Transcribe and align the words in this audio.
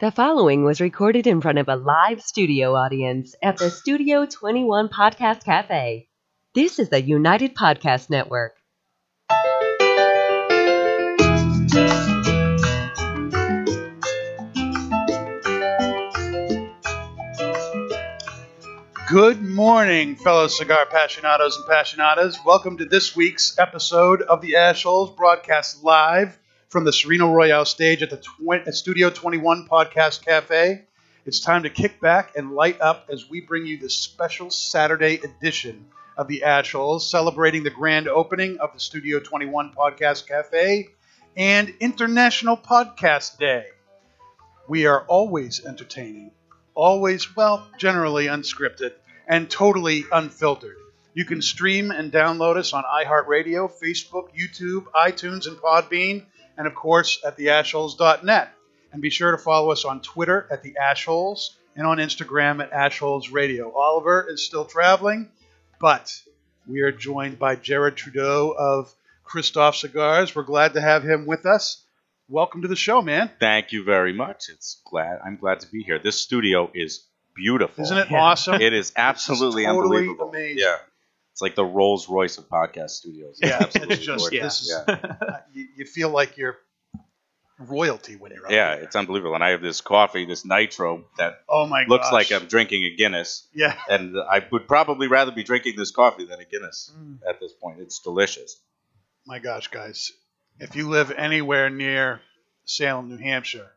The 0.00 0.10
following 0.10 0.64
was 0.64 0.80
recorded 0.80 1.26
in 1.26 1.42
front 1.42 1.58
of 1.58 1.68
a 1.68 1.76
live 1.76 2.22
studio 2.22 2.74
audience 2.74 3.34
at 3.42 3.58
the 3.58 3.68
Studio 3.68 4.24
21 4.24 4.88
Podcast 4.88 5.44
Cafe. 5.44 6.08
This 6.54 6.78
is 6.78 6.88
the 6.88 7.02
United 7.02 7.54
Podcast 7.54 8.08
Network. 8.08 8.56
Good 19.06 19.42
morning, 19.42 20.16
fellow 20.16 20.46
cigar 20.46 20.86
passionados 20.86 21.56
and 21.56 21.66
passionatas. 21.68 22.38
Welcome 22.46 22.78
to 22.78 22.86
this 22.86 23.14
week's 23.14 23.58
episode 23.58 24.22
of 24.22 24.40
the 24.40 24.52
Ashholes, 24.52 25.14
broadcast 25.14 25.84
live 25.84 26.38
from 26.70 26.84
the 26.84 26.92
Sereno 26.92 27.32
Royale 27.32 27.64
stage 27.64 28.00
at 28.00 28.10
the 28.10 28.16
tw- 28.16 28.64
at 28.64 28.74
Studio 28.76 29.10
21 29.10 29.66
Podcast 29.66 30.24
Cafe. 30.24 30.84
It's 31.26 31.40
time 31.40 31.64
to 31.64 31.70
kick 31.70 32.00
back 32.00 32.36
and 32.36 32.52
light 32.52 32.80
up 32.80 33.08
as 33.12 33.28
we 33.28 33.40
bring 33.40 33.66
you 33.66 33.76
this 33.76 33.98
special 33.98 34.50
Saturday 34.50 35.16
edition 35.16 35.86
of 36.16 36.28
the 36.28 36.44
Ashholes, 36.46 37.00
celebrating 37.00 37.64
the 37.64 37.70
grand 37.70 38.06
opening 38.06 38.58
of 38.60 38.72
the 38.72 38.78
Studio 38.78 39.18
21 39.18 39.72
Podcast 39.72 40.28
Cafe 40.28 40.90
and 41.36 41.74
International 41.80 42.56
Podcast 42.56 43.36
Day. 43.38 43.64
We 44.68 44.86
are 44.86 45.02
always 45.08 45.66
entertaining, 45.66 46.30
always, 46.76 47.34
well, 47.34 47.66
generally 47.78 48.26
unscripted, 48.26 48.92
and 49.26 49.50
totally 49.50 50.04
unfiltered. 50.12 50.76
You 51.14 51.24
can 51.24 51.42
stream 51.42 51.90
and 51.90 52.12
download 52.12 52.56
us 52.56 52.72
on 52.72 52.84
iHeartRadio, 52.84 53.72
Facebook, 53.82 54.28
YouTube, 54.38 54.84
iTunes, 54.94 55.48
and 55.48 55.56
Podbean, 55.56 56.26
and 56.60 56.66
of 56.66 56.74
course 56.74 57.22
at 57.24 57.38
theashholes.net. 57.38 58.52
And 58.92 59.00
be 59.00 59.08
sure 59.08 59.30
to 59.30 59.38
follow 59.38 59.70
us 59.70 59.86
on 59.86 60.02
Twitter 60.02 60.46
at 60.50 60.62
the 60.62 60.76
Ashholes 60.78 61.56
and 61.74 61.86
on 61.86 61.96
Instagram 61.96 62.60
at 62.60 62.70
Ashholes 62.70 63.32
Radio. 63.32 63.72
Oliver 63.72 64.26
is 64.28 64.44
still 64.44 64.66
traveling, 64.66 65.30
but 65.80 66.14
we 66.66 66.82
are 66.82 66.92
joined 66.92 67.38
by 67.38 67.56
Jarrid 67.56 67.96
Trudeau 67.96 68.50
of 68.50 68.94
Kristoff 69.26 69.74
Cigars. 69.74 70.36
We're 70.36 70.42
glad 70.42 70.74
to 70.74 70.82
have 70.82 71.02
him 71.02 71.24
with 71.24 71.46
us. 71.46 71.82
Welcome 72.28 72.60
to 72.60 72.68
the 72.68 72.76
show, 72.76 73.00
man. 73.00 73.30
Thank 73.40 73.72
you 73.72 73.82
very 73.82 74.12
much. 74.12 74.50
It's 74.50 74.82
glad 74.84 75.20
I'm 75.24 75.38
glad 75.38 75.60
to 75.60 75.70
be 75.70 75.82
here. 75.82 75.98
This 75.98 76.20
studio 76.20 76.70
is 76.74 77.06
beautiful. 77.34 77.82
Isn't 77.84 77.96
it 77.96 78.12
awesome? 78.12 78.60
It 78.60 78.74
is 78.74 78.92
absolutely 78.96 79.64
totally 79.64 80.00
unbelievable. 80.00 80.28
amazing. 80.28 80.58
Yeah, 80.58 80.76
it's 81.32 81.40
like 81.42 81.54
the 81.54 81.64
Rolls 81.64 82.08
Royce 82.08 82.38
of 82.38 82.48
podcast 82.48 82.90
studios. 82.90 83.38
Yeah, 83.42 83.58
absolutely 83.60 83.96
it's 83.96 84.04
just 84.04 84.30
this 84.30 84.60
is 84.62 84.74
yeah. 84.88 85.38
you, 85.52 85.66
you 85.76 85.84
feel 85.84 86.10
like 86.10 86.36
you're 86.36 86.56
royalty 87.58 88.16
when 88.16 88.32
you're 88.32 88.46
up 88.46 88.50
yeah, 88.50 88.74
there. 88.76 88.84
it's 88.84 88.96
unbelievable. 88.96 89.34
And 89.34 89.44
I 89.44 89.50
have 89.50 89.60
this 89.62 89.80
coffee, 89.80 90.24
this 90.24 90.44
nitro 90.44 91.04
that 91.18 91.40
Oh 91.48 91.66
my 91.66 91.84
looks 91.88 92.06
gosh. 92.06 92.12
like 92.30 92.32
I'm 92.32 92.48
drinking 92.48 92.84
a 92.84 92.96
Guinness, 92.96 93.46
yeah. 93.54 93.76
and 93.88 94.16
I 94.18 94.44
would 94.50 94.66
probably 94.66 95.08
rather 95.08 95.30
be 95.32 95.42
drinking 95.42 95.74
this 95.76 95.90
coffee 95.90 96.24
than 96.24 96.40
a 96.40 96.44
Guinness 96.44 96.90
Mm. 96.98 97.18
at 97.28 97.38
this 97.40 97.52
point. 97.52 97.80
It's 97.80 97.98
delicious. 98.00 98.56
My 99.26 99.38
gosh, 99.38 99.68
guys. 99.68 100.12
If 100.58 100.74
you 100.76 100.88
live 100.88 101.10
anywhere 101.10 101.70
near 101.70 102.20
Salem, 102.64 103.08
New 103.08 103.18
Hampshire, 103.18 103.70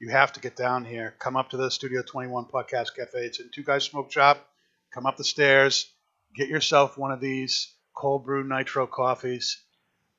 you 0.00 0.10
have 0.10 0.32
to 0.34 0.40
get 0.40 0.56
down 0.56 0.84
here. 0.84 1.14
Come 1.18 1.36
up 1.36 1.50
to 1.50 1.56
the 1.56 1.70
Studio 1.70 2.02
21 2.02 2.46
Podcast 2.46 2.94
Cafe. 2.96 3.18
It's 3.18 3.40
in 3.40 3.50
Two 3.52 3.62
Guys 3.64 3.84
Smoke 3.84 4.12
Shop. 4.12 4.44
Come 4.92 5.06
up 5.06 5.16
the 5.16 5.24
stairs. 5.24 5.90
Get 6.38 6.48
yourself 6.48 6.96
one 6.96 7.10
of 7.10 7.20
these 7.20 7.74
cold 7.94 8.24
brew 8.24 8.44
nitro 8.48 8.86
coffees. 8.86 9.60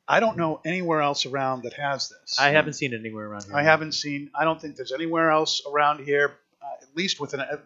I 0.05 0.19
don't 0.19 0.35
know 0.37 0.59
anywhere 0.65 1.01
else 1.01 1.25
around 1.25 1.63
that 1.63 1.73
has 1.73 2.09
this. 2.09 2.37
I 2.37 2.49
haven't 2.49 2.73
seen 2.73 2.93
it 2.93 2.99
anywhere 2.99 3.27
around 3.27 3.45
here. 3.45 3.55
I 3.55 3.63
haven't 3.63 3.93
seen. 3.93 4.29
I 4.35 4.43
don't 4.43 4.59
think 4.59 4.75
there's 4.75 4.91
anywhere 4.91 5.31
else 5.31 5.61
around 5.71 6.03
here, 6.03 6.33
uh, 6.61 6.65
at 6.81 6.93
least 6.97 7.21
within, 7.21 7.39
a, 7.39 7.61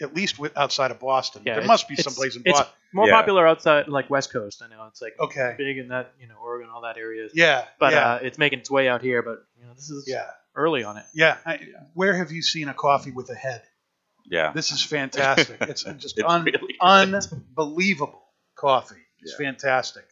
at 0.00 0.14
least 0.14 0.38
with, 0.38 0.56
outside 0.56 0.92
of 0.92 1.00
Boston. 1.00 1.42
Yeah, 1.44 1.56
there 1.56 1.64
must 1.66 1.88
be 1.88 1.94
it's- 1.94 2.04
someplace 2.04 2.36
in 2.36 2.42
Boston. 2.42 2.50
it's 2.52 2.58
Boston. 2.60 2.74
more 2.92 3.08
Yeah. 3.08 3.14
popular 3.14 3.46
outside, 3.48 3.88
like 3.88 4.08
West 4.10 4.30
Coast. 4.32 4.62
I 4.62 4.68
know 4.68 4.86
it's 4.86 5.02
like 5.02 5.16
Okay. 5.18 5.56
big 5.58 5.78
in 5.78 5.88
that, 5.88 6.12
you 6.20 6.28
know, 6.28 6.36
Oregon, 6.40 6.68
all 6.72 6.82
that 6.82 6.98
area. 6.98 7.28
Yeah. 7.34 7.64
But 7.80 7.94
yeah. 7.94 8.12
uh, 8.12 8.18
it's 8.22 8.38
making 8.38 8.60
its 8.60 8.70
way 8.70 8.88
out 8.88 9.02
here. 9.02 9.22
But 9.22 9.44
you 9.58 9.66
know, 9.66 9.72
this 9.74 9.90
is 9.90 10.04
yeah. 10.06 10.26
early 10.54 10.84
on 10.84 10.98
it. 10.98 11.04
Yeah. 11.14 11.38
I, 11.44 11.58
where 11.94 12.14
have 12.14 12.30
you 12.30 12.42
seen 12.42 12.68
a 12.68 12.74
coffee 12.74 13.10
with 13.10 13.28
a 13.30 13.34
head? 13.34 13.62
Yeah, 14.30 14.52
This 14.52 14.70
is 14.72 14.82
fantastic. 14.82 15.56
It's 15.62 15.82
just 15.98 16.18
It's 16.18 16.28
un- 16.28 16.44
really 16.44 16.76
unbelievable 16.80 18.22
coffee. 18.56 18.96
It's 19.22 19.34
Yeah. 19.38 19.46
fantastic. 19.46 20.04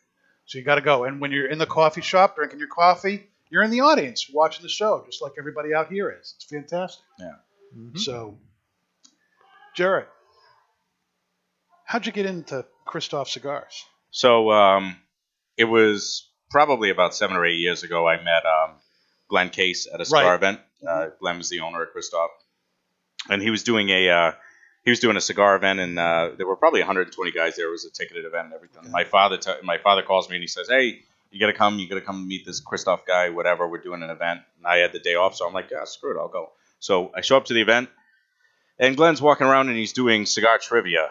So 0.47 0.59
you 0.59 0.65
got 0.65 0.77
to 0.77 0.81
go. 0.81 1.05
And 1.05 1.21
when 1.21 1.33
you're 1.33 1.49
in 1.51 1.59
the 1.59 1.67
coffee 1.67 2.01
shop 2.03 2.37
drinking 2.37 2.59
your 2.61 2.69
coffee, 2.69 3.27
you're 3.51 3.63
in 3.63 3.71
the 3.71 3.81
audience 3.81 4.29
watching 4.33 4.63
the 4.63 4.69
show, 4.69 5.03
just 5.07 5.21
like 5.23 5.33
everybody 5.39 5.75
out 5.75 5.91
here 5.93 6.11
is. 6.11 6.35
It's 6.37 6.45
fantastic. 6.47 7.05
Mhm. 7.77 7.99
So, 7.99 8.39
Jarrid, 9.77 10.07
how'd 11.85 12.07
you 12.07 12.13
get 12.13 12.27
into 12.27 12.65
Kristoff 12.87 13.29
Cigars? 13.29 13.85
So 14.11 14.51
um, 14.51 14.97
it 15.57 15.65
was 15.65 16.29
probably 16.51 16.91
about 16.91 17.15
seven 17.15 17.37
or 17.37 17.45
eight 17.45 17.59
years 17.59 17.83
ago. 17.83 18.09
I 18.09 18.17
met 18.23 18.45
um, 18.47 18.77
Glenn 19.29 19.51
Case 19.51 19.87
at 19.93 20.01
a 20.01 20.05
cigar 20.05 20.25
Right. 20.25 20.35
event. 20.35 20.61
Uh, 20.87 21.09
Glenn 21.21 21.39
was 21.39 21.51
the 21.51 21.61
owner 21.61 21.83
of 21.83 21.89
Kristoff, 21.95 22.29
and 23.29 23.43
he 23.43 23.51
was 23.51 23.63
doing 23.63 23.89
a 23.91 24.09
uh, 24.09 24.33
he 24.85 24.91
was 24.91 25.01
doing 25.01 25.17
a 25.17 25.21
cigar 25.21 25.57
event, 25.57 25.81
and 25.81 25.99
uh, 25.99 26.31
there 26.37 26.47
were 26.47 26.57
probably 26.57 26.81
120 26.81 27.33
guys 27.33 27.57
there. 27.57 27.69
It 27.69 27.73
was 27.73 27.85
a 27.85 27.91
ticketed 27.91 28.25
event 28.25 28.47
and 28.47 28.55
everything. 28.55 28.81
Okay. 28.81 28.91
My 28.91 29.05
father 29.05 29.37
t- 29.37 29.53
my 29.63 29.79
father 29.79 30.03
calls 30.03 30.29
me 30.29 30.37
and 30.37 30.43
he 30.43 30.49
says, 30.49 30.69
"Hey, 30.69 31.01
you 31.31 31.41
got 31.41 31.47
to 31.47 31.53
come. 31.53 31.79
You 31.79 31.89
got 31.89 31.97
to 31.97 32.01
come 32.01 32.29
meet 32.29 32.47
this 32.47 32.63
Kristoff 32.63 33.07
guy. 33.07 33.31
Whatever. 33.31 33.69
We're 33.69 33.83
doing 33.83 34.03
an 34.03 34.11
event." 34.11 34.41
And 34.59 34.67
I 34.67 34.79
had 34.79 34.93
the 34.93 35.01
day 35.01 35.15
off, 35.15 35.35
so 35.35 35.47
I'm 35.47 35.53
like, 35.53 35.71
"Yeah, 35.71 35.85
screw 35.85 36.17
it. 36.17 36.21
I'll 36.21 36.29
go." 36.29 36.53
So 36.79 37.11
I 37.15 37.21
show 37.21 37.37
up 37.37 37.47
to 37.47 37.55
the 37.55 37.63
event, 37.63 37.89
and 38.79 38.97
Glenn's 38.97 39.23
walking 39.23 39.47
around 39.47 39.69
and 39.69 39.77
he's 39.77 39.93
doing 39.93 40.27
cigar 40.27 40.59
trivia. 40.59 41.11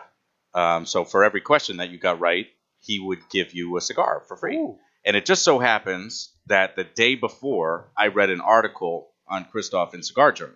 Um, 0.54 0.86
so 0.86 1.04
for 1.04 1.24
every 1.24 1.42
question 1.42 1.78
that 1.78 1.90
you 1.90 1.98
got 1.98 2.20
right, 2.20 2.48
he 2.80 3.00
would 3.00 3.20
give 3.30 3.54
you 3.54 3.76
a 3.78 3.82
cigar 3.82 4.24
for 4.28 4.38
free. 4.38 4.58
Ooh. 4.58 4.78
And 5.04 5.16
it 5.16 5.26
just 5.26 5.44
so 5.44 5.60
happens 5.60 6.32
that 6.48 6.76
the 6.76 6.84
day 6.84 7.16
before, 7.16 7.92
I 7.98 8.08
read 8.08 8.30
an 8.30 8.42
article 8.42 9.12
on 9.28 9.46
Kristoff 9.46 9.94
in 9.94 10.02
Cigar 10.02 10.32
Journal. 10.32 10.56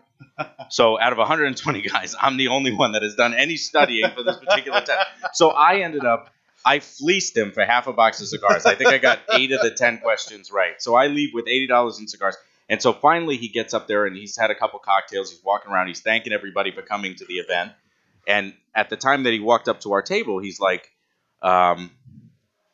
So 0.69 0.99
out 0.99 1.11
of 1.11 1.17
120 1.17 1.81
guys, 1.81 2.15
I'm 2.19 2.37
the 2.37 2.49
only 2.49 2.73
one 2.73 2.93
that 2.93 3.03
has 3.03 3.15
done 3.15 3.33
any 3.33 3.57
studying 3.57 4.09
for 4.11 4.23
this 4.23 4.37
particular 4.37 4.81
test. 4.81 5.07
So 5.33 5.49
I 5.49 5.81
ended 5.81 6.05
up, 6.05 6.29
I 6.65 6.79
fleeced 6.79 7.35
him 7.35 7.51
for 7.51 7.63
half 7.65 7.87
a 7.87 7.93
box 7.93 8.21
of 8.21 8.27
cigars. 8.27 8.65
I 8.65 8.75
think 8.75 8.89
I 8.91 8.97
got 8.97 9.19
eight 9.33 9.51
of 9.51 9.61
the 9.61 9.71
10 9.71 9.99
questions 9.99 10.51
right. 10.51 10.81
So 10.81 10.95
I 10.95 11.07
leave 11.07 11.33
with 11.33 11.45
$80 11.45 11.99
in 11.99 12.07
cigars. 12.07 12.35
And 12.67 12.81
so 12.81 12.93
finally 12.93 13.37
he 13.37 13.47
gets 13.47 13.73
up 13.73 13.87
there 13.87 14.05
and 14.05 14.15
he's 14.15 14.37
had 14.37 14.51
a 14.51 14.55
couple 14.55 14.79
cocktails. 14.79 15.31
He's 15.31 15.43
walking 15.43 15.71
around. 15.71 15.87
He's 15.87 16.01
thanking 16.01 16.33
everybody 16.33 16.71
for 16.71 16.81
coming 16.81 17.15
to 17.15 17.25
the 17.25 17.35
event. 17.35 17.71
And 18.27 18.53
at 18.75 18.89
the 18.89 18.97
time 18.97 19.23
that 19.23 19.33
he 19.33 19.39
walked 19.39 19.67
up 19.67 19.81
to 19.81 19.93
our 19.93 20.01
table, 20.03 20.39
he's 20.39 20.59
like, 20.59 20.91
um, 21.41 21.89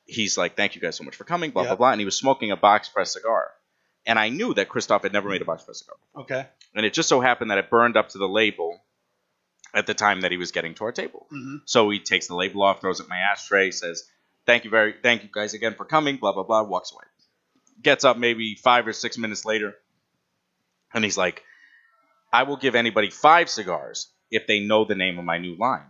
he's 0.06 0.38
like, 0.38 0.56
"Thank 0.57 0.75
you 0.75 0.81
guys 0.81 0.97
so 0.97 1.03
much 1.06 1.16
for 1.16 1.23
coming." 1.23 1.51
Blah 1.51 1.63
Yeah. 1.63 1.67
blah 1.69 1.75
blah. 1.77 1.91
And 1.91 2.01
he 2.01 2.06
was 2.06 2.17
smoking 2.17 2.51
a 2.51 2.57
box 2.57 2.89
press 2.89 3.13
cigar, 3.13 3.51
and 4.06 4.18
I 4.20 4.30
knew 4.30 4.54
that 4.54 4.70
Kristoff 4.70 5.04
had 5.04 5.14
never 5.14 5.30
made 5.30 5.42
a 5.42 5.46
box 5.46 5.64
press 5.64 5.80
cigar, 5.80 5.96
Okay. 6.16 6.48
and 6.74 6.86
it 6.86 6.94
just 6.94 7.10
so 7.10 7.20
happened 7.22 7.52
that 7.52 7.58
it 7.58 7.70
burned 7.70 7.98
up 7.98 8.10
to 8.10 8.18
the 8.18 8.28
label 8.28 8.80
at 9.74 9.88
the 9.88 9.94
time 9.94 10.22
that 10.22 10.32
he 10.32 10.38
was 10.38 10.52
getting 10.52 10.74
to 10.76 10.84
our 10.86 10.92
table. 10.92 11.28
hmm 11.30 11.58
So 11.66 11.90
he 11.90 12.00
takes 12.00 12.28
the 12.28 12.36
label 12.36 12.64
off, 12.64 12.82
throws 12.82 13.00
it 13.00 13.04
in 13.04 13.10
my 13.10 13.18
ashtray, 13.32 13.72
says, 13.72 14.10
"Thank 14.46 14.64
you 14.64 14.70
very, 14.70 14.94
thank 15.02 15.24
you 15.24 15.30
guys 15.32 15.54
again 15.54 15.74
for 15.76 15.86
coming." 15.86 16.18
Blah 16.18 16.34
blah 16.34 16.44
blah. 16.44 16.64
Walks 16.64 16.92
away. 16.94 17.04
Gets 17.82 18.06
up 18.06 18.18
maybe 18.18 18.56
five 18.56 18.88
or 18.88 18.94
six 18.94 19.18
minutes 19.18 19.44
later, 19.46 19.76
and 20.94 21.04
he's 21.04 21.18
like, 21.18 21.44
"I 22.32 22.44
will 22.44 22.58
give 22.58 22.76
anybody 22.76 23.10
five 23.10 23.50
cigars 23.50 24.10
if 24.32 24.48
they 24.48 24.60
know 24.62 24.86
the 24.86 24.96
name 24.96 25.20
of 25.20 25.26
my 25.26 25.38
new 25.40 25.56
line." 25.56 25.88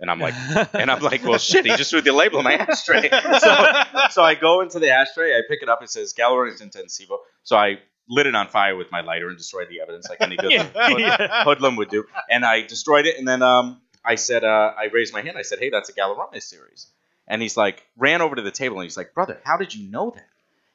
And 0.00 0.10
I'm 0.10 0.20
like, 0.20 0.34
and 0.74 0.90
I'm 0.90 1.00
like, 1.02 1.24
well, 1.24 1.38
shit, 1.38 1.66
he 1.66 1.76
just 1.76 1.90
threw 1.90 2.00
the 2.00 2.12
label 2.12 2.38
in 2.38 2.44
my 2.44 2.54
ashtray. 2.54 3.10
So, 3.40 3.82
so 4.10 4.22
I 4.22 4.34
go 4.40 4.60
into 4.60 4.78
the 4.78 4.90
ashtray, 4.90 5.32
I 5.36 5.40
pick 5.48 5.62
it 5.62 5.68
up, 5.68 5.82
it 5.82 5.90
says 5.90 6.14
Galerones 6.14 6.60
Intensivo. 6.62 7.18
So 7.42 7.56
I 7.56 7.78
lit 8.08 8.26
it 8.26 8.34
on 8.34 8.48
fire 8.48 8.76
with 8.76 8.90
my 8.92 9.00
lighter 9.00 9.28
and 9.28 9.36
destroyed 9.36 9.68
the 9.68 9.80
evidence 9.80 10.08
like 10.08 10.20
any 10.20 10.36
good 10.36 10.50
Yeah. 10.52 10.64
hood- 10.72 11.30
hoodlum 11.44 11.76
would 11.76 11.90
do. 11.90 12.04
And 12.30 12.44
I 12.44 12.62
destroyed 12.62 13.06
it, 13.06 13.18
and 13.18 13.26
then 13.26 13.42
um, 13.42 13.80
I 14.04 14.14
said, 14.14 14.44
uh, 14.44 14.72
I 14.78 14.84
raised 14.92 15.12
my 15.12 15.22
hand, 15.22 15.36
I 15.36 15.42
said, 15.42 15.58
hey, 15.58 15.70
that's 15.70 15.88
a 15.88 15.92
Galerones 15.92 16.42
series. 16.44 16.86
And 17.26 17.42
he's 17.42 17.56
like, 17.56 17.84
ran 17.96 18.22
over 18.22 18.34
to 18.36 18.42
the 18.42 18.50
table, 18.50 18.76
and 18.78 18.84
he's 18.84 18.96
like, 18.96 19.12
brother, 19.14 19.40
how 19.44 19.56
did 19.58 19.74
you 19.74 19.90
know 19.90 20.10
that? 20.14 20.26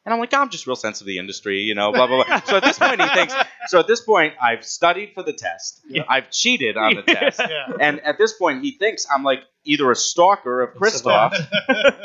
And 0.06 0.14
I'm 0.14 0.20
like, 0.20 0.34
I'm 0.34 0.50
just 0.50 0.68
real 0.68 0.76
sensitive 0.76 1.06
to 1.06 1.14
the 1.14 1.18
industry, 1.18 1.60
you 1.60 1.76
know, 1.76 1.94
blah, 1.94 2.08
blah, 2.08 2.26
blah. 2.26 2.42
So 2.42 2.58
at 2.58 2.64
this 2.64 2.78
point, 2.78 3.02
he 3.02 3.08
thinks, 3.10 3.34
so 3.68 3.80
at 3.80 3.88
this 3.88 4.02
point, 4.02 4.34
I've 4.42 4.66
studied 4.66 5.14
for 5.14 5.24
the 5.24 5.32
test. 5.32 5.82
Yeah. 5.88 6.04
I've 6.10 6.30
cheated 6.30 6.76
on 6.76 6.96
the 6.96 7.02
test. 7.08 7.40
Yeah. 7.40 7.76
And 7.80 8.02
at 8.02 8.18
this 8.18 8.34
point, 8.34 8.64
he 8.64 8.72
thinks 8.72 9.06
I'm 9.14 9.24
like 9.24 9.40
either 9.64 9.90
a 9.92 9.96
stalker 9.96 10.62
of 10.62 10.76
Kristoff 10.76 11.34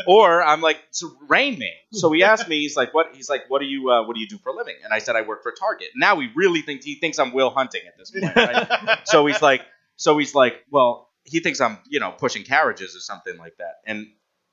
or 0.06 0.42
I'm 0.42 0.60
like 0.60 0.78
to 0.98 1.10
Rain 1.28 1.58
Man. 1.58 1.68
So 1.92 2.12
he 2.12 2.22
asked 2.22 2.48
me, 2.48 2.60
he's 2.60 2.76
like, 2.76 2.94
"What?" 2.94 3.08
He's 3.14 3.28
like, 3.28 3.42
"What 3.48 3.60
do 3.60 3.66
you 3.66 3.90
uh, 3.90 4.06
What 4.06 4.14
do 4.14 4.20
you 4.20 4.28
do 4.28 4.38
for 4.38 4.50
a 4.50 4.54
living?" 4.54 4.76
And 4.84 4.92
I 4.92 4.98
said, 4.98 5.16
"I 5.16 5.22
work 5.22 5.42
for 5.42 5.52
Target." 5.52 5.88
Now 5.96 6.20
he 6.20 6.28
really 6.34 6.62
thinks 6.62 6.84
he 6.84 6.96
thinks 6.96 7.18
I'm 7.18 7.32
Will 7.32 7.50
Hunting 7.50 7.82
at 7.86 7.96
this 7.98 8.10
point. 8.10 8.36
Right? 8.36 8.98
so 9.04 9.26
he's 9.26 9.42
like, 9.42 9.62
so 9.96 10.18
he's 10.18 10.34
like, 10.34 10.54
well, 10.70 11.10
he 11.24 11.40
thinks 11.40 11.60
I'm 11.60 11.78
you 11.88 12.00
know 12.00 12.12
pushing 12.12 12.44
carriages 12.44 12.94
or 12.94 13.00
something 13.00 13.36
like 13.38 13.56
that. 13.58 13.76
And 13.86 14.06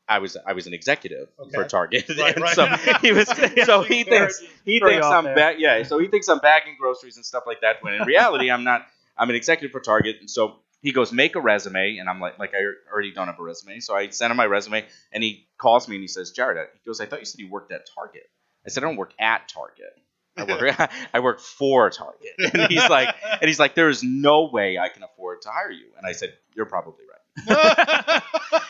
I 0.08 0.20
was 0.20 0.38
I 0.46 0.54
was 0.54 0.68
an 0.68 0.74
executive 0.74 1.30
Okay. 1.40 1.52
for 1.54 1.64
Target, 1.66 2.06
Right, 2.20 2.36
and 2.36 2.44
right. 2.44 2.56
so 2.56 2.66
he 3.02 3.12
was 3.12 3.28
so 3.66 3.82
he 3.82 4.04
thinks 4.04 4.42
he 4.64 4.80
thinks 4.80 5.06
I'm 5.06 5.24
there. 5.24 5.36
ba- 5.36 5.56
yeah 5.58 5.84
so 5.84 5.98
he 6.00 6.08
thinks 6.08 6.28
I'm 6.28 6.40
bagging 6.40 6.76
groceries 6.80 7.16
and 7.16 7.26
stuff 7.26 7.44
like 7.48 7.62
that. 7.62 7.78
When 7.82 7.94
in 7.96 8.04
reality, 8.04 8.50
I'm 8.52 8.64
not. 8.64 8.86
I'm 9.18 9.30
an 9.30 9.36
executive 9.36 9.72
for 9.72 9.80
Target, 9.80 10.18
and 10.20 10.30
so 10.30 10.58
he 10.82 10.92
goes, 10.92 11.12
make 11.14 11.36
a 11.36 11.40
resume, 11.42 11.98
and 11.98 12.08
I'm 12.10 12.20
like, 12.20 12.38
like 12.38 12.54
I 12.54 12.92
already 12.92 13.12
don't 13.12 13.28
have 13.28 13.40
a 13.40 13.44
resume, 13.44 13.80
so 13.80 13.96
I 13.96 14.10
send 14.10 14.30
him 14.30 14.38
my 14.38 14.46
resume, 14.46 14.86
and 15.12 15.24
he 15.24 15.48
calls 15.58 15.88
me 15.88 15.96
and 15.96 16.04
he 16.04 16.08
says, 16.08 16.32
Jarrid, 16.38 16.66
he 16.74 16.80
goes, 16.86 17.00
I 17.02 17.06
thought 17.08 17.20
you 17.20 17.26
said 17.26 17.40
you 17.40 17.50
worked 17.50 17.72
at 17.72 17.88
Target. 17.96 18.30
I 18.66 18.70
said, 18.70 18.84
I 18.84 18.88
don't 18.88 18.98
work 18.98 19.14
at 19.18 19.48
Target. 19.48 19.98
I 20.38 20.44
work, 20.44 20.92
I 21.14 21.20
work 21.22 21.40
for 21.40 21.90
Target. 21.90 22.34
And 22.54 22.70
he's 22.70 22.90
like, 22.90 23.16
and 23.42 23.48
he's 23.48 23.58
like, 23.58 23.74
there 23.74 23.88
is 23.88 24.04
no 24.04 24.50
way 24.52 24.78
I 24.78 24.90
can 24.90 25.02
afford 25.04 25.44
to 25.44 25.50
hire 25.50 25.72
you. 25.72 25.86
And 25.98 26.06
I 26.06 26.12
said, 26.12 26.34
you're 26.54 26.66
probably 26.66 27.05
right. 27.05 27.05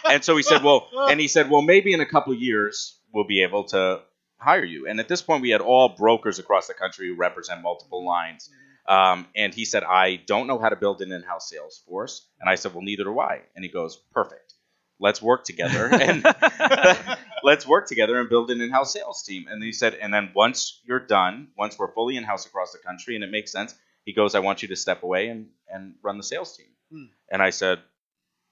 And 0.10 0.24
so 0.24 0.38
he 0.38 0.44
said, 0.44 0.64
well, 0.64 0.88
and 1.10 1.20
he 1.20 1.28
said, 1.28 1.50
well, 1.50 1.62
maybe 1.62 1.92
in 1.94 2.00
a 2.00 2.06
couple 2.06 2.34
of 2.34 2.40
years 2.40 3.00
we'll 3.14 3.26
be 3.26 3.44
able 3.44 3.64
to 3.66 4.02
hire 4.38 4.64
you. 4.64 4.88
And 4.88 5.00
at 5.00 5.08
this 5.08 5.22
point, 5.22 5.42
we 5.42 5.50
had 5.50 5.62
all 5.62 5.90
brokers 5.90 6.40
across 6.40 6.68
the 6.68 6.74
country 6.74 7.08
who 7.08 7.16
represent 7.16 7.62
multiple 7.62 8.06
lines. 8.06 8.50
Um, 8.88 9.28
and 9.36 9.54
he 9.54 9.66
said, 9.66 9.84
I 9.84 10.18
don't 10.28 10.48
know 10.48 10.60
how 10.60 10.70
to 10.70 10.76
build 10.76 11.02
an 11.02 11.12
in-house 11.12 11.50
sales 11.50 11.82
force. 11.88 12.28
And 12.40 12.50
I 12.50 12.56
said, 12.56 12.74
well, 12.74 12.84
neither 12.84 13.04
do 13.04 13.20
I. 13.20 13.42
And 13.56 13.66
he 13.66 13.72
goes, 13.72 13.98
perfect. 14.12 14.54
Let's 15.00 15.22
work 15.22 15.44
together 15.44 15.90
and 15.92 16.24
let's 17.44 17.68
work 17.68 17.88
together 17.88 18.20
and 18.20 18.30
build 18.30 18.52
an 18.52 18.62
in-house 18.62 18.94
sales 18.94 19.24
team. 19.24 19.46
And 19.50 19.64
he 19.64 19.72
said, 19.72 19.96
and 19.96 20.14
then 20.14 20.32
once 20.36 20.82
you're 20.86 21.00
done, 21.00 21.48
once 21.58 21.80
we're 21.80 21.94
fully 21.94 22.16
in-house 22.16 22.46
across 22.46 22.72
the 22.72 22.80
country 22.80 23.16
and 23.16 23.24
it 23.24 23.32
makes 23.32 23.52
sense, 23.52 23.74
he 24.04 24.14
goes, 24.14 24.36
I 24.36 24.40
want 24.40 24.62
you 24.62 24.68
to 24.68 24.76
step 24.76 25.02
away 25.02 25.30
and, 25.30 25.48
and 25.68 25.96
run 26.04 26.18
the 26.18 26.24
sales 26.24 26.56
team. 26.56 26.68
Hmm. 26.92 27.06
And 27.32 27.42
I 27.42 27.50
said, 27.50 27.80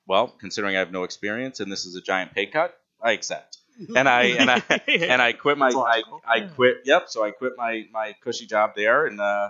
well, 0.07 0.27
considering 0.27 0.75
I 0.75 0.79
have 0.79 0.91
no 0.91 1.03
experience 1.03 1.59
and 1.59 1.71
this 1.71 1.85
is 1.85 1.95
a 1.95 2.01
giant 2.01 2.33
pay 2.33 2.45
cut, 2.45 2.77
I 3.01 3.11
accept. 3.11 3.57
And 3.95 4.07
I 4.07 4.23
and 4.23 4.51
I 4.51 4.61
and 4.87 5.19
I 5.19 5.33
quit 5.33 5.57
my 5.57 5.69
I. 5.69 6.03
I 6.27 6.41
quit. 6.41 6.81
Yep. 6.85 7.09
So 7.09 7.23
I 7.23 7.31
quit 7.31 7.53
my 7.57 7.85
my 7.91 8.15
cushy 8.21 8.45
job 8.45 8.73
there, 8.75 9.07
and 9.07 9.19
uh, 9.19 9.49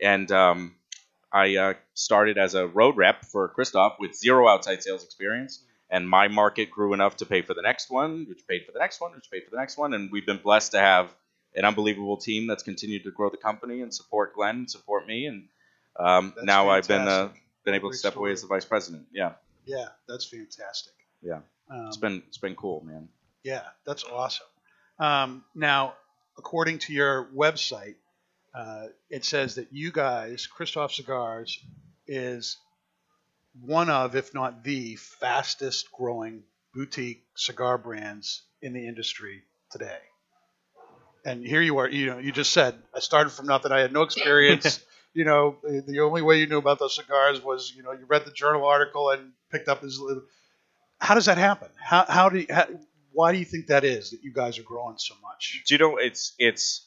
and 0.00 0.30
um, 0.30 0.76
I 1.32 1.56
uh, 1.56 1.74
started 1.94 2.38
as 2.38 2.54
a 2.54 2.68
road 2.68 2.96
rep 2.96 3.24
for 3.24 3.48
Kristoff 3.48 3.98
with 3.98 4.14
zero 4.14 4.48
outside 4.48 4.84
sales 4.84 5.02
experience. 5.02 5.60
And 5.90 6.08
my 6.08 6.28
market 6.28 6.70
grew 6.70 6.94
enough 6.94 7.16
to 7.16 7.26
pay 7.26 7.42
for 7.42 7.54
the 7.54 7.62
next 7.62 7.90
one, 7.90 8.26
which 8.28 8.46
paid 8.46 8.64
for 8.64 8.72
the 8.72 8.78
next 8.78 9.00
one, 9.00 9.12
which 9.12 9.30
paid 9.30 9.44
for 9.44 9.50
the 9.50 9.58
next 9.58 9.76
one. 9.76 9.92
And 9.92 10.10
we've 10.10 10.26
been 10.26 10.40
blessed 10.42 10.72
to 10.72 10.78
have 10.78 11.12
an 11.54 11.64
unbelievable 11.64 12.16
team 12.16 12.46
that's 12.46 12.62
continued 12.62 13.04
to 13.04 13.10
grow 13.10 13.30
the 13.30 13.36
company 13.36 13.80
and 13.80 13.92
support 13.92 14.34
Glenn, 14.34 14.56
and 14.56 14.70
support 14.70 15.06
me. 15.06 15.26
And 15.26 15.48
um, 15.98 16.34
now 16.42 16.70
I've 16.70 16.88
been 16.88 17.06
uh, 17.06 17.28
been 17.64 17.74
able 17.74 17.90
to 17.90 17.92
Great 17.92 17.98
step 17.98 18.16
away 18.16 18.32
as 18.32 18.42
the 18.42 18.48
vice 18.48 18.64
president. 18.64 19.06
Yeah, 19.12 19.32
Yeah, 19.66 19.86
that's 20.08 20.26
fantastic. 20.26 20.92
Yeah. 21.22 21.40
Um, 21.70 21.86
it's 21.86 21.96
been 21.96 22.22
it's 22.28 22.38
been 22.38 22.54
cool, 22.54 22.82
man. 22.84 23.08
Yeah, 23.42 23.62
that's 23.86 24.04
awesome. 24.04 24.46
Um, 24.98 25.44
now, 25.54 25.94
according 26.38 26.78
to 26.80 26.92
your 26.92 27.28
website, 27.34 27.96
uh, 28.54 28.86
it 29.10 29.24
says 29.24 29.56
that 29.56 29.68
you 29.72 29.90
guys, 29.90 30.48
Kristoff 30.56 30.92
Cigars, 30.92 31.58
is 32.06 32.58
one 33.60 33.90
of, 33.90 34.16
if 34.16 34.34
not 34.34 34.64
the 34.64 34.96
fastest 34.96 35.90
growing 35.92 36.42
boutique 36.74 37.24
cigar 37.36 37.78
brands 37.78 38.42
in 38.62 38.72
the 38.72 38.86
industry 38.86 39.42
today. 39.70 39.98
And 41.24 41.44
here 41.44 41.62
you 41.62 41.78
are, 41.78 41.88
you 41.88 42.06
know, 42.06 42.18
you 42.18 42.32
just 42.32 42.52
said, 42.52 42.74
I 42.94 43.00
started 43.00 43.30
from 43.30 43.46
nothing. 43.46 43.72
I 43.72 43.80
had 43.80 43.92
no 43.92 44.02
experience. 44.02 44.80
you 45.14 45.24
know, 45.24 45.56
the 45.62 45.82
the 45.86 46.00
only 46.00 46.22
way 46.22 46.40
you 46.40 46.46
knew 46.46 46.58
about 46.58 46.78
those 46.78 46.96
cigars 46.96 47.42
was, 47.42 47.72
you 47.74 47.82
know, 47.82 47.92
you 47.92 48.04
read 48.06 48.24
the 48.24 48.30
journal 48.30 48.64
article 48.66 49.10
and 49.10 49.32
picked 49.50 49.68
up 49.68 49.82
his. 49.82 50.00
How 51.00 51.14
does 51.14 51.26
that 51.26 51.38
happen? 51.38 51.68
How, 51.80 52.04
how 52.08 52.28
do 52.28 52.38
you, 52.40 52.46
how, 52.50 52.66
why 53.12 53.32
do 53.32 53.38
you 53.38 53.44
think 53.44 53.68
that 53.68 53.84
is 53.84 54.10
that 54.10 54.22
you 54.22 54.32
guys 54.32 54.58
are 54.58 54.62
growing 54.62 54.98
so 54.98 55.14
much? 55.22 55.62
Do 55.66 55.74
you 55.74 55.78
know 55.78 55.96
it's 55.96 56.34
it's 56.38 56.86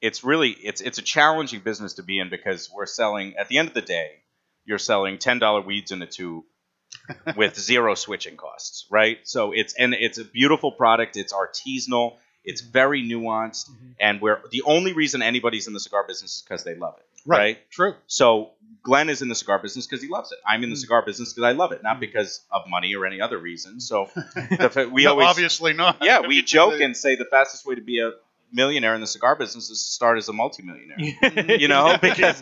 it's 0.00 0.22
really 0.22 0.50
it's 0.50 0.80
it's 0.80 0.98
a 0.98 1.02
challenging 1.02 1.60
business 1.60 1.94
to 1.94 2.02
be 2.02 2.18
in 2.18 2.28
because 2.28 2.70
we're 2.72 2.86
selling 2.86 3.34
at 3.36 3.48
the 3.48 3.58
end 3.58 3.68
of 3.68 3.74
the 3.74 3.82
day 3.82 4.22
you're 4.66 4.78
selling 4.78 5.18
ten 5.18 5.38
dollar 5.38 5.62
weeds 5.62 5.92
in 5.92 6.02
a 6.02 6.06
tube 6.06 6.44
with 7.36 7.58
zero 7.58 7.94
switching 7.94 8.36
costs, 8.36 8.86
right? 8.90 9.18
So 9.24 9.52
it's 9.52 9.74
and 9.74 9.94
it's 9.94 10.18
a 10.18 10.24
beautiful 10.24 10.72
product. 10.72 11.16
It's 11.16 11.32
artisanal. 11.32 12.16
It's 12.44 12.60
very 12.60 13.02
nuanced, 13.02 13.70
mm-hmm. 13.70 13.92
and 13.98 14.20
we're 14.20 14.40
the 14.50 14.62
only 14.62 14.92
reason 14.92 15.22
anybody's 15.22 15.66
in 15.66 15.72
the 15.72 15.80
cigar 15.80 16.04
business 16.06 16.36
is 16.36 16.42
because 16.42 16.62
they 16.62 16.76
love 16.76 16.94
it, 16.98 17.15
right? 17.26 17.58
True. 17.70 17.94
So 18.06 18.52
Glenn 18.82 19.08
is 19.08 19.20
in 19.22 19.28
the 19.28 19.34
cigar 19.34 19.58
business 19.60 19.86
because 19.86 20.02
he 20.02 20.08
loves 20.08 20.30
it. 20.32 20.38
I'm 20.46 20.62
in 20.62 20.70
the 20.70 20.76
cigar 20.76 21.02
business 21.04 21.32
because 21.32 21.44
I 21.48 21.52
love 21.52 21.72
it, 21.72 21.82
not 21.82 21.98
because 22.00 22.44
of 22.50 22.62
money 22.68 22.94
or 22.94 23.04
any 23.06 23.20
other 23.20 23.38
reason. 23.38 23.80
So 23.80 24.08
the, 24.14 24.88
we 24.92 25.04
No, 25.04 25.10
always 25.12 25.26
obviously 25.28 25.72
not. 25.72 25.98
yeah, 26.02 26.20
we 26.26 26.42
joke 26.56 26.80
and 26.80 26.96
say 26.96 27.16
the 27.16 27.24
fastest 27.24 27.66
way 27.66 27.74
to 27.74 27.80
be 27.80 28.00
a 28.00 28.12
millionaire 28.52 28.94
in 28.94 29.00
the 29.00 29.06
cigar 29.08 29.34
business 29.36 29.70
is 29.70 29.82
to 29.82 29.88
start 29.90 30.18
as 30.18 30.28
a 30.28 30.32
multimillionaire. 30.32 30.96
You 31.58 31.68
know, 31.68 31.96
because 32.00 32.40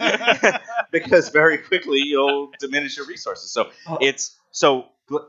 because 0.90 1.30
very 1.30 1.58
quickly 1.58 2.00
you'll 2.00 2.50
diminish 2.58 2.96
your 2.96 3.06
resources. 3.06 3.50
So 3.50 3.70
Oh. 3.86 3.98
it's 4.00 4.36
so 4.50 4.86
Gl- 5.10 5.26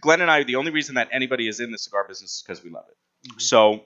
Glenn 0.00 0.20
and 0.20 0.30
I. 0.30 0.44
The 0.44 0.56
only 0.56 0.70
reason 0.70 0.94
that 0.94 1.08
anybody 1.12 1.48
is 1.48 1.60
in 1.60 1.70
the 1.72 1.78
cigar 1.78 2.04
business 2.08 2.36
is 2.36 2.42
because 2.46 2.62
we 2.64 2.70
love 2.70 2.84
it. 2.88 2.96
Mhm. 3.32 3.40
So, 3.40 3.84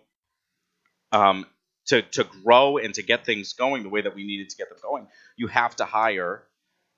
um, 1.12 1.46
to 1.86 2.02
to 2.02 2.24
grow 2.24 2.78
and 2.78 2.94
to 2.94 3.02
get 3.02 3.24
things 3.24 3.52
going 3.52 3.82
the 3.82 3.88
way 3.88 4.02
that 4.02 4.14
we 4.14 4.24
needed 4.24 4.50
to 4.50 4.56
get 4.56 4.68
them 4.68 4.78
going, 4.82 5.06
you 5.36 5.46
have 5.46 5.76
to 5.76 5.84
hire 5.84 6.42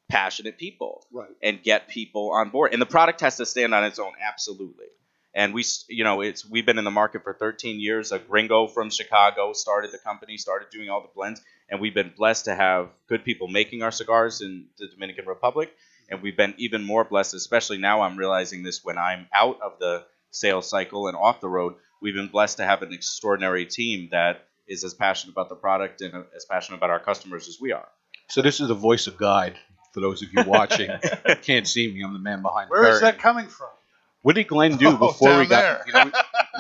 passionate 0.08 0.58
people 0.58 1.05
Right. 1.12 1.29
and 1.43 1.62
get 1.62 1.88
people 1.88 2.31
on 2.32 2.50
board. 2.50 2.73
And 2.73 2.81
the 2.81 2.87
product 2.87 3.20
has 3.20 3.37
to 3.37 3.46
stand 3.46 3.75
on 3.75 3.85
its 3.85 3.99
own, 3.99 4.12
absolutely. 4.20 4.87
And 5.35 5.52
we, 5.52 5.64
you 5.88 6.02
know, 6.05 6.23
it's 6.23 6.49
we've 6.49 6.64
been 6.64 6.79
in 6.79 6.85
the 6.85 6.90
market 6.90 7.23
for 7.23 7.35
13 7.35 7.79
years. 7.79 8.12
A 8.12 8.19
gringo 8.19 8.67
from 8.67 8.90
Chicago 8.90 9.52
started 9.52 9.93
the 9.93 9.99
company, 9.99 10.38
started 10.38 10.70
doing 10.70 10.88
all 10.88 11.02
the 11.02 11.11
blends, 11.14 11.43
and 11.69 11.81
we've 11.81 11.94
been 11.94 12.12
blessed 12.17 12.46
to 12.46 12.55
have 12.55 12.88
good 13.08 13.25
people 13.25 13.46
making 13.46 13.82
our 13.82 13.91
cigars 13.91 14.41
in 14.41 14.67
the 14.79 14.88
Dominican 14.88 15.26
Republic. 15.26 15.73
And 16.11 16.23
we've 16.23 16.37
been 16.37 16.55
even 16.56 16.82
more 16.84 17.05
blessed, 17.05 17.34
especially 17.34 17.76
now. 17.76 18.00
I'm 18.00 18.17
realizing 18.17 18.62
this 18.62 18.82
when 18.82 18.96
I'm 18.96 19.26
out 19.32 19.61
of 19.61 19.79
the 19.79 20.06
sales 20.31 20.69
cycle 20.69 21.06
and 21.06 21.17
off 21.17 21.43
the 21.43 21.49
road. 21.50 21.75
We've 22.00 22.14
been 22.14 22.29
blessed 22.29 22.56
to 22.56 22.64
have 22.64 22.81
an 22.82 22.94
extraordinary 22.94 23.67
team 23.67 24.08
that 24.12 24.48
is 24.69 24.85
as 24.85 24.94
passionate 24.94 25.32
about 25.32 25.49
the 25.49 25.56
product 25.56 26.00
and 26.00 26.25
as 26.37 26.44
passionate 26.44 26.79
about 26.79 26.91
our 26.91 27.00
customers 27.00 27.49
as 27.49 27.59
we 27.61 27.73
are. 27.73 27.88
So 28.29 28.43
this 28.43 28.61
is 28.61 28.69
the 28.69 28.75
voice 28.75 29.06
of 29.06 29.17
guide 29.17 29.59
for 29.93 30.00
those 30.00 30.23
of 30.23 30.32
you 30.32 30.44
watching. 30.44 30.91
Can't 31.43 31.67
see 31.67 31.93
me. 31.93 32.03
I'm 32.03 32.12
the 32.12 32.19
man 32.19 32.43
behind 32.43 32.69
the 32.69 32.73
Where 32.73 32.91
is 32.91 33.00
that 33.00 33.19
coming 33.19 33.47
from? 33.47 33.69
What 34.23 34.35
did 34.35 34.49
Glenn 34.49 34.76
do 34.76 34.88
Oh, 34.91 34.97
before 34.97 35.38
we 35.38 35.47
got? 35.47 35.87
You 35.87 35.93
know, 35.93 36.12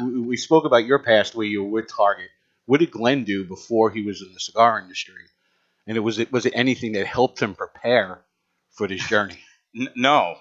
we, 0.02 0.20
we 0.20 0.36
spoke 0.36 0.64
about 0.64 0.84
your 0.86 0.98
past 0.98 1.34
where 1.34 1.46
you 1.46 1.62
were 1.62 1.70
with 1.70 1.88
Target. 1.88 2.28
What 2.66 2.80
did 2.80 2.90
Glenn 2.90 3.24
do 3.24 3.44
before 3.44 3.90
he 3.90 4.02
was 4.02 4.22
in 4.22 4.32
the 4.32 4.40
cigar 4.40 4.80
industry? 4.80 5.14
And 5.86 5.96
it 5.96 6.00
was 6.00 6.18
it 6.18 6.32
was 6.32 6.46
it 6.46 6.52
anything 6.54 6.92
that 6.92 7.06
helped 7.06 7.40
him 7.40 7.54
prepare 7.54 8.20
for 8.70 8.86
this 8.86 9.06
journey? 9.06 9.38
N- 9.78 9.88
no. 9.96 10.36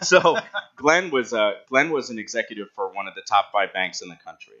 so 0.00 0.38
Glenn 0.76 1.10
was 1.10 1.32
uh, 1.32 1.52
Glenn 1.68 1.90
was 1.90 2.10
an 2.10 2.18
executive 2.18 2.68
for 2.74 2.92
one 2.92 3.08
of 3.08 3.14
the 3.14 3.22
top 3.22 3.50
five 3.52 3.72
banks 3.72 4.00
in 4.00 4.08
the 4.08 4.18
country, 4.24 4.54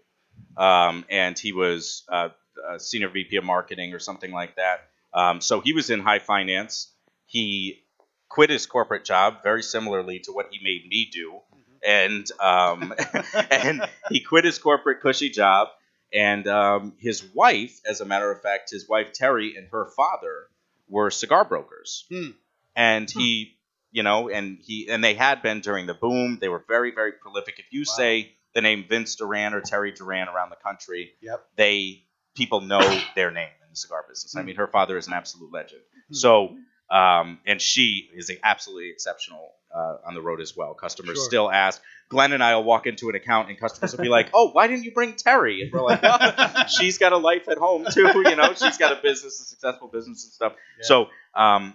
um, 0.56 1.04
and 1.10 1.38
he 1.38 1.52
was 1.52 2.04
uh, 2.08 2.28
a 2.74 2.80
senior 2.80 3.08
VP 3.08 3.36
of 3.36 3.44
marketing 3.44 3.92
or 3.94 3.98
something 3.98 4.32
like 4.32 4.56
that. 4.56 4.88
Um, 5.14 5.40
so 5.40 5.60
he 5.60 5.72
was 5.72 5.90
in 5.90 6.00
high 6.00 6.18
finance. 6.18 6.92
He 7.26 7.82
quit 8.28 8.50
his 8.50 8.66
corporate 8.66 9.04
job 9.04 9.42
very 9.42 9.62
similarly 9.62 10.20
to 10.20 10.32
what 10.32 10.48
he 10.50 10.58
made 10.62 10.88
me 10.88 11.08
do, 11.12 11.40
and 11.86 12.26
um, 12.40 12.94
and 13.50 13.82
he 14.10 14.20
quit 14.20 14.44
his 14.44 14.58
corporate 14.58 15.00
cushy 15.00 15.30
job. 15.30 15.68
And 16.12 16.46
um, 16.46 16.94
his 16.98 17.24
wife, 17.34 17.80
as 17.88 18.00
a 18.00 18.04
matter 18.04 18.30
of 18.30 18.40
fact, 18.40 18.70
his 18.70 18.88
wife 18.88 19.12
Terry 19.12 19.56
and 19.56 19.68
her 19.72 19.86
father 19.96 20.46
were 20.88 21.10
cigar 21.10 21.44
brokers 21.44 22.04
Hmm. 22.08 22.30
and 22.76 23.10
he 23.10 23.56
you 23.90 24.04
know 24.04 24.28
and 24.28 24.58
he 24.62 24.88
and 24.88 25.02
they 25.02 25.14
had 25.14 25.42
been 25.42 25.60
during 25.60 25.86
the 25.86 25.94
boom 25.94 26.38
they 26.40 26.48
were 26.48 26.62
very 26.68 26.92
very 26.92 27.10
prolific 27.10 27.58
if 27.58 27.64
you 27.72 27.80
Wow. 27.80 27.94
say 27.96 28.35
the 28.56 28.62
name 28.62 28.84
vince 28.88 29.14
duran 29.16 29.54
or 29.54 29.60
terry 29.60 29.92
duran 29.92 30.28
around 30.28 30.50
the 30.50 30.56
country 30.68 31.12
Yep. 31.20 31.44
they 31.56 32.02
people 32.34 32.60
know 32.60 32.80
their 33.14 33.30
name 33.30 33.54
in 33.62 33.68
the 33.70 33.76
cigar 33.76 34.04
business 34.08 34.34
i 34.36 34.42
mean 34.42 34.56
her 34.56 34.66
father 34.66 34.96
is 34.98 35.06
an 35.06 35.12
absolute 35.12 35.52
legend 35.52 35.82
Hmm. 36.08 36.14
so 36.14 36.56
um, 36.88 37.40
and 37.46 37.60
she 37.60 38.08
is 38.14 38.30
absolutely 38.44 38.90
exceptional 38.90 39.50
uh, 39.74 39.96
on 40.06 40.14
the 40.14 40.22
road 40.22 40.40
as 40.40 40.56
well 40.56 40.72
customers 40.74 41.16
Sure. 41.18 41.24
still 41.32 41.50
ask 41.50 41.82
glenn 42.08 42.32
and 42.32 42.42
i 42.42 42.54
will 42.54 42.64
walk 42.64 42.86
into 42.86 43.08
an 43.08 43.16
account 43.16 43.48
and 43.50 43.58
customers 43.58 43.92
will 43.94 44.04
be 44.04 44.08
like 44.18 44.28
oh 44.34 44.50
why 44.52 44.68
didn't 44.68 44.84
you 44.84 44.92
bring 44.92 45.14
terry 45.14 45.62
and 45.62 45.72
we're 45.72 45.82
like 45.82 46.00
well, 46.02 46.66
she's 46.76 46.98
got 46.98 47.12
a 47.12 47.16
life 47.30 47.48
at 47.48 47.58
home 47.58 47.84
too 47.92 48.06
you 48.30 48.36
know 48.36 48.52
she's 48.54 48.78
got 48.78 48.92
a 48.96 49.00
business 49.02 49.40
a 49.40 49.44
successful 49.44 49.88
business 49.88 50.24
and 50.24 50.32
stuff 50.32 50.52
Yeah. 50.78 50.84
so 50.90 51.06
um, 51.34 51.74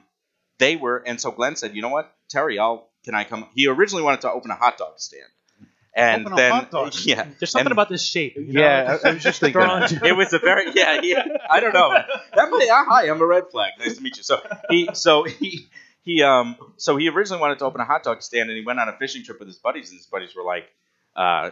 they 0.58 0.76
were, 0.76 0.98
and 1.06 1.20
so 1.20 1.32
Glenn 1.32 1.56
said, 1.56 1.76
"You 1.76 1.82
know 1.82 1.90
what, 1.90 2.14
Terry? 2.30 2.60
I'll 2.60 2.90
can 3.04 3.16
I 3.16 3.24
come?" 3.24 3.48
He 3.56 3.68
originally 3.68 4.04
wanted 4.04 4.22
to 4.22 4.32
open 4.32 4.52
a 4.52 4.56
hot 4.56 4.78
dog 4.78 4.94
stand, 5.00 5.26
and 5.94 6.26
Open 6.26 6.36
then 6.38 6.68
yeah, 7.04 7.28
There's 7.40 7.52
something 7.52 7.68
And- 7.68 7.72
about 7.72 7.90
this 7.90 8.06
shape. 8.06 8.36
You 8.38 8.54
know, 8.54 8.62
Yeah, 8.62 8.98
I- 9.04 9.10
I 9.10 9.14
was 9.14 9.24
just 9.24 9.40
thinking 9.40 9.62
drawn 9.62 9.82
that. 9.82 9.90
to- 9.90 10.06
it 10.06 10.16
was 10.16 10.32
a 10.34 10.40
very 10.40 10.72
yeah, 10.74 11.00
yeah. 11.02 11.24
I 11.50 11.60
don't 11.60 11.74
know. 11.74 11.90
That 11.92 12.50
might, 12.50 12.68
ah, 12.72 12.86
hi, 12.88 13.10
I'm 13.10 13.22
a 13.22 13.26
red 13.26 13.44
flag. 13.52 13.74
Nice 13.80 13.98
to 13.98 14.02
meet 14.02 14.18
you. 14.18 14.24
So 14.24 14.42
he, 14.70 14.90
so 14.94 15.24
he, 15.24 15.68
he, 16.04 16.24
um, 16.24 16.56
so 16.78 16.98
he 16.98 17.10
originally 17.10 17.42
wanted 17.42 17.60
to 17.60 17.66
open 17.66 17.82
a 17.82 17.86
hot 17.86 18.04
dog 18.04 18.22
stand, 18.24 18.50
and 18.50 18.58
he 18.58 18.64
went 18.66 18.80
on 18.80 18.88
a 18.90 18.94
fishing 18.98 19.24
trip 19.24 19.40
with 19.40 19.48
his 19.48 19.58
buddies, 19.58 19.90
and 19.92 20.00
his 20.00 20.08
buddies 20.08 20.36
were 20.36 20.44
like, 20.44 20.66
uh, 21.16 21.52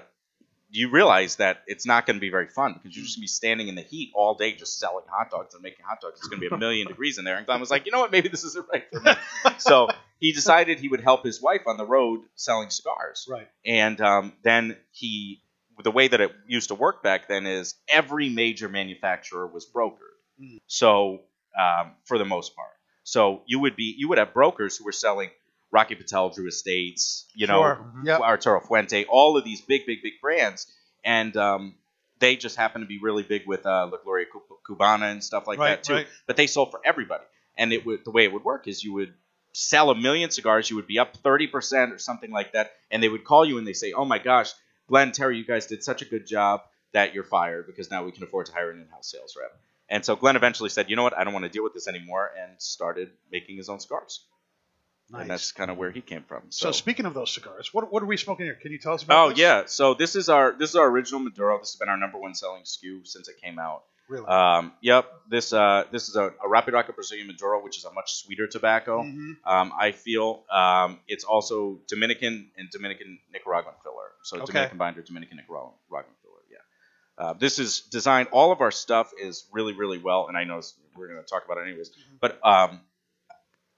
you 0.72 0.90
realize 0.90 1.38
that 1.38 1.64
it's 1.66 1.86
not 1.86 2.06
going 2.06 2.16
to 2.16 2.22
be 2.22 2.30
very 2.30 2.48
fun 2.48 2.74
because 2.74 2.96
you're 2.96 3.04
just 3.04 3.18
going 3.18 3.22
to 3.22 3.24
be 3.24 3.28
standing 3.28 3.68
in 3.70 3.76
the 3.76 3.82
heat 3.82 4.12
all 4.14 4.36
day 4.36 4.54
just 4.54 4.80
selling 4.80 5.06
hot 5.10 5.32
dogs 5.32 5.54
and 5.54 5.64
making 5.64 5.84
hot 5.84 6.00
dogs. 6.02 6.20
It's 6.20 6.28
going 6.28 6.42
to 6.42 6.50
be 6.50 6.54
a 6.54 6.58
million 6.58 6.88
degrees 6.90 7.18
in 7.18 7.26
there. 7.26 7.38
And 7.38 7.46
Glenn 7.46 7.60
was 7.60 7.72
like, 7.72 7.86
you 7.86 7.92
know 7.92 8.00
what? 8.00 8.12
Maybe 8.12 8.30
this 8.30 8.44
isn't 8.44 8.66
right 8.72 8.84
for 8.92 9.00
me. 9.00 9.12
so 9.58 9.90
he 10.20 10.32
decided 10.32 10.80
he 10.80 10.88
would 10.88 11.02
help 11.02 11.26
his 11.26 11.42
wife 11.42 11.62
on 11.66 11.78
the 11.78 11.86
road 11.86 12.22
selling 12.36 12.70
cigars. 12.70 13.28
Right. 13.30 13.48
And 13.66 14.00
um, 14.00 14.34
then 14.44 14.78
he, 14.92 15.42
the 15.84 15.92
way 15.92 16.08
that 16.08 16.22
it 16.22 16.32
used 16.48 16.68
to 16.70 16.76
work 16.76 17.02
back 17.02 17.28
then 17.28 17.48
is 17.48 17.76
every 17.88 18.30
major 18.30 18.70
manufacturer 18.70 19.48
was 19.48 19.66
brokered. 19.66 20.18
Mm. 20.42 20.60
So 20.68 21.22
um, 21.60 21.94
for 22.06 22.18
the 22.18 22.26
most 22.26 22.56
part, 22.56 22.70
so 23.04 23.42
you 23.48 23.60
would 23.60 23.76
be 23.76 23.96
you 23.98 24.10
would 24.10 24.20
have 24.20 24.34
brokers 24.34 24.78
who 24.78 24.86
were 24.86 24.92
selling 24.92 25.32
Rocky 25.72 25.96
Patel, 25.96 26.30
Drew 26.30 26.48
Estates, 26.48 27.26
you 27.34 27.48
know, 27.48 27.62
Sure. 27.62 27.94
Yep. 28.04 28.22
Arturo 28.22 28.60
Fuente, 28.62 29.06
all 29.06 29.38
of 29.38 29.44
these 29.44 29.62
big, 29.62 29.86
big, 29.86 30.02
big 30.02 30.14
brands, 30.22 30.66
and 31.04 31.36
um, 31.38 31.76
they 32.20 32.36
just 32.36 32.56
happen 32.56 32.82
to 32.82 32.88
be 32.88 33.00
really 33.00 33.24
big 33.24 33.46
with 33.46 33.66
uh, 33.66 33.88
La 33.92 33.98
Gloria 34.04 34.26
Cubana 34.68 35.12
and 35.12 35.24
stuff 35.24 35.48
like 35.48 35.60
Right, 35.60 35.70
that 35.70 35.84
too. 35.84 35.94
right. 35.94 36.08
But 36.28 36.38
they 36.38 36.48
sold 36.48 36.72
for 36.72 36.82
everybody, 36.84 37.24
and 37.58 37.72
it 37.72 37.86
would 37.86 38.04
the 38.04 38.12
way 38.12 38.24
it 38.24 38.34
would 38.34 38.44
work 38.44 38.68
is 38.68 38.84
you 38.84 38.94
would 38.94 39.14
sell 39.54 39.90
a 39.90 39.96
million 39.96 40.30
cigars, 40.32 40.70
you 40.70 40.76
would 40.76 40.88
be 40.88 41.00
up 41.00 41.16
thirty 41.18 41.48
percent 41.48 41.92
or 41.94 42.00
something 42.00 42.32
like 42.32 42.54
that, 42.54 42.72
and 42.92 43.02
they 43.02 43.10
would 43.10 43.24
call 43.24 43.46
you 43.46 43.58
and 43.58 43.68
they 43.68 43.74
say, 43.74 43.94
"Oh 43.94 44.06
my 44.06 44.20
gosh, 44.20 44.52
Glenn 44.88 45.12
Terry, 45.12 45.38
you 45.38 45.46
guys 45.46 45.68
did 45.68 45.84
such 45.84 46.02
a 46.02 46.06
good 46.06 46.26
job 46.28 46.62
that 46.94 47.14
you're 47.14 47.24
fired 47.24 47.68
because 47.68 47.92
now 47.92 48.04
we 48.04 48.12
can 48.12 48.24
afford 48.24 48.48
to 48.48 48.54
hire 48.54 48.72
an 48.72 48.82
in-house 48.82 49.12
sales 49.12 49.36
rep." 49.40 49.52
And 49.88 50.04
so 50.06 50.16
Glenn 50.16 50.36
eventually 50.36 50.70
said, 50.70 50.90
"You 50.90 50.96
know 50.96 51.04
what? 51.04 51.18
I 51.18 51.24
don't 51.24 51.34
want 51.34 51.46
to 51.46 51.50
deal 51.52 51.64
with 51.64 51.74
this 51.74 51.88
anymore," 51.88 52.32
and 52.40 52.60
started 52.62 53.12
making 53.32 53.58
his 53.58 53.70
own 53.70 53.80
cigars. 53.80 54.24
Nice. 55.12 55.22
And 55.22 55.30
that's 55.30 55.52
kind 55.52 55.72
of 55.72 55.78
where 55.78 55.92
he 55.92 56.02
came 56.02 56.24
from. 56.24 56.44
so, 56.50 56.72
speaking 56.72 57.06
of 57.06 57.14
those 57.14 57.34
cigars, 57.34 57.74
what, 57.74 57.92
what 57.92 58.04
are 58.04 58.06
we 58.06 58.16
smoking 58.18 58.46
here? 58.46 58.56
Can 58.62 58.72
you 58.72 58.78
tell 58.78 58.94
us 58.94 59.04
about 59.04 59.26
Oh 59.26 59.30
this? 59.30 59.40
yeah, 59.40 59.64
so 59.66 59.94
this 59.96 60.16
is 60.16 60.30
our 60.30 60.52
this 60.58 60.70
is 60.70 60.76
our 60.76 60.88
original 60.88 61.20
Maduro. 61.20 61.58
This 61.60 61.72
has 61.72 61.80
been 61.80 61.90
our 61.90 61.98
number 61.98 62.20
one 62.20 62.36
selling 62.36 62.62
SKU 62.64 63.08
since 63.08 63.28
it 63.28 63.36
came 63.42 63.58
out. 63.60 63.84
Really? 64.08 64.26
Um, 64.26 64.74
yep, 64.82 65.06
this 65.30 65.54
uh, 65.54 65.84
this 65.92 66.10
is 66.10 66.16
a, 66.16 66.32
Arapiraca 66.46 66.94
Brazilian 66.96 67.28
Maduro, 67.28 67.64
which 67.64 67.78
is 67.78 67.86
a 67.86 67.92
much 67.94 68.14
sweeter 68.14 68.48
tobacco. 68.48 69.04
Mhm. 69.04 69.38
Um, 69.46 69.72
I 69.80 69.92
feel 69.92 70.44
um, 70.52 71.00
it's 71.08 71.24
also 71.24 71.80
Dominican 71.88 72.52
and 72.58 72.70
Dominican 72.72 73.20
Nicaraguan 73.34 73.76
filler. 73.84 74.12
So 74.24 74.38
Okay. 74.38 74.46
Dominican 74.48 74.78
binder, 74.78 75.02
Dominican 75.04 75.38
Nicaraguan 75.38 75.74
filler. 75.90 76.42
Yeah. 76.52 77.24
Uh, 77.24 77.34
this 77.34 77.60
is 77.60 77.82
designed. 77.82 78.30
All 78.32 78.52
of 78.52 78.62
our 78.62 78.72
stuff 78.72 79.12
is 79.20 79.46
really, 79.52 79.74
really 79.74 79.98
well, 80.00 80.28
and 80.28 80.36
I 80.38 80.44
know 80.44 80.62
we're 80.96 81.08
going 81.08 81.20
to 81.24 81.30
talk 81.30 81.46
about 81.46 81.58
it 81.60 81.68
anyways. 81.68 81.92
But 82.20 82.40
um, 82.44 82.82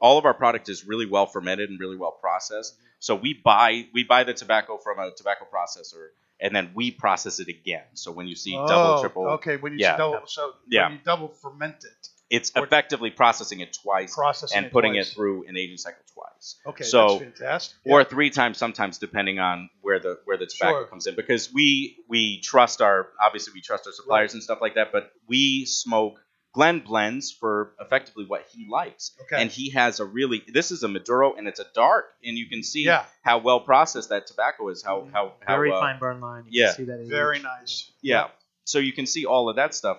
all 0.02 0.18
of 0.18 0.26
our 0.26 0.34
product 0.34 0.68
is 0.70 0.86
really 0.86 1.06
well 1.06 1.28
fermented 1.28 1.70
and 1.70 1.80
really 1.80 1.98
well 1.98 2.12
processed. 2.12 2.76
So 3.00 3.16
we 3.16 3.34
buy 3.34 3.88
we 3.94 4.04
buy 4.04 4.24
the 4.24 4.34
tobacco 4.34 4.78
from 4.78 5.00
a 5.00 5.12
tobacco 5.16 5.46
processor, 5.54 6.08
and 6.40 6.56
then 6.56 6.72
we 6.76 6.92
process 6.92 7.40
it 7.40 7.48
again. 7.48 7.84
So 7.94 8.12
when 8.12 8.28
you 8.28 8.36
see 8.36 8.56
oh, 8.58 8.68
double, 8.68 9.02
triple, 9.02 9.28
Okay, 9.34 9.58
when 9.58 9.74
you 9.74 9.80
yeah. 9.80 9.98
double, 9.98 10.22
so 10.26 10.54
Yeah. 10.68 10.86
when 10.88 10.94
you 10.94 11.00
double 11.06 11.28
ferment 11.30 11.84
it, 11.84 12.08
it's 12.30 12.52
effectively 12.56 13.10
processing 13.12 13.60
it 13.60 13.74
twice 13.84 14.16
processing 14.16 14.58
and 14.58 14.66
it 14.68 14.72
putting 14.72 14.94
twice. 14.94 15.12
it 15.12 15.16
through 15.16 15.48
an 15.48 15.58
aging 15.58 15.78
cycle 15.78 16.04
twice. 16.14 16.56
Okay, 16.66 16.84
so- 16.84 17.20
that's 17.20 17.24
fantastic. 17.40 17.78
or 17.86 18.02
Yeah. 18.02 18.06
three 18.08 18.30
times 18.30 18.58
sometimes 18.58 18.98
depending 19.00 19.40
on 19.40 19.70
where 19.82 20.00
the 20.00 20.20
where 20.26 20.38
the 20.38 20.46
tobacco 20.46 20.80
Sure. 20.82 20.88
comes 20.88 21.08
in 21.08 21.16
because 21.16 21.52
we 21.54 21.98
we 22.08 22.40
trust 22.42 22.82
our 22.82 23.10
obviously 23.22 23.54
we 23.54 23.62
trust 23.62 23.86
our 23.88 23.94
suppliers 23.94 24.34
and 24.34 24.42
stuff 24.44 24.60
like 24.62 24.76
that 24.76 24.92
but 24.92 25.12
we 25.28 25.66
smoke 25.66 26.24
Glenn 26.54 26.80
blends 26.80 27.32
for 27.32 27.74
effectively 27.80 28.26
what 28.26 28.46
he 28.52 28.68
likes 28.70 29.12
Okay. 29.22 29.42
and 29.42 29.50
he 29.50 29.70
has 29.70 30.00
a 30.02 30.06
really 30.06 30.44
this 30.48 30.72
is 30.72 30.84
a 30.84 30.88
Maduro 30.88 31.34
and 31.36 31.48
it's 31.48 31.60
a 31.62 31.66
dark 31.74 32.14
and 32.24 32.38
you 32.38 32.48
can 32.48 32.62
see 32.64 32.84
Yeah. 32.84 33.06
how 33.22 33.38
well 33.38 33.60
processed 33.62 34.10
that 34.10 34.28
tobacco 34.28 34.68
is 34.70 34.84
how 34.84 35.08
how, 35.14 35.34
how 35.46 35.56
Very 35.56 35.72
uh, 35.72 35.80
fine 35.80 35.98
burn 36.00 36.20
line. 36.20 36.44
You 36.50 36.62
yeah. 36.64 36.68
Can 36.68 36.76
see 36.76 36.84
that 36.92 37.06
Very 37.08 37.38
age. 37.38 37.44
nice. 37.44 37.92
yeah 38.02 38.28
so 38.66 38.80
you 38.80 38.92
can 38.94 39.06
see 39.06 39.26
all 39.26 39.50
of 39.50 39.56
that 39.56 39.74
stuff 39.74 39.98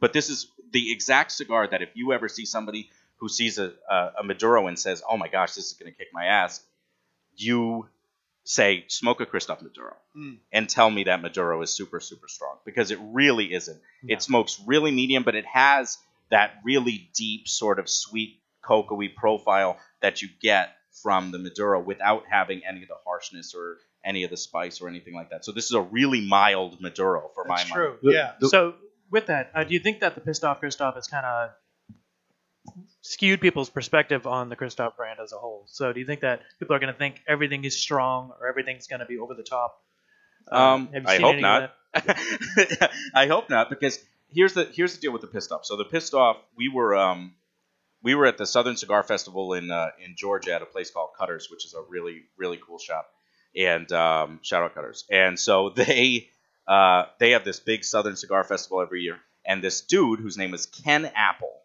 but 0.00 0.12
this 0.12 0.30
is 0.30 0.46
the 0.72 0.90
exact 0.92 1.32
cigar 1.32 1.66
that 1.66 1.82
if 1.82 1.90
you 1.94 2.12
ever 2.12 2.28
see 2.28 2.44
somebody 2.46 2.90
who 3.16 3.28
sees 3.28 3.58
a, 3.58 3.72
a, 3.90 4.12
a 4.20 4.22
Maduro 4.24 4.66
and 4.66 4.78
says, 4.78 5.02
"Oh 5.06 5.18
my 5.18 5.28
gosh, 5.28 5.52
this 5.54 5.66
is 5.66 5.72
going 5.74 5.92
to 5.92 5.98
kick 5.98 6.06
my 6.14 6.24
ass," 6.24 6.62
you 7.36 7.86
say, 8.50 8.84
"Smoke 8.88 9.20
a 9.20 9.26
Kristoff 9.26 9.62
Maduro," 9.62 9.96
Mm. 10.16 10.38
and 10.52 10.68
tell 10.68 10.90
me 10.90 11.04
that 11.04 11.22
Maduro 11.22 11.62
is 11.62 11.70
super 11.70 12.00
super 12.00 12.26
strong 12.26 12.56
because 12.64 12.90
it 12.90 12.98
really 13.00 13.52
isn't. 13.52 13.80
Yeah. 14.02 14.16
It 14.16 14.22
smokes 14.22 14.60
really 14.66 14.90
medium, 14.90 15.22
but 15.22 15.36
it 15.36 15.46
has 15.46 15.98
that 16.30 16.54
really 16.64 17.10
deep 17.14 17.46
sort 17.46 17.78
of 17.78 17.88
sweet 17.88 18.40
cocoa 18.62 19.00
profile 19.16 19.78
that 20.00 20.20
you 20.22 20.28
get 20.40 20.76
from 21.02 21.30
the 21.30 21.38
Maduro 21.38 21.80
without 21.80 22.24
having 22.28 22.62
any 22.66 22.82
of 22.82 22.88
the 22.88 22.96
harshness 23.06 23.54
or 23.54 23.78
any 24.04 24.24
of 24.24 24.30
the 24.30 24.36
spice 24.36 24.80
or 24.80 24.88
anything 24.88 25.14
like 25.14 25.30
that. 25.30 25.44
So 25.44 25.52
this 25.52 25.66
is 25.66 25.72
a 25.72 25.80
really 25.80 26.20
mild 26.26 26.80
Maduro 26.80 27.30
for 27.34 27.44
That's 27.46 27.68
my 27.68 27.74
true. 27.74 27.88
money. 27.90 27.98
The- 28.02 28.12
yeah. 28.12 28.48
So 28.48 28.74
with 29.10 29.26
that, 29.26 29.50
uh, 29.54 29.62
do 29.64 29.74
you 29.74 29.80
think 29.80 30.00
that 30.00 30.14
the 30.16 30.20
pissed 30.20 30.42
off 30.44 30.60
Kristoff 30.60 30.94
has 30.94 31.06
kind 31.06 31.24
of 31.26 31.50
skewed 33.02 33.40
people's 33.40 33.70
perspective 33.70 34.26
on 34.26 34.48
the 34.48 34.56
Kristoff 34.56 34.96
brand 34.96 35.18
as 35.22 35.32
a 35.32 35.36
whole? 35.36 35.64
So 35.66 35.92
do 35.92 36.00
you 36.00 36.06
think 36.06 36.20
that 36.20 36.42
people 36.58 36.74
are 36.76 36.78
going 36.78 36.92
to 36.92 36.98
think 36.98 37.22
everything 37.26 37.64
is 37.64 37.78
strong 37.78 38.32
or 38.40 38.48
everything's 38.48 38.86
going 38.86 39.00
to 39.00 39.06
be 39.06 39.18
over 39.18 39.34
the 39.34 39.42
top? 39.42 39.80
Um, 40.50 40.88
you 40.92 41.02
I 41.06 41.18
hope 41.18 41.38
not. 41.38 41.74
I 43.14 43.26
hope 43.26 43.50
not 43.50 43.68
because 43.68 43.98
here's 44.32 44.54
the 44.54 44.64
here's 44.64 44.94
the 44.94 45.00
deal 45.00 45.12
with 45.12 45.22
the 45.22 45.28
pissed 45.28 45.52
off. 45.52 45.64
So 45.64 45.76
the 45.76 45.84
pissed 45.84 46.14
off, 46.14 46.36
we 46.56 46.68
were 46.68 46.96
um, 46.96 47.34
we 48.02 48.14
were 48.14 48.26
at 48.26 48.38
the 48.38 48.46
Southern 48.46 48.76
Cigar 48.76 49.02
Festival 49.02 49.54
in 49.54 49.70
uh, 49.70 49.88
in 50.04 50.14
Georgia 50.16 50.54
at 50.54 50.62
a 50.62 50.66
place 50.66 50.90
called 50.90 51.10
Cutters, 51.18 51.48
which 51.50 51.64
is 51.64 51.74
a 51.74 51.82
really 51.88 52.22
really 52.36 52.58
cool 52.64 52.78
shop, 52.78 53.10
and 53.56 53.90
um, 53.92 54.40
shout 54.42 54.62
out 54.62 54.74
Cutters. 54.74 55.04
And 55.10 55.38
so 55.38 55.70
they 55.76 56.28
uh, 56.66 57.04
they 57.18 57.32
have 57.32 57.44
this 57.44 57.60
big 57.60 57.84
Southern 57.84 58.16
Cigar 58.16 58.44
Festival 58.44 58.80
every 58.80 59.02
year, 59.02 59.18
and 59.44 59.62
this 59.62 59.80
dude 59.82 60.20
whose 60.20 60.38
name 60.38 60.54
is 60.54 60.66
Ken 60.66 61.10
Apple 61.14 61.60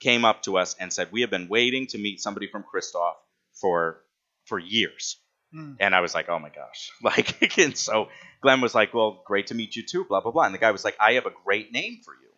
came 0.00 0.24
up 0.24 0.42
to 0.42 0.58
us 0.58 0.76
and 0.78 0.92
said, 0.92 1.08
"We 1.12 1.22
have 1.22 1.30
been 1.30 1.48
waiting 1.48 1.86
to 1.88 1.98
meet 1.98 2.20
somebody 2.20 2.46
from 2.46 2.64
Kristoff 2.64 3.14
for 3.54 4.02
for 4.44 4.58
years." 4.58 5.18
Mm. 5.54 5.76
And 5.80 5.94
I 5.94 6.00
was 6.00 6.14
like, 6.14 6.28
oh 6.28 6.38
my 6.38 6.50
gosh. 6.50 6.90
Like, 7.02 7.58
and 7.58 7.76
so 7.76 8.08
Glenn 8.40 8.60
was 8.60 8.74
like, 8.74 8.92
well, 8.92 9.22
great 9.24 9.48
to 9.48 9.54
meet 9.54 9.76
you 9.76 9.84
too, 9.84 10.04
blah, 10.04 10.20
blah, 10.20 10.32
blah. 10.32 10.44
And 10.44 10.54
the 10.54 10.58
guy 10.58 10.70
was 10.70 10.84
like, 10.84 10.96
I 11.00 11.12
have 11.12 11.26
a 11.26 11.32
great 11.44 11.72
name 11.72 12.00
for 12.04 12.12
you. 12.12 12.28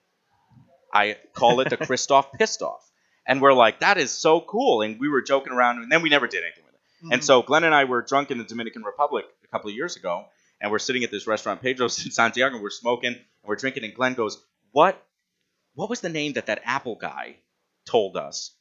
I 0.93 1.17
call 1.35 1.61
it 1.61 1.71
the 1.71 1.77
Kristoff 1.87 2.33
Pissed 2.33 2.63
Off. 2.63 2.85
And 3.27 3.43
we're 3.43 3.53
like, 3.53 3.81
that 3.81 3.99
is 3.99 4.11
so 4.11 4.41
cool. 4.41 4.83
And 4.83 4.99
we 4.99 5.09
were 5.09 5.21
joking 5.21 5.53
around, 5.53 5.83
and 5.83 5.93
then 5.93 6.03
we 6.03 6.09
never 6.09 6.27
did 6.27 6.43
anything 6.45 6.65
with 6.65 6.75
it. 6.75 7.07
Mm. 7.07 7.15
And 7.15 7.25
so 7.25 7.43
Glenn 7.43 7.65
and 7.65 7.75
I 7.75 7.85
were 7.85 8.03
drunk 8.03 8.31
in 8.31 8.39
the 8.39 8.45
Dominican 8.45 8.83
Republic 8.83 9.27
a 9.45 9.49
couple 9.49 9.69
of 9.69 9.77
years 9.77 9.97
ago, 9.97 10.25
and 10.61 10.71
we're 10.71 10.79
sitting 10.79 11.05
at 11.05 11.11
this 11.11 11.27
restaurant, 11.27 11.61
Pedro's 11.61 12.05
in 12.05 12.11
Santiago, 12.11 12.55
and 12.55 12.63
we're 12.63 12.71
smoking, 12.71 13.13
and 13.13 13.21
we're 13.45 13.57
drinking, 13.57 13.85
and 13.85 13.95
Glenn 13.95 14.15
goes, 14.15 14.43
what, 14.73 15.03
what 15.75 15.91
was 15.91 16.01
the 16.01 16.09
name 16.09 16.35
that 16.35 16.47
that 16.47 16.63
Apple 16.65 16.95
guy 16.95 17.37
told 17.89 18.17
us 18.17 18.53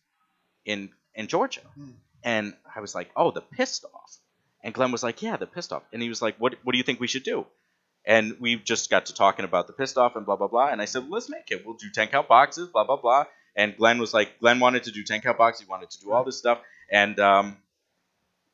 in, 0.65 0.89
in 1.13 1.27
Georgia? 1.27 1.62
Hmm. 1.75 1.91
And 2.24 2.53
I 2.75 2.81
was 2.81 2.96
like, 2.96 3.10
oh, 3.15 3.31
the 3.31 3.41
Pissed 3.41 3.86
Off. 3.93 4.17
And 4.63 4.74
Glenn 4.74 4.91
was 4.91 5.03
like, 5.03 5.22
yeah, 5.22 5.38
the 5.38 5.48
pissed 5.48 5.72
off. 5.72 5.84
And 5.93 6.01
he 6.01 6.10
was 6.10 6.22
like, 6.22 6.36
what, 6.39 6.55
what 6.63 6.74
do 6.74 6.77
you 6.77 6.84
think 6.84 7.00
we 7.00 7.07
should 7.07 7.24
do? 7.24 7.46
And 8.05 8.38
we 8.39 8.55
just 8.55 8.89
got 8.89 9.05
to 9.07 9.13
talking 9.13 9.46
about 9.46 9.67
the 9.67 9.74
pissed 9.74 9.98
off 9.98 10.15
and 10.15 10.25
blah, 10.25 10.36
blah, 10.36 10.48
blah. 10.48 10.67
And 10.67 10.81
I 10.81 10.86
said, 10.86 11.03
well, 11.03 11.12
let's 11.12 11.29
make 11.29 11.51
it. 11.51 11.65
We'll 11.65 11.75
do 11.75 11.89
10 11.89 12.07
count 12.07 12.27
boxes, 12.27 12.69
blah, 12.69 12.84
blah, 12.84 12.98
blah. 12.98 13.25
And 13.55 13.75
Glenn 13.77 14.00
was 14.00 14.13
like, 14.13 14.39
Glenn 14.39 14.60
wanted 14.60 14.84
to 14.84 14.91
do 14.91 15.03
10 15.03 15.22
count 15.22 15.38
boxes. 15.38 15.65
He 15.65 15.69
wanted 15.69 15.89
to 15.91 16.00
do 16.00 16.12
all 16.12 16.24
this 16.24 16.38
stuff. 16.38 16.60
And 16.91 17.19
um, 17.19 17.57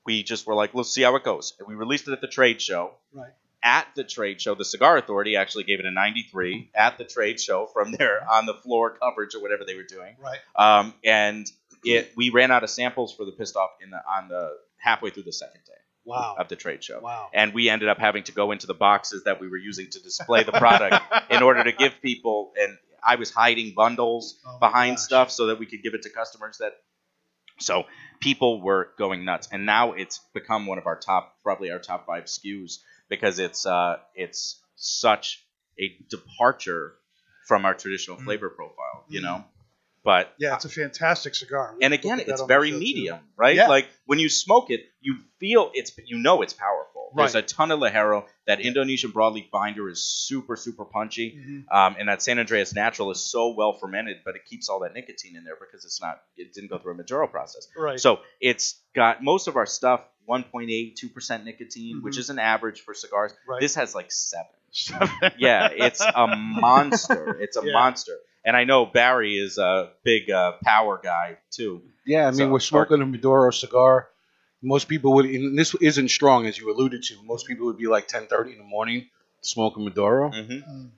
we 0.06 0.24
just 0.24 0.48
were 0.48 0.56
like, 0.56 0.74
let's 0.74 0.92
see 0.92 1.03
how 1.03 1.15
it 1.15 1.24
goes. 1.24 1.53
And 1.60 1.68
we 1.68 1.75
released 1.75 2.08
it 2.08 2.12
at 2.13 2.22
the 2.22 2.27
trade 2.27 2.62
show. 2.62 2.92
Right. 3.13 3.32
At 3.63 3.88
the 3.96 4.03
trade 4.03 4.41
show, 4.41 4.55
the 4.55 4.65
Cigar 4.65 4.98
Authority 4.98 5.38
actually 5.38 5.63
gave 5.63 5.79
it 5.79 5.86
a 5.86 5.91
93 5.91 6.70
at 6.75 6.98
the 6.98 7.05
trade 7.05 7.39
show 7.39 7.65
from 7.67 7.93
their 7.93 8.29
on 8.29 8.46
the 8.46 8.53
floor 8.55 8.89
coverage 8.98 9.36
or 9.36 9.41
whatever 9.41 9.63
they 9.65 9.75
were 9.75 9.84
doing. 9.84 10.15
Right. 10.22 10.39
Um, 10.55 10.93
and 11.03 11.50
it 11.86 12.12
we 12.17 12.29
ran 12.29 12.51
out 12.51 12.63
of 12.63 12.70
samples 12.70 13.13
for 13.15 13.25
the 13.25 13.32
pissed 13.32 13.55
off 13.55 13.70
in 13.82 13.89
the 13.91 13.98
on 14.08 14.27
the 14.27 14.51
halfway 14.77 15.10
through 15.12 15.24
the 15.24 15.32
second 15.34 15.62
day 15.65 15.72
Wow. 16.05 16.36
of 16.38 16.50
the 16.50 16.58
trade 16.58 16.84
show. 16.84 17.00
Wow. 17.00 17.29
And 17.34 17.53
we 17.53 17.70
ended 17.70 17.88
up 17.88 17.98
having 18.00 18.24
to 18.24 18.34
go 18.34 18.51
into 18.51 18.67
the 18.67 18.74
boxes 18.74 19.24
that 19.24 19.39
we 19.39 19.48
were 19.48 19.55
using 19.58 19.89
to 19.91 20.00
display 20.01 20.43
the 20.43 20.51
product 20.51 20.98
in 21.29 21.41
order 21.41 21.63
to 21.63 21.72
give 21.72 21.93
people 22.01 22.51
and 22.60 22.77
I 23.05 23.15
was 23.15 23.32
hiding 23.32 23.74
bundles 23.74 24.39
Oh 24.46 24.60
behind 24.60 24.98
gosh. 24.98 25.05
stuff 25.05 25.32
so 25.32 25.48
that 25.48 25.60
we 25.60 25.65
could 25.65 25.82
give 25.84 25.93
it 25.93 26.01
to 26.01 26.10
customers 26.10 26.58
that 26.60 26.74
so 27.60 27.86
people 28.20 28.62
were 28.62 28.89
going 28.98 29.24
nuts 29.25 29.48
and 29.51 29.65
now 29.65 29.93
it's 29.93 30.20
become 30.34 30.65
one 30.65 30.77
of 30.77 30.88
our 30.88 30.98
top 30.98 31.36
probably 31.43 31.72
our 31.72 31.79
top 31.79 32.05
5 32.08 32.25
SKUs 32.25 32.79
because 33.10 33.40
it's 33.40 33.66
uh 33.66 33.98
it's 34.16 34.62
such 34.76 35.46
a 35.80 35.96
departure 36.10 36.94
from 37.48 37.66
our 37.66 37.74
traditional 37.74 38.18
Mm. 38.18 38.26
flavor 38.26 38.50
profile, 38.50 39.06
you 39.10 39.22
know. 39.22 39.44
But 40.04 40.34
Yeah, 40.38 40.56
it's 40.56 40.66
a 40.66 40.70
fantastic 40.70 41.34
cigar. 41.36 41.76
and 41.82 41.92
We'll 41.92 41.94
again, 41.94 42.20
it's 42.28 42.42
very 42.44 42.70
show, 42.72 42.76
too. 42.76 42.80
medium, 42.80 43.20
right? 43.38 43.56
Yeah. 43.56 43.68
Like 43.68 43.88
when 44.06 44.20
you 44.20 44.28
smoke 44.30 44.70
it, 44.70 44.82
you 45.00 45.16
feel 45.40 45.72
it's 45.74 45.92
you 46.06 46.18
know 46.20 46.42
it's 46.42 46.54
powerful. 46.54 46.90
There's 47.16 47.36
a 47.36 47.44
ton 47.44 47.70
of 47.70 47.80
Ligero. 47.80 48.26
That 48.48 48.60
Indonesian 48.60 49.12
broadleaf 49.12 49.52
binder 49.52 49.88
is 49.88 50.04
super, 50.04 50.56
super 50.56 50.84
punchy. 50.84 51.38
Mhm. 51.38 51.72
Um, 51.72 51.96
and 52.00 52.10
that 52.10 52.24
San 52.24 52.40
Andreas 52.40 52.74
Natural 52.74 53.12
is 53.12 53.22
so 53.22 53.54
well 53.54 53.74
fermented, 53.74 54.18
but 54.26 54.36
it 54.36 54.46
keeps 54.46 54.68
all 54.68 54.80
that 54.80 54.94
nicotine 54.96 55.36
in 55.36 55.44
there 55.44 55.56
because 55.56 55.86
it's 55.86 56.02
not, 56.02 56.22
it 56.38 56.54
didn't 56.54 56.70
go 56.72 56.80
through 56.80 56.94
a 56.94 56.96
Maduro 56.96 57.28
process. 57.28 57.68
Right. 57.78 58.00
So 58.00 58.22
it's 58.42 58.82
got 58.96 59.24
most 59.24 59.48
of 59.48 59.58
our 59.58 59.68
stuff 59.68 60.02
1.8, 60.28 60.96
2% 60.96 61.44
nicotine, 61.46 62.02
which 62.02 62.16
Mhm. 62.16 62.20
is 62.20 62.30
an 62.32 62.40
average 62.40 62.82
for 62.82 62.94
cigars. 62.96 63.32
Right. 63.48 63.62
This 63.62 63.76
has 63.76 63.94
like 63.94 64.12
seven. 64.12 64.48
Yeah, 65.38 65.70
it's 65.72 66.02
a 66.02 66.28
monster. 66.36 67.38
It's 67.40 67.58
a 67.58 67.62
Yeah. 67.66 67.74
monster. 67.74 68.18
And 68.46 68.58
I 68.58 68.66
know 68.66 68.86
Barry 68.86 69.36
is 69.38 69.58
a 69.58 69.92
big 70.04 70.30
uh, 70.30 70.54
power 70.64 71.00
guy 71.04 71.38
too. 71.52 71.82
Yeah, 72.06 72.24
I 72.28 72.32
mean, 72.32 72.38
So- 72.38 72.50
we're 72.50 72.60
smoking 72.60 73.02
a 73.02 73.06
Maduro 73.06 73.52
cigar. 73.52 74.08
Most 74.62 74.88
people 74.88 75.14
would, 75.16 75.26
and 75.26 75.58
this 75.60 75.76
isn't 75.76 76.10
strong 76.10 76.46
as 76.46 76.58
you 76.58 76.72
alluded 76.74 77.04
to. 77.04 77.16
Most 77.24 77.48
people 77.48 77.66
would 77.66 77.78
be 77.78 77.88
like 77.88 78.08
10:30 78.08 78.54
in 78.54 78.58
the 78.60 78.64
morning 78.64 79.10
smoking 79.42 79.84
Maduro. 79.84 80.30
hmm 80.32 80.40
Mm. 80.60 80.92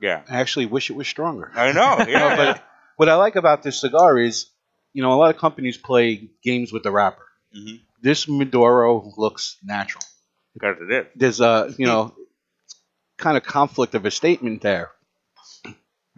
Yeah, 0.00 0.22
I 0.30 0.40
actually 0.40 0.64
wish 0.66 0.88
it 0.88 0.94
was 0.96 1.06
stronger. 1.08 1.52
I 1.54 1.72
know. 1.72 1.96
No, 2.04 2.06
Yeah, 2.10 2.36
but 2.36 2.62
what 2.96 3.08
I 3.10 3.16
like 3.16 3.36
about 3.36 3.62
this 3.62 3.78
cigar 3.80 4.18
is, 4.18 4.46
you 4.94 5.02
know, 5.02 5.12
a 5.12 5.18
lot 5.22 5.34
of 5.34 5.38
companies 5.40 5.76
play 5.76 6.30
games 6.42 6.72
with 6.72 6.82
the 6.82 6.90
wrapper. 6.90 7.26
hmm 7.52 7.76
This 8.02 8.26
Maduro 8.26 9.12
looks 9.18 9.58
natural. 9.62 10.02
Because 10.54 10.76
it 10.80 10.90
is. 10.90 11.06
There's 11.16 11.40
a, 11.40 11.74
you 11.76 11.86
know, 11.86 12.14
kind 13.18 13.36
of 13.36 13.42
conflict 13.44 13.94
of 13.94 14.06
a 14.06 14.10
statement 14.10 14.62
there, 14.62 14.90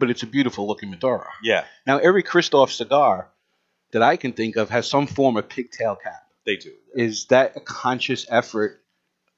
but 0.03 0.09
it's 0.09 0.21
a 0.23 0.27
beautiful 0.27 0.67
looking 0.67 0.89
Maduro. 0.89 1.25
Yeah, 1.41 1.63
Now, 1.87 1.97
every 1.97 2.23
Kristoff 2.23 2.71
cigar 2.71 3.29
that 3.93 4.01
I 4.01 4.17
can 4.17 4.33
think 4.33 4.57
of 4.57 4.69
has 4.69 4.85
some 4.89 5.07
form 5.07 5.37
of 5.37 5.47
pigtail 5.47 5.95
cap. 5.95 6.27
they 6.45 6.57
do. 6.57 6.73
Is 6.93 7.27
that 7.27 7.55
a 7.55 7.61
conscious 7.61 8.25
effort, 8.29 8.81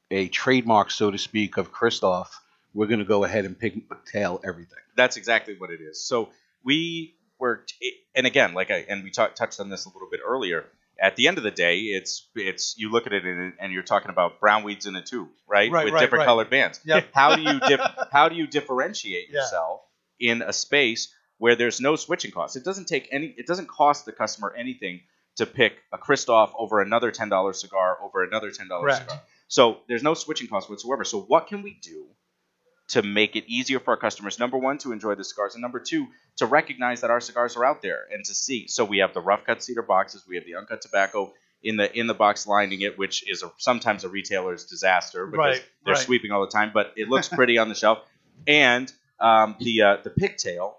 a 0.10 0.28
trademark, 0.28 0.90
so 0.90 1.12
to 1.12 1.20
speak, 1.20 1.58
of 1.58 1.72
Kristoff? 1.72 2.30
We're 2.74 2.88
going 2.88 2.98
to 3.00 3.06
go 3.06 3.24
ahead 3.26 3.46
and 3.46 3.56
pigtail 3.60 4.42
everything. 4.44 4.80
That's 4.98 5.18
exactly 5.18 5.54
what 5.56 5.70
it 5.70 5.82
is. 5.82 6.04
So 6.04 6.30
we 6.64 7.14
worked, 7.38 7.76
and 8.16 8.26
again, 8.26 8.56
like 8.56 8.72
I 8.72 8.84
and 8.90 9.04
we 9.04 9.12
talk, 9.12 9.36
touched 9.36 9.60
on 9.60 9.70
this 9.70 9.86
a 9.86 9.90
little 9.90 10.10
bit 10.10 10.22
earlier. 10.26 10.66
At 11.00 11.16
the 11.16 11.28
end 11.28 11.38
of 11.38 11.44
the 11.44 11.52
day, 11.52 11.78
it's 11.82 12.26
it's 12.36 12.74
you 12.76 12.90
look 12.90 13.06
at 13.06 13.14
it 13.14 13.24
and, 13.24 13.54
and 13.60 13.72
you're 13.72 13.84
talking 13.84 14.10
about 14.10 14.40
brown 14.40 14.64
weeds 14.64 14.88
in 14.88 14.96
a 14.96 15.02
tube, 15.04 15.28
right? 15.48 15.70
Right, 15.72 15.86
With 15.86 15.94
right, 15.94 16.00
different 16.00 16.22
right. 16.22 16.26
colored 16.26 16.50
bands. 16.50 16.80
Yep. 16.86 17.10
How 17.14 17.36
do 17.36 17.44
you 17.44 17.60
dif- 17.60 17.82
how 18.12 18.30
do 18.30 18.36
you 18.36 18.48
differentiate 18.48 19.28
Yeah. 19.30 19.42
In 20.20 20.42
a 20.42 20.54
space 20.54 21.14
where 21.38 21.56
there's 21.56 21.82
no 21.82 21.96
switching 21.96 22.32
costs? 22.32 22.56
It 22.56 22.64
doesn't 22.64 22.86
take 22.86 23.10
any. 23.12 23.34
It 23.38 23.48
doesn't 23.48 23.68
cost 23.68 24.06
the 24.06 24.12
customer 24.12 24.54
anything 24.58 25.02
to 25.38 25.46
pick 25.46 25.74
a 25.92 25.98
Kristoff 25.98 26.52
over 26.58 26.80
another 26.82 27.12
ten 27.12 27.30
dollar 27.30 27.54
cigar 27.54 27.98
over 28.02 28.24
another 28.24 28.52
ten 28.52 28.68
dollar 28.70 28.84
Correct. 28.88 29.02
cigar. 29.02 29.22
So 29.48 29.78
there's 29.88 30.04
no 30.04 30.14
switching 30.14 30.48
costs 30.48 30.70
whatsoever. 30.70 31.04
So 31.04 31.22
what 31.22 31.48
can 31.48 31.62
we 31.62 31.78
do 31.82 32.06
to 32.90 33.02
make 33.02 33.36
it 33.36 33.44
easier 33.48 33.80
for 33.80 33.92
our 33.92 33.98
customers? 33.98 34.40
Number 34.40 34.58
one, 34.58 34.78
to 34.80 34.92
enjoy 34.92 35.16
the 35.16 35.24
cigars, 35.24 35.56
and 35.56 35.62
number 35.62 35.80
two, 35.80 36.08
to 36.38 36.46
recognize 36.46 37.02
that 37.02 37.10
our 37.12 37.20
cigars 37.20 37.56
are 37.58 37.66
out 37.66 37.82
there 37.82 38.06
and 38.12 38.24
to 38.26 38.34
see. 38.34 38.68
So 38.68 38.86
we 38.86 39.00
have 39.00 39.14
the 39.14 39.22
rough 39.22 39.44
cut 39.46 39.62
cedar 39.62 39.82
boxes, 39.82 40.24
we 40.28 40.36
have 40.38 40.46
the 40.46 40.56
uncut 40.56 40.82
tobacco 40.82 41.34
in 41.62 41.78
the 41.78 42.00
in 42.00 42.08
the 42.08 42.14
box 42.14 42.48
lining 42.48 42.82
it, 42.82 42.98
which 42.98 43.28
is 43.30 43.44
a, 43.44 43.52
sometimes 43.58 44.04
a 44.04 44.10
retailer's 44.10 44.66
disaster 44.66 45.26
because 45.26 45.58
Right, 45.58 45.66
they're 45.84 45.96
right. 45.96 46.04
sweeping 46.04 46.32
all 46.32 46.42
the 46.42 46.52
time, 46.52 46.72
but 46.74 46.94
it 46.96 47.10
looks 47.10 47.28
pretty 47.28 47.58
on 47.58 47.70
the 47.70 47.76
shelf. 47.76 48.00
And 48.48 48.92
um, 49.20 49.56
the 49.60 49.82
uh, 49.82 49.98
the 50.04 50.10
pigtail, 50.10 50.78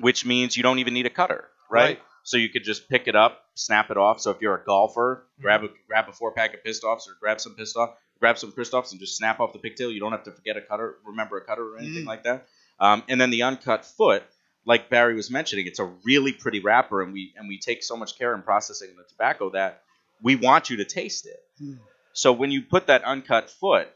which 0.00 0.24
means 0.24 0.56
you 0.56 0.62
don't 0.62 0.78
even 0.78 0.94
need 0.94 1.06
a 1.06 1.10
cutter, 1.10 1.48
right? 1.70 1.82
Right. 1.84 2.00
So 2.22 2.36
you 2.36 2.48
could 2.50 2.64
just 2.64 2.88
pick 2.88 3.08
it 3.08 3.16
up, 3.16 3.40
snap 3.54 3.90
it 3.90 3.96
off. 3.96 4.20
So 4.20 4.30
if 4.30 4.38
you're 4.40 4.54
a 4.54 4.64
golfer, 4.64 5.26
grab 5.40 5.64
a 5.64 5.68
grab 5.88 6.06
a 6.08 6.12
four 6.12 6.32
pack 6.32 6.54
of 6.54 6.62
pissed 6.62 6.84
offs 6.84 7.08
or 7.08 7.12
grab 7.20 7.40
some 7.40 7.54
pissed 7.54 7.76
off, 7.76 7.90
grab 8.18 8.38
some 8.38 8.52
pissed 8.52 8.74
offs 8.74 8.92
and 8.92 9.00
just 9.00 9.16
snap 9.16 9.40
off 9.40 9.52
the 9.52 9.58
pigtail. 9.58 9.90
You 9.90 10.00
don't 10.00 10.12
have 10.12 10.24
to 10.24 10.32
forget 10.32 10.56
a 10.56 10.60
cutter, 10.60 10.96
remember 11.06 11.38
a 11.38 11.44
cutter 11.44 11.74
or 11.74 11.78
anything 11.78 12.04
Mm. 12.04 12.08
like 12.08 12.24
that. 12.24 12.46
Um, 12.78 13.02
and 13.08 13.20
then 13.20 13.30
the 13.30 13.42
uncut 13.42 13.84
foot, 13.84 14.22
like 14.66 14.90
Barry 14.90 15.14
was 15.14 15.30
mentioning, 15.30 15.66
it's 15.66 15.78
a 15.78 15.90
really 16.04 16.32
pretty 16.32 16.60
wrapper, 16.60 17.02
and 17.02 17.12
we 17.12 17.32
and 17.36 17.48
we 17.48 17.58
take 17.58 17.82
so 17.82 17.96
much 17.96 18.18
care 18.18 18.34
in 18.34 18.42
processing 18.42 18.90
the 18.96 19.04
tobacco 19.04 19.50
that 19.50 19.82
we 20.22 20.36
want 20.36 20.68
you 20.70 20.76
to 20.78 20.84
taste 20.84 21.26
it. 21.26 21.40
Mm. 21.62 21.78
So 22.12 22.32
when 22.32 22.50
you 22.50 22.62
put 22.62 22.86
that 22.88 23.02
uncut 23.04 23.48
foot, 23.50 23.88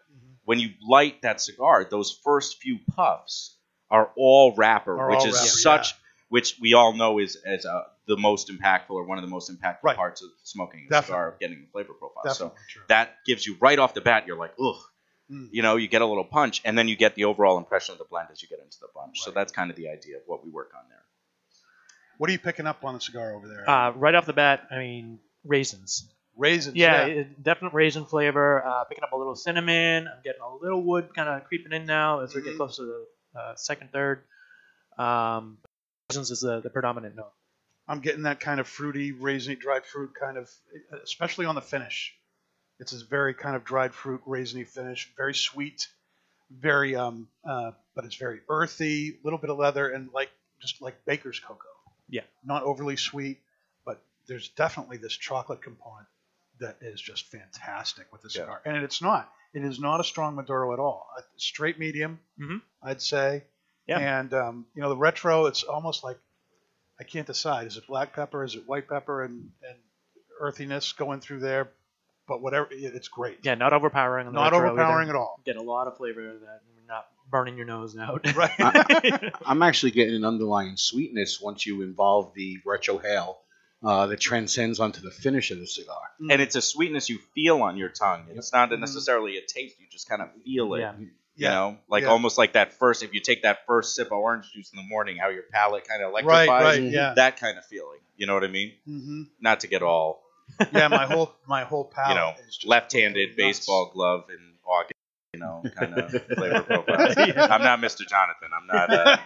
when 0.44 0.58
you 0.60 0.70
light 0.86 1.22
that 1.22 1.40
cigar, 1.40 1.84
those 1.84 2.10
first 2.24 2.60
few 2.62 2.78
puffs 2.94 3.56
are 3.90 4.10
all 4.16 4.54
wrapper, 4.56 4.98
Are 4.98 5.10
which 5.10 5.20
all 5.20 5.26
is 5.28 5.34
wrapper, 5.34 5.46
such, 5.48 5.94
which 6.28 6.56
we 6.60 6.74
all 6.74 6.92
know 6.94 7.18
is 7.18 7.36
as 7.36 7.64
uh, 7.66 7.82
the 8.06 8.16
most 8.16 8.48
impactful 8.50 8.90
or 8.90 9.04
one 9.04 9.18
of 9.18 9.22
the 9.22 9.30
most 9.30 9.50
impactful 9.50 9.78
Right. 9.82 9.96
parts 9.96 10.22
of 10.22 10.30
smoking 10.42 10.86
a 10.86 10.90
Definitely. 10.90 11.06
cigar, 11.06 11.28
of 11.32 11.38
getting 11.38 11.60
the 11.60 11.66
flavor 11.68 11.92
profile. 11.94 12.34
So 12.34 12.54
true. 12.68 12.82
that 12.88 13.16
gives 13.26 13.46
you 13.46 13.56
right 13.60 13.78
off 13.78 13.94
the 13.94 14.00
bat, 14.00 14.26
you're 14.26 14.38
like, 14.38 14.54
ugh. 14.62 14.76
Mm. 15.30 15.48
You 15.52 15.62
know, 15.62 15.76
you 15.76 15.88
get 15.88 16.02
a 16.02 16.06
little 16.06 16.24
punch, 16.24 16.60
and 16.66 16.76
then 16.76 16.86
you 16.88 16.96
get 16.96 17.14
the 17.14 17.24
overall 17.24 17.56
impression 17.56 17.92
of 17.92 17.98
the 17.98 18.04
blend 18.04 18.28
as 18.30 18.42
you 18.42 18.48
get 18.48 18.58
into 18.58 18.78
the 18.80 18.88
bunch. 18.94 19.20
So 19.20 19.30
Right. 19.30 19.36
that's 19.36 19.52
kind 19.52 19.70
of 19.70 19.76
the 19.76 19.88
idea 19.88 20.16
of 20.18 20.22
what 20.26 20.44
we 20.44 20.50
work 20.50 20.72
on 20.76 20.84
there. 20.90 21.02
What 22.18 22.28
are 22.28 22.32
you 22.32 22.38
picking 22.38 22.66
up 22.66 22.84
on 22.84 22.94
the 22.94 23.00
cigar 23.00 23.34
over 23.34 23.48
there? 23.48 23.68
Uh, 23.68 23.90
right 23.92 24.14
off 24.14 24.26
the 24.26 24.32
bat, 24.34 24.66
I 24.70 24.78
mean 24.78 25.18
raisins. 25.44 26.08
Raisins. 26.36 26.76
Yeah, 26.76 27.04
it- 27.06 27.42
definite 27.42 27.72
raisin 27.74 28.06
flavor. 28.06 28.64
Uh, 28.66 28.84
picking 28.84 29.04
up 29.04 29.12
a 29.12 29.16
little 29.16 29.36
cinnamon. 29.36 30.08
I'm 30.08 30.22
getting 30.24 30.40
a 30.42 30.54
little 30.56 30.82
wood 30.82 31.14
kind 31.14 31.28
of 31.28 31.44
creeping 31.44 31.72
in 31.72 31.86
now 31.86 32.20
as 32.20 32.34
we 32.34 32.40
Mhm. 32.40 32.44
get 32.44 32.56
close 32.56 32.76
to 32.76 32.82
the 32.84 33.06
uh, 33.38 33.54
second, 33.56 33.90
third. 33.92 34.22
Um, 34.98 35.58
raisins 36.10 36.30
is 36.30 36.40
the, 36.40 36.60
the 36.60 36.70
predominant 36.70 37.16
note. 37.16 37.32
I'm 37.88 38.00
getting 38.00 38.22
that 38.22 38.40
kind 38.40 38.60
of 38.60 38.68
fruity, 38.68 39.12
raisiny, 39.12 39.58
dried 39.58 39.84
fruit 39.84 40.14
kind 40.18 40.36
of, 40.38 40.50
especially 41.02 41.46
on 41.46 41.54
the 41.54 41.60
finish. 41.60 42.14
It's 42.80 42.92
a 42.92 43.04
very 43.04 43.34
kind 43.34 43.56
of 43.56 43.64
dried 43.64 43.92
fruit, 43.94 44.22
raisiny 44.26 44.66
finish, 44.66 45.12
very 45.16 45.34
sweet, 45.34 45.88
very 46.50 46.96
um, 46.96 47.28
uh, 47.44 47.72
but 47.94 48.04
it's 48.04 48.16
very 48.16 48.40
earthy, 48.48 49.18
little 49.22 49.38
bit 49.38 49.50
of 49.50 49.58
leather, 49.58 49.88
and 49.90 50.10
like 50.12 50.30
just 50.60 50.80
like 50.80 51.04
baker's 51.04 51.38
cocoa. 51.40 51.68
Yeah. 52.08 52.22
Not 52.44 52.62
overly 52.62 52.96
sweet, 52.96 53.40
but 53.84 54.02
there's 54.26 54.48
definitely 54.50 54.96
this 54.96 55.12
chocolate 55.16 55.60
component 55.62 56.06
that 56.64 56.78
is 56.82 57.00
just 57.00 57.30
fantastic 57.30 58.10
with 58.12 58.22
the 58.22 58.28
Yeah. 58.28 58.42
cigar. 58.42 58.62
And 58.64 58.76
it's 58.84 59.00
not. 59.02 59.30
It 59.52 59.64
is 59.64 59.78
not 59.78 60.00
a 60.00 60.04
strong 60.04 60.34
Maduro 60.34 60.72
at 60.72 60.78
all. 60.80 61.06
A 61.18 61.22
straight 61.36 61.78
medium, 61.78 62.18
Mhm. 62.40 62.60
I'd 62.82 63.00
say. 63.02 63.44
Yeah. 63.86 63.98
And 64.18 64.32
um, 64.34 64.66
you 64.74 64.82
know 64.82 64.88
the 64.88 64.96
retro, 64.96 65.46
it's 65.46 65.62
almost 65.62 66.02
like 66.02 66.18
I 67.00 67.04
can't 67.04 67.26
decide. 67.26 67.66
Is 67.66 67.76
it 67.76 67.86
black 67.86 68.12
pepper? 68.14 68.44
Is 68.44 68.54
it 68.54 68.66
white 68.66 68.88
pepper? 68.88 69.22
And, 69.24 69.50
and 69.68 69.78
earthiness 70.40 70.92
going 70.92 71.20
through 71.20 71.40
there. 71.40 71.70
But 72.26 72.40
whatever, 72.40 72.68
it's 72.70 73.08
great. 73.08 73.40
Yeah, 73.42 73.54
not 73.54 73.72
overpowering. 73.72 74.26
The 74.26 74.32
Not 74.32 74.52
retro 74.52 74.70
overpowering 74.70 75.08
either. 75.08 75.16
at 75.16 75.20
all. 75.20 75.40
Get 75.44 75.56
a 75.56 75.62
lot 75.62 75.86
of 75.86 75.96
flavor 75.98 76.26
out 76.28 76.34
of 76.36 76.40
that 76.40 76.62
you're 76.74 76.86
not 76.88 77.06
burning 77.30 77.56
your 77.56 77.66
nose 77.66 77.96
out. 77.98 78.26
Right. 78.34 78.50
I'm 79.46 79.62
actually 79.62 79.92
getting 79.92 80.14
an 80.16 80.24
underlying 80.24 80.76
sweetness 80.76 81.40
once 81.40 81.66
you 81.66 81.82
involve 81.82 82.32
the 82.34 82.58
retro 82.64 82.98
hail 82.98 83.38
uh, 83.84 84.06
that 84.06 84.20
transcends 84.20 84.80
onto 84.80 85.00
the 85.00 85.10
finish 85.10 85.50
of 85.50 85.58
the 85.58 85.66
cigar. 85.66 86.00
And 86.30 86.40
it's 86.40 86.56
a 86.56 86.62
sweetness 86.62 87.08
you 87.08 87.18
feel 87.34 87.60
on 87.62 87.76
your 87.76 87.88
tongue. 87.90 88.26
It's 88.30 88.52
not 88.52 88.70
Mhm. 88.70 88.80
necessarily 88.80 89.36
a 89.36 89.40
taste. 89.42 89.76
You 89.80 89.86
just 89.90 90.08
kind 90.08 90.22
of 90.22 90.28
feel 90.44 90.74
it. 90.74 90.80
Yeah. 90.80 90.94
You 90.98 91.10
Yeah. 91.36 91.50
know, 91.50 91.78
like 91.88 92.02
Yeah. 92.04 92.10
almost 92.10 92.38
like 92.38 92.52
that 92.52 92.72
first. 92.74 93.02
If 93.02 93.12
you 93.12 93.20
take 93.20 93.42
that 93.42 93.66
first 93.66 93.94
sip 93.96 94.06
of 94.08 94.18
orange 94.18 94.52
juice 94.52 94.70
in 94.72 94.76
the 94.76 94.84
morning, 94.84 95.16
how 95.16 95.28
your 95.30 95.42
palate 95.52 95.86
kind 95.88 96.02
of 96.02 96.12
right, 96.12 96.24
electrifies. 96.24 96.78
right, 96.80 96.82
yeah. 96.82 97.14
That 97.16 97.38
kind 97.38 97.58
of 97.58 97.64
feeling. 97.66 97.98
You 98.16 98.26
know 98.26 98.34
what 98.34 98.44
I 98.44 98.48
mean? 98.48 98.72
hmm 98.84 99.22
Not 99.40 99.60
to 99.60 99.66
get 99.66 99.82
all 99.82 100.22
Yeah, 100.70 100.88
my 100.88 101.06
whole 101.06 101.34
my 101.46 101.64
whole 101.64 101.84
palate 101.84 102.08
you 102.16 102.20
know 102.20 102.34
is 102.48 102.56
just 102.56 102.66
left-handed 102.66 103.34
baseball 103.36 103.90
glove 103.92 104.30
in 104.30 104.54
August. 104.64 104.92
You 105.32 105.40
know, 105.40 105.64
kind 105.74 105.94
of 105.94 106.10
flavor 106.36 106.62
profile. 106.62 107.08
I'm 107.18 107.62
not 107.62 107.80
Mr. 107.80 108.06
Jonathan. 108.08 108.50
I'm 108.54 108.66
not. 108.68 108.90
Uh, 108.90 109.16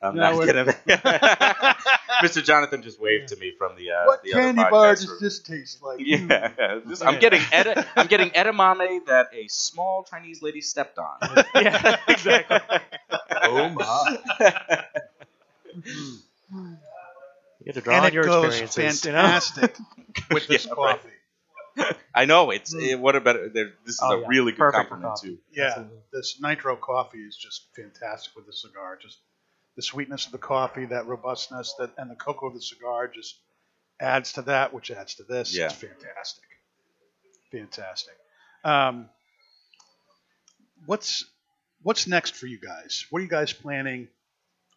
I'm 0.00 0.14
No, 0.14 0.20
not 0.22 0.36
we're- 0.36 0.46
kidding. 0.46 0.66
Mr. 2.22 2.42
Jonathan 2.44 2.82
just 2.82 3.00
waved 3.00 3.28
to 3.28 3.36
me 3.36 3.52
from 3.58 3.76
the 3.76 3.90
uh, 3.90 4.04
what 4.06 4.22
the 4.22 4.32
other 4.34 4.42
candy 4.42 4.62
bar 4.70 4.90
does 4.94 5.06
room. 5.08 5.18
this 5.20 5.40
taste 5.40 5.82
like? 5.82 5.98
Yeah, 6.00 6.78
This- 6.86 7.02
I'm 7.02 7.18
getting 7.18 7.40
edi- 7.52 7.82
I'm 7.96 8.06
getting 8.06 8.30
edamame 8.30 9.06
that 9.06 9.28
a 9.32 9.46
small 9.48 10.04
Chinese 10.04 10.40
lady 10.42 10.60
stepped 10.60 10.98
on. 10.98 11.18
yeah, 11.56 11.96
exactly. 12.08 12.58
Oh 13.42 13.68
my! 13.70 14.84
You 17.60 17.64
get 17.64 17.74
to 17.74 17.80
draw 17.80 17.94
and 17.96 18.02
on 18.02 18.08
it 18.08 18.14
your 18.14 18.24
goes 18.24 18.58
experiences. 18.60 19.04
You 19.04 19.12
know? 19.12 19.18
fantastic 19.22 19.76
with 20.30 20.46
this 20.46 20.66
Yeah, 20.66 20.72
right. 20.76 21.00
coffee. 21.00 21.96
I 22.14 22.24
know 22.24 22.50
it's 22.50 22.74
Mm. 22.74 22.92
eh, 22.92 22.94
what 22.96 23.14
a 23.16 23.20
better. 23.20 23.48
This 23.48 23.68
is 23.86 24.00
Oh, 24.02 24.12
a 24.12 24.20
yeah. 24.20 24.26
really 24.28 24.52
good 24.52 24.58
Perfect 24.58 24.88
compliment 24.90 25.14
coffee. 25.16 25.28
too. 25.28 25.38
Yeah, 25.52 25.64
Absolutely. 25.66 25.98
this 26.12 26.38
nitro 26.40 26.76
coffee 26.76 27.18
is 27.18 27.36
just 27.36 27.68
fantastic 27.76 28.34
with 28.34 28.46
the 28.46 28.52
cigar. 28.52 28.96
Just 29.00 29.18
the 29.78 29.82
sweetness 29.82 30.26
of 30.26 30.32
the 30.32 30.38
coffee, 30.38 30.86
that 30.86 31.06
robustness, 31.06 31.72
that 31.78 31.92
and 31.98 32.10
the 32.10 32.16
cocoa 32.16 32.48
of 32.48 32.54
the 32.54 32.60
cigar 32.60 33.06
just 33.06 33.38
adds 34.00 34.32
to 34.32 34.42
that, 34.42 34.74
which 34.74 34.90
adds 34.90 35.14
to 35.14 35.22
this. 35.22 35.56
Yeah. 35.56 35.66
It's 35.66 35.74
fantastic, 35.74 36.44
fantastic. 37.52 38.14
Um, 38.64 39.08
what's 40.86 41.24
what's 41.82 42.08
next 42.08 42.34
for 42.34 42.48
you 42.48 42.58
guys? 42.58 43.06
What 43.10 43.20
are 43.20 43.22
you 43.22 43.28
guys 43.28 43.52
planning? 43.52 44.08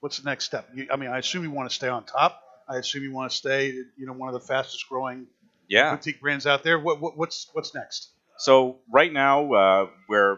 What's 0.01 0.19
the 0.19 0.29
next 0.29 0.45
step? 0.45 0.69
You, 0.75 0.85
I 0.91 0.97
mean, 0.97 1.09
I 1.09 1.17
assume 1.17 1.41
you 1.43 1.49
want 1.49 1.67
to 1.67 1.75
stay 1.75 1.87
on 1.87 2.03
top. 2.03 2.39
I 2.69 2.77
assume 2.77 3.01
you 3.01 3.11
want 3.11 3.31
to 3.31 3.35
stay, 3.35 3.69
you 3.97 4.05
know, 4.05 4.13
one 4.13 4.29
of 4.29 4.33
the 4.33 4.47
fastest 4.47 4.87
growing 4.87 5.25
Yeah. 5.67 5.95
boutique 5.95 6.21
brands 6.21 6.45
out 6.45 6.63
there. 6.63 6.77
What, 6.77 7.01
what 7.01 7.17
what's 7.17 7.47
what's 7.53 7.73
next? 7.73 8.11
So 8.37 8.77
right 8.87 9.11
now 9.11 9.51
uh, 9.51 9.89
we're 10.07 10.37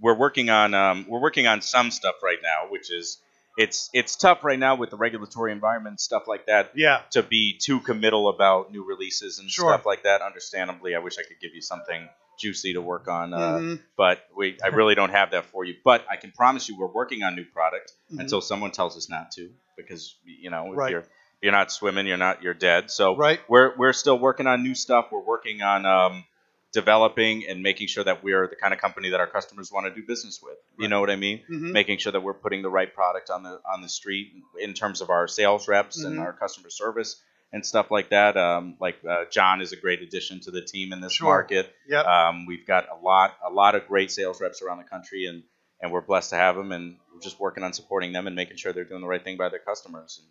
we're 0.00 0.18
working 0.18 0.50
on 0.50 0.74
um, 0.74 1.06
we're 1.08 1.20
working 1.22 1.46
on 1.46 1.62
some 1.62 1.92
stuff 1.92 2.16
right 2.20 2.38
now, 2.42 2.68
which 2.68 2.90
is 2.90 3.22
it's 3.56 3.88
it's 3.92 4.16
tough 4.16 4.44
right 4.44 4.58
now 4.58 4.74
with 4.76 4.90
the 4.90 4.96
regulatory 4.96 5.52
environment 5.52 5.92
and 5.94 6.00
stuff 6.00 6.28
like 6.28 6.46
that 6.46 6.72
Yeah. 6.74 7.02
to 7.12 7.22
be 7.22 7.58
too 7.58 7.80
committal 7.80 8.28
about 8.28 8.70
new 8.70 8.84
releases 8.84 9.38
and 9.38 9.50
Sure. 9.50 9.70
stuff 9.70 9.86
like 9.86 10.02
that. 10.02 10.20
Understandably, 10.22 10.94
I 10.94 10.98
wish 10.98 11.18
I 11.18 11.22
could 11.22 11.40
give 11.40 11.54
you 11.54 11.62
something 11.62 12.08
juicy 12.38 12.74
to 12.74 12.82
work 12.82 13.08
on, 13.08 13.32
uh, 13.32 13.38
Mhm. 13.58 13.82
but 13.96 14.26
we 14.36 14.58
I 14.62 14.68
really 14.68 14.94
don't 14.94 15.08
have 15.10 15.30
that 15.30 15.46
for 15.46 15.64
you. 15.64 15.74
But 15.82 16.04
I 16.10 16.16
can 16.16 16.32
promise 16.32 16.68
you, 16.68 16.76
we're 16.78 16.86
working 16.86 17.22
on 17.22 17.34
new 17.34 17.46
product 17.46 17.92
Mhm. 18.12 18.20
until 18.20 18.42
someone 18.42 18.72
tells 18.72 18.94
us 18.96 19.08
not 19.08 19.32
to, 19.32 19.50
because 19.76 20.14
you 20.24 20.50
know 20.50 20.72
if 20.72 20.76
Right. 20.78 20.90
you're 20.90 21.04
you're 21.42 21.52
not 21.52 21.70
swimming, 21.72 22.06
you're 22.06 22.16
not 22.18 22.42
you're 22.42 22.52
dead. 22.54 22.90
So 22.90 23.16
Right. 23.16 23.40
we're 23.48 23.74
we're 23.76 23.92
still 23.94 24.18
working 24.18 24.46
on 24.46 24.62
new 24.62 24.74
stuff. 24.74 25.08
We're 25.10 25.20
working 25.20 25.62
on 25.62 25.86
um, 25.86 26.24
developing 26.80 27.46
and 27.48 27.62
making 27.62 27.88
sure 27.88 28.04
that 28.04 28.22
we're 28.22 28.46
the 28.46 28.56
kind 28.56 28.72
of 28.74 28.80
company 28.80 29.08
that 29.10 29.20
our 29.20 29.26
customers 29.26 29.72
want 29.72 29.86
to 29.86 29.94
do 30.00 30.06
business 30.06 30.40
with. 30.42 30.58
You 30.78 30.84
Right. 30.84 30.90
know 30.90 31.00
what 31.00 31.10
I 31.10 31.16
mean? 31.16 31.42
Mhm. 31.50 31.72
Making 31.72 31.98
sure 31.98 32.12
that 32.12 32.20
we're 32.22 32.34
putting 32.44 32.60
the 32.62 32.68
right 32.68 32.92
product 32.94 33.30
on 33.30 33.42
the 33.42 33.60
on 33.72 33.80
the 33.82 33.88
street 33.88 34.32
in 34.60 34.74
terms 34.74 35.00
of 35.00 35.08
our 35.10 35.26
sales 35.26 35.66
reps 35.68 36.02
Mhm. 36.02 36.06
and 36.06 36.18
our 36.20 36.32
customer 36.34 36.70
service 36.70 37.20
and 37.52 37.64
stuff 37.64 37.90
like 37.90 38.10
that. 38.10 38.36
Um, 38.36 38.76
like 38.78 38.96
uh, 39.08 39.24
John 39.30 39.60
is 39.62 39.72
a 39.72 39.76
great 39.76 40.02
addition 40.02 40.40
to 40.40 40.50
the 40.50 40.62
team 40.62 40.92
in 40.92 41.00
this 41.00 41.14
Sure. 41.14 41.28
market. 41.28 41.74
Yep. 41.88 42.04
Um, 42.06 42.46
we've 42.46 42.66
got 42.66 42.88
a 42.90 42.96
lot 42.96 43.36
a 43.42 43.50
lot 43.50 43.74
of 43.74 43.88
great 43.88 44.10
sales 44.10 44.40
reps 44.40 44.60
around 44.62 44.78
the 44.78 44.84
country 44.94 45.26
and 45.26 45.42
and 45.80 45.92
we're 45.92 46.00
blessed 46.10 46.30
to 46.30 46.36
have 46.36 46.56
them 46.56 46.72
and 46.72 46.96
we're 47.12 47.20
just 47.20 47.38
working 47.40 47.62
on 47.64 47.72
supporting 47.72 48.12
them 48.12 48.26
and 48.26 48.34
making 48.36 48.56
sure 48.58 48.72
they're 48.72 48.84
doing 48.92 49.00
the 49.02 49.06
right 49.14 49.22
thing 49.24 49.36
by 49.36 49.48
their 49.48 49.58
customers. 49.70 50.22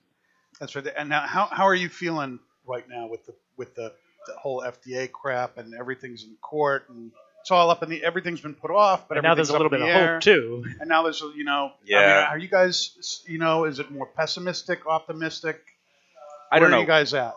That's 0.60 0.76
right. 0.76 0.88
And 0.96 1.10
now, 1.10 1.22
how, 1.22 1.46
how 1.46 1.66
are 1.68 1.76
you 1.76 1.90
feeling 1.90 2.40
right 2.66 2.88
now 2.88 3.08
with 3.08 3.26
the 3.26 3.36
with 3.58 3.76
the, 3.76 3.94
the 4.28 4.34
whole 4.38 4.62
FDA 4.62 5.12
crap 5.12 5.58
and 5.58 5.74
everything's 5.74 6.24
in 6.24 6.36
court 6.42 6.90
and 6.90 7.12
it's 7.42 7.52
all 7.52 7.70
up 7.70 7.84
in 7.84 7.90
the 7.90 8.04
everything's 8.04 8.42
been 8.42 8.56
put 8.56 8.72
off, 8.72 9.08
but 9.08 9.18
And 9.18 9.24
now 9.24 9.36
there's 9.36 9.50
a 9.50 9.54
little 9.54 9.70
bit 9.70 9.82
of 9.82 9.88
up 9.88 9.90
in 9.90 9.94
the 9.96 10.00
air. 10.02 10.14
hope 10.16 10.22
too. 10.24 10.66
And 10.80 10.90
now 10.90 11.04
there's 11.04 11.22
you 11.36 11.44
know, 11.44 11.66
I 11.66 11.68
mean, 11.68 11.92
Yeah. 11.92 12.26
are 12.30 12.38
you 12.38 12.48
guys 12.48 13.24
you 13.28 13.38
know 13.38 13.66
is 13.66 13.80
it 13.80 13.92
more 13.92 14.08
pessimistic, 14.08 14.88
optimistic? 14.88 15.62
I 16.52 16.58
don't 16.60 16.64
Where 16.66 16.72
know 16.72 16.78
Are 16.78 16.82
you 16.82 16.88
guys 16.88 17.14
at? 17.14 17.36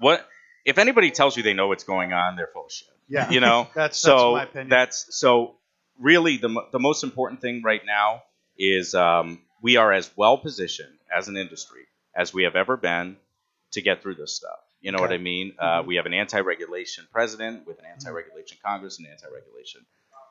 what 0.00 0.26
if 0.64 0.78
anybody 0.78 1.10
tells 1.10 1.36
you 1.36 1.42
they 1.42 1.52
know 1.54 1.68
what's 1.68 1.84
going 1.84 2.12
on, 2.12 2.36
they're 2.36 2.48
full 2.52 2.64
of 2.66 2.72
shit. 2.72 2.88
Yeah. 3.08 3.30
You 3.30 3.40
know, 3.40 3.68
That's 3.74 3.98
so 3.98 4.34
that's 4.34 4.34
my 4.34 4.42
opinion. 4.44 4.68
that's 4.70 5.06
so 5.16 5.56
really 6.00 6.38
the 6.38 6.48
the 6.72 6.78
most 6.80 7.04
important 7.04 7.40
thing 7.40 7.62
right 7.64 7.82
now 7.86 8.22
is 8.58 8.94
um, 8.94 9.40
we 9.62 9.76
are 9.76 9.92
as 9.92 10.10
well 10.16 10.38
positioned 10.38 10.96
as 11.16 11.28
an 11.28 11.36
industry 11.36 11.82
as 12.16 12.32
we 12.34 12.44
have 12.44 12.56
ever 12.56 12.76
been 12.76 13.16
to 13.72 13.82
get 13.82 14.02
through 14.02 14.14
this 14.14 14.34
stuff. 14.34 14.58
You 14.84 14.92
know 14.92 14.98
what 15.00 15.12
I 15.12 15.18
mean? 15.18 15.54
Uh, 15.58 15.82
Mhm. 15.82 15.86
we 15.86 15.96
have 15.96 16.06
an 16.06 16.12
anti-regulation 16.14 17.08
president 17.10 17.66
with 17.66 17.78
an 17.78 17.86
anti-regulation 17.86 18.58
Congress 18.62 18.98
and 18.98 19.06
an 19.06 19.12
anti-regulation 19.14 19.80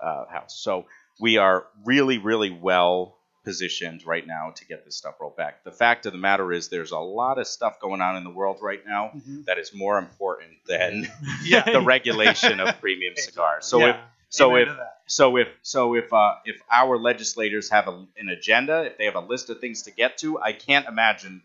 uh, 0.01 0.25
House. 0.25 0.55
So 0.61 0.85
we 1.19 1.37
are 1.37 1.65
really, 1.85 2.17
really 2.19 2.51
well 2.51 3.17
positioned 3.43 4.05
right 4.05 4.25
now 4.27 4.51
to 4.55 4.65
get 4.65 4.85
this 4.85 4.95
stuff 4.95 5.15
rolled 5.19 5.35
back. 5.35 5.63
The 5.63 5.71
fact 5.71 6.05
of 6.05 6.13
the 6.13 6.19
matter 6.19 6.53
is, 6.53 6.69
there's 6.69 6.91
a 6.91 6.99
lot 6.99 7.39
of 7.39 7.47
stuff 7.47 7.79
going 7.79 7.99
on 8.01 8.15
in 8.15 8.23
the 8.23 8.29
world 8.29 8.59
right 8.61 8.85
now 8.85 9.11
Mhm. 9.15 9.45
that 9.45 9.57
is 9.57 9.73
more 9.73 9.97
important 9.97 10.51
than 10.67 11.11
Yeah. 11.43 11.63
the 11.77 11.81
regulation 11.81 12.59
of 12.59 12.79
premium 12.79 13.15
cigars. 13.17 13.65
So 13.65 13.85
if 13.87 13.95
so 14.29 14.55
if 14.55 14.69
so 15.07 15.37
if 15.37 15.47
so 15.61 15.95
if 15.95 16.11
uh, 16.13 16.35
if 16.45 16.61
our 16.71 16.97
legislators 16.97 17.69
have 17.71 17.87
a, 17.87 18.05
an 18.17 18.29
agenda, 18.29 18.83
if 18.83 18.97
they 18.97 19.05
have 19.05 19.15
a 19.15 19.19
list 19.33 19.49
of 19.49 19.59
things 19.59 19.83
to 19.83 19.91
get 19.91 20.17
to, 20.19 20.39
I 20.39 20.53
can't 20.53 20.87
imagine, 20.87 21.43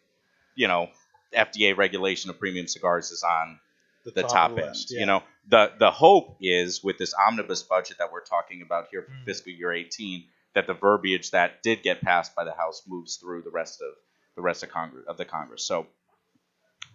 you 0.55 0.69
know, 0.69 0.91
FDA 1.35 1.77
regulation 1.77 2.31
of 2.31 2.39
premium 2.39 2.67
cigars 2.67 3.11
is 3.11 3.23
on 3.23 3.59
the 4.05 4.23
top, 4.23 4.51
of 4.51 4.57
the 4.57 4.63
end. 4.63 4.71
list, 4.71 4.91
You 4.91 5.05
know, 5.07 5.23
the 5.49 5.73
the 5.79 5.91
hope 5.91 6.37
is 6.41 6.83
with 6.83 6.97
this 6.99 7.13
omnibus 7.15 7.63
budget 7.63 7.99
that 7.99 8.11
we're 8.13 8.25
talking 8.25 8.63
about 8.63 8.89
here 8.91 9.03
for 9.03 9.11
Mm. 9.13 9.25
fiscal 9.27 9.53
year 9.53 9.73
18 9.73 10.25
that 10.55 10.67
the 10.67 10.75
verbiage 10.75 11.31
that 11.33 11.63
did 11.63 11.83
get 11.83 12.01
passed 12.01 12.35
by 12.35 12.45
the 12.45 12.53
House 12.55 12.83
moves 12.87 13.17
through 13.17 13.43
the 13.43 13.51
rest 13.51 13.83
of 13.83 13.93
the 14.35 14.41
rest 14.43 14.63
of 14.63 14.71
Congress 14.71 15.05
of 15.07 15.17
the 15.19 15.25
Congress. 15.27 15.65
So 15.65 15.87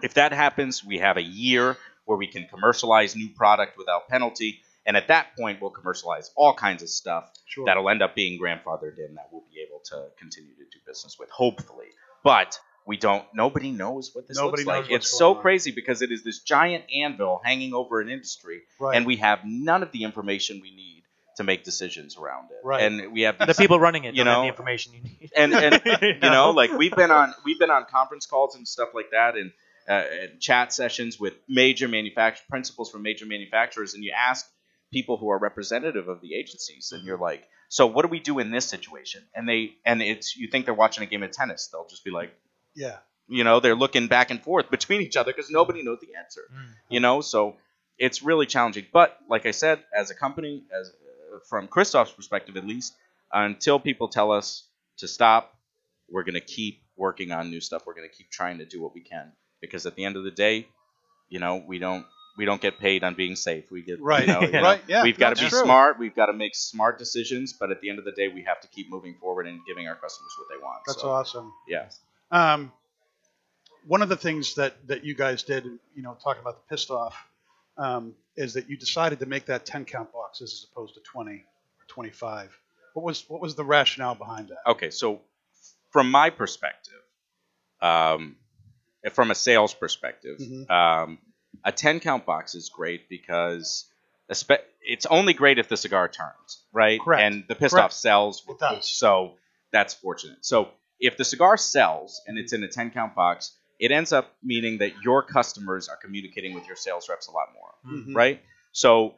if 0.01 0.15
that 0.15 0.31
happens, 0.33 0.83
we 0.83 0.97
have 0.99 1.17
a 1.17 1.21
year 1.21 1.77
where 2.05 2.17
we 2.17 2.27
can 2.27 2.47
commercialize 2.47 3.15
new 3.15 3.29
product 3.29 3.77
without 3.77 4.07
penalty, 4.07 4.61
and 4.85 4.97
at 4.97 5.07
that 5.09 5.35
point, 5.37 5.61
we'll 5.61 5.69
commercialize 5.69 6.31
all 6.35 6.53
kinds 6.53 6.83
of 6.83 6.89
stuff 6.89 7.31
Sure. 7.45 7.65
that'll 7.65 7.89
end 7.89 8.01
up 8.01 8.15
being 8.15 8.39
grandfathered 8.41 8.97
in 8.97 9.13
that 9.15 9.29
we'll 9.31 9.45
be 9.53 9.61
able 9.61 9.79
to 9.85 10.09
continue 10.19 10.53
to 10.55 10.63
do 10.65 10.79
business 10.85 11.17
with, 11.19 11.29
hopefully. 11.29 11.87
But 12.23 12.59
we 12.85 12.97
don't. 12.97 13.23
Nobody 13.33 13.71
knows 13.71 14.11
what 14.13 14.27
this 14.27 14.37
Nobody 14.37 14.63
looks 14.63 14.89
like. 14.89 14.91
It's 14.91 15.09
so 15.09 15.35
on. 15.35 15.41
crazy 15.41 15.71
because 15.71 16.01
it 16.01 16.11
is 16.11 16.23
this 16.23 16.39
giant 16.39 16.85
anvil 16.95 17.41
hanging 17.43 17.73
over 17.73 18.01
an 18.01 18.09
industry, 18.09 18.61
right. 18.79 18.95
and 18.97 19.05
we 19.05 19.17
have 19.17 19.39
none 19.45 19.83
of 19.83 19.91
the 19.91 20.03
information 20.03 20.59
we 20.61 20.71
need 20.75 21.03
to 21.37 21.43
make 21.43 21.63
decisions 21.63 22.17
around 22.17 22.45
it. 22.51 22.57
Right. 22.63 22.83
And 22.83 23.11
we 23.11 23.21
have 23.21 23.39
The 23.39 23.53
people 23.55 23.79
running 23.79 24.03
it 24.03 24.13
You 24.13 24.23
don't 24.23 24.27
have 24.27 24.37
know, 24.37 24.41
the 24.43 24.47
information 24.49 24.93
you 24.93 25.01
need. 25.01 25.31
and 25.35 25.53
and 25.53 25.81
You 25.85 26.07
you 26.23 26.29
know, 26.29 26.51
like 26.51 26.71
we've 26.71 26.95
been 26.95 27.09
on 27.11 27.33
we've 27.45 27.57
been 27.59 27.71
on 27.71 27.85
conference 27.89 28.25
calls 28.27 28.55
and 28.55 28.67
stuff 28.67 28.89
like 28.93 29.11
that, 29.11 29.35
and, 29.35 29.51
uh, 29.89 29.93
and 30.21 30.39
chat 30.39 30.71
sessions 30.73 31.19
with 31.19 31.33
major 31.49 31.87
manufacturer 31.87 32.45
principals 32.49 32.91
from 32.91 33.01
major 33.01 33.25
manufacturers, 33.25 33.95
and 33.95 34.03
you 34.03 34.13
ask 34.17 34.45
people 34.91 35.17
who 35.17 35.29
are 35.31 35.39
representative 35.39 36.07
of 36.07 36.21
the 36.21 36.35
agencies, 36.35 36.91
and 36.91 37.03
you're 37.03 37.17
like, 37.17 37.43
so 37.67 37.87
what 37.87 38.03
do 38.03 38.09
we 38.09 38.19
do 38.19 38.37
in 38.37 38.51
this 38.51 38.65
situation? 38.67 39.23
And 39.33 39.49
they 39.49 39.73
and 39.85 40.01
it's 40.03 40.35
you 40.37 40.47
think 40.49 40.65
they're 40.65 40.73
watching 40.75 41.03
a 41.03 41.07
game 41.07 41.23
of 41.23 41.31
tennis, 41.31 41.69
they'll 41.71 41.87
just 41.87 42.03
be 42.05 42.11
like, 42.11 42.31
yeah. 42.75 42.97
you 43.27 43.43
know, 43.43 43.59
they're 43.59 43.75
looking 43.75 44.07
back 44.07 44.31
and 44.31 44.41
forth 44.41 44.69
between 44.69 45.01
each 45.01 45.15
other 45.17 45.31
because 45.33 45.49
nobody 45.49 45.83
knows 45.83 45.99
the 46.01 46.15
answer 46.17 46.41
Mm. 46.53 46.73
you 46.89 46.99
know 46.99 47.21
so 47.21 47.55
it's 47.97 48.21
really 48.23 48.45
challenging 48.45 48.85
but 48.91 49.17
like 49.29 49.45
i 49.45 49.51
said 49.51 49.79
as 49.95 50.09
a 50.11 50.15
company 50.15 50.63
as 50.79 50.89
uh, 50.89 51.39
from 51.49 51.67
Kristoff's 51.67 52.11
perspective 52.11 52.57
at 52.57 52.65
least 52.65 52.93
until 53.31 53.79
people 53.79 54.07
tell 54.07 54.31
us 54.31 54.63
to 54.97 55.07
stop 55.07 55.53
we're 56.11 56.23
going 56.23 56.33
to 56.35 56.47
keep 56.57 56.81
working 56.97 57.31
on 57.31 57.49
new 57.49 57.61
stuff 57.61 57.83
we're 57.85 57.93
going 57.95 58.09
to 58.09 58.15
keep 58.15 58.29
trying 58.29 58.57
to 58.59 58.65
do 58.65 58.81
what 58.81 58.93
we 58.93 59.01
can 59.01 59.31
because 59.61 59.85
at 59.85 59.95
the 59.95 60.05
end 60.05 60.15
of 60.17 60.23
the 60.23 60.31
day 60.31 60.67
you 61.29 61.39
know 61.39 61.63
we 61.67 61.79
don't 61.79 62.05
we 62.37 62.45
don't 62.45 62.61
get 62.61 62.79
paid 62.79 63.03
on 63.03 63.13
being 63.13 63.35
safe 63.35 63.65
we 63.71 63.81
get 63.83 64.01
Right. 64.01 64.27
you 64.27 64.33
know, 64.33 64.39
know, 64.55 64.61
Right. 64.61 64.81
Yeah. 64.87 65.03
we've 65.03 65.17
got 65.19 65.35
to 65.35 65.43
be 65.43 65.49
true. 65.49 65.63
smart 65.63 65.97
we've 65.99 66.15
got 66.15 66.27
to 66.27 66.33
make 66.33 66.55
smart 66.55 66.97
decisions 66.99 67.53
but 67.53 67.71
at 67.71 67.79
the 67.81 67.89
end 67.89 67.99
of 67.99 68.05
the 68.05 68.11
day 68.11 68.27
we 68.27 68.43
have 68.43 68.59
to 68.61 68.67
keep 68.67 68.89
moving 68.89 69.15
forward 69.21 69.47
and 69.47 69.59
giving 69.67 69.87
our 69.87 69.95
customers 69.95 70.31
what 70.39 70.47
they 70.49 70.61
want 70.61 70.79
That's 70.87 71.01
so, 71.01 71.09
awesome. 71.09 71.51
yeah 71.67 71.89
Um, 72.33 72.71
one 73.85 74.01
of 74.01 74.09
the 74.09 74.17
things 74.17 74.55
that, 74.55 74.87
that 74.87 75.03
you 75.03 75.13
guys 75.13 75.43
did, 75.43 75.65
you 75.95 76.01
know, 76.01 76.17
talking 76.23 76.41
about 76.41 76.55
the 76.55 76.75
pissed 76.75 76.89
off, 76.89 77.15
um, 77.77 78.15
is 78.35 78.53
that 78.55 78.69
you 78.69 78.75
decided 78.75 79.19
to 79.19 79.27
make 79.27 79.45
that 79.45 79.65
10 79.65 79.85
count 79.85 80.11
boxes 80.11 80.51
as 80.51 80.69
opposed 80.71 80.95
to 80.95 81.01
20 81.01 81.31
or 81.33 81.43
25. 81.87 82.57
What 82.93 83.05
was 83.05 83.23
what 83.27 83.39
was 83.41 83.55
the 83.55 83.63
rationale 83.63 84.15
behind 84.15 84.49
that? 84.49 84.71
Okay, 84.71 84.89
so 84.89 85.21
from 85.91 86.09
my 86.09 86.31
perspective, 86.31 86.93
um, 87.81 88.35
from 89.11 89.29
a 89.31 89.35
sales 89.35 89.73
perspective, 89.73 90.39
Mhm. 90.39 90.69
um, 90.71 91.19
a 91.63 91.71
10 91.71 91.99
count 91.99 92.25
box 92.25 92.55
is 92.55 92.69
great 92.69 93.09
because 93.09 93.85
it's 94.81 95.05
only 95.07 95.33
great 95.33 95.59
if 95.59 95.67
the 95.67 95.77
cigar 95.77 96.07
turns, 96.07 96.63
right? 96.71 96.99
Correct. 96.99 97.21
And 97.21 97.47
the 97.47 97.55
pissed 97.55 97.73
Correct. 97.75 97.85
off 97.85 97.93
sells. 97.93 98.43
It 98.47 98.57
does. 98.59 98.87
So 98.87 99.37
that's 99.71 99.93
fortunate. 99.93 100.43
So 100.45 100.69
if 101.03 101.17
the 101.17 101.25
cigar 101.25 101.57
sells 101.57 102.21
and 102.27 102.37
it's 102.37 102.53
in 102.53 102.63
a 102.63 102.67
10 102.67 102.91
count 102.91 103.13
box, 103.13 103.55
it 103.79 103.91
ends 103.91 104.11
up 104.13 104.33
meaning 104.41 104.77
that 104.79 104.93
your 105.03 105.21
customers 105.21 105.89
are 105.89 105.97
communicating 105.97 106.53
with 106.55 106.65
your 106.65 106.75
sales 106.75 107.09
reps 107.09 107.27
a 107.27 107.31
lot 107.31 107.47
more 107.53 107.71
Mhm. 107.93 108.15
right? 108.15 108.41
So 108.71 109.15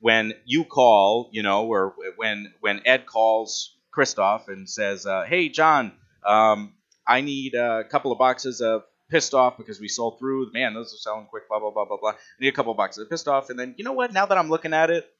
when 0.00 0.32
you 0.44 0.64
call, 0.64 1.28
you 1.32 1.42
know, 1.42 1.66
or 1.66 1.94
when 2.16 2.52
when 2.60 2.80
Ed 2.86 3.06
calls 3.06 3.76
Kristoff 3.96 4.48
and 4.48 4.68
says, 4.68 5.06
uh, 5.06 5.24
"Hey, 5.24 5.48
John, 5.48 5.92
um, 6.24 6.74
I 7.06 7.20
need 7.22 7.54
a 7.54 7.84
couple 7.84 8.12
of 8.12 8.18
boxes 8.18 8.60
of 8.60 8.82
pissed 9.10 9.34
off 9.34 9.56
because 9.56 9.80
we 9.80 9.88
sold 9.88 10.18
through. 10.18 10.50
Man, 10.52 10.74
those 10.74 10.92
are 10.92 10.98
selling 10.98 11.26
quick. 11.26 11.48
Blah 11.48 11.60
blah 11.60 11.70
blah 11.70 11.84
blah 11.86 11.96
blah. 11.96 12.10
I 12.10 12.16
need 12.40 12.48
a 12.48 12.52
couple 12.52 12.72
of 12.72 12.76
boxes 12.76 13.02
of 13.04 13.10
pissed 13.10 13.28
off, 13.28 13.48
and 13.50 13.58
then 13.58 13.74
you 13.78 13.84
know 13.84 13.92
what? 13.92 14.12
Now 14.12 14.26
that 14.26 14.36
I'm 14.38 14.50
looking 14.50 14.74
at 14.74 14.90
it." 14.90 15.10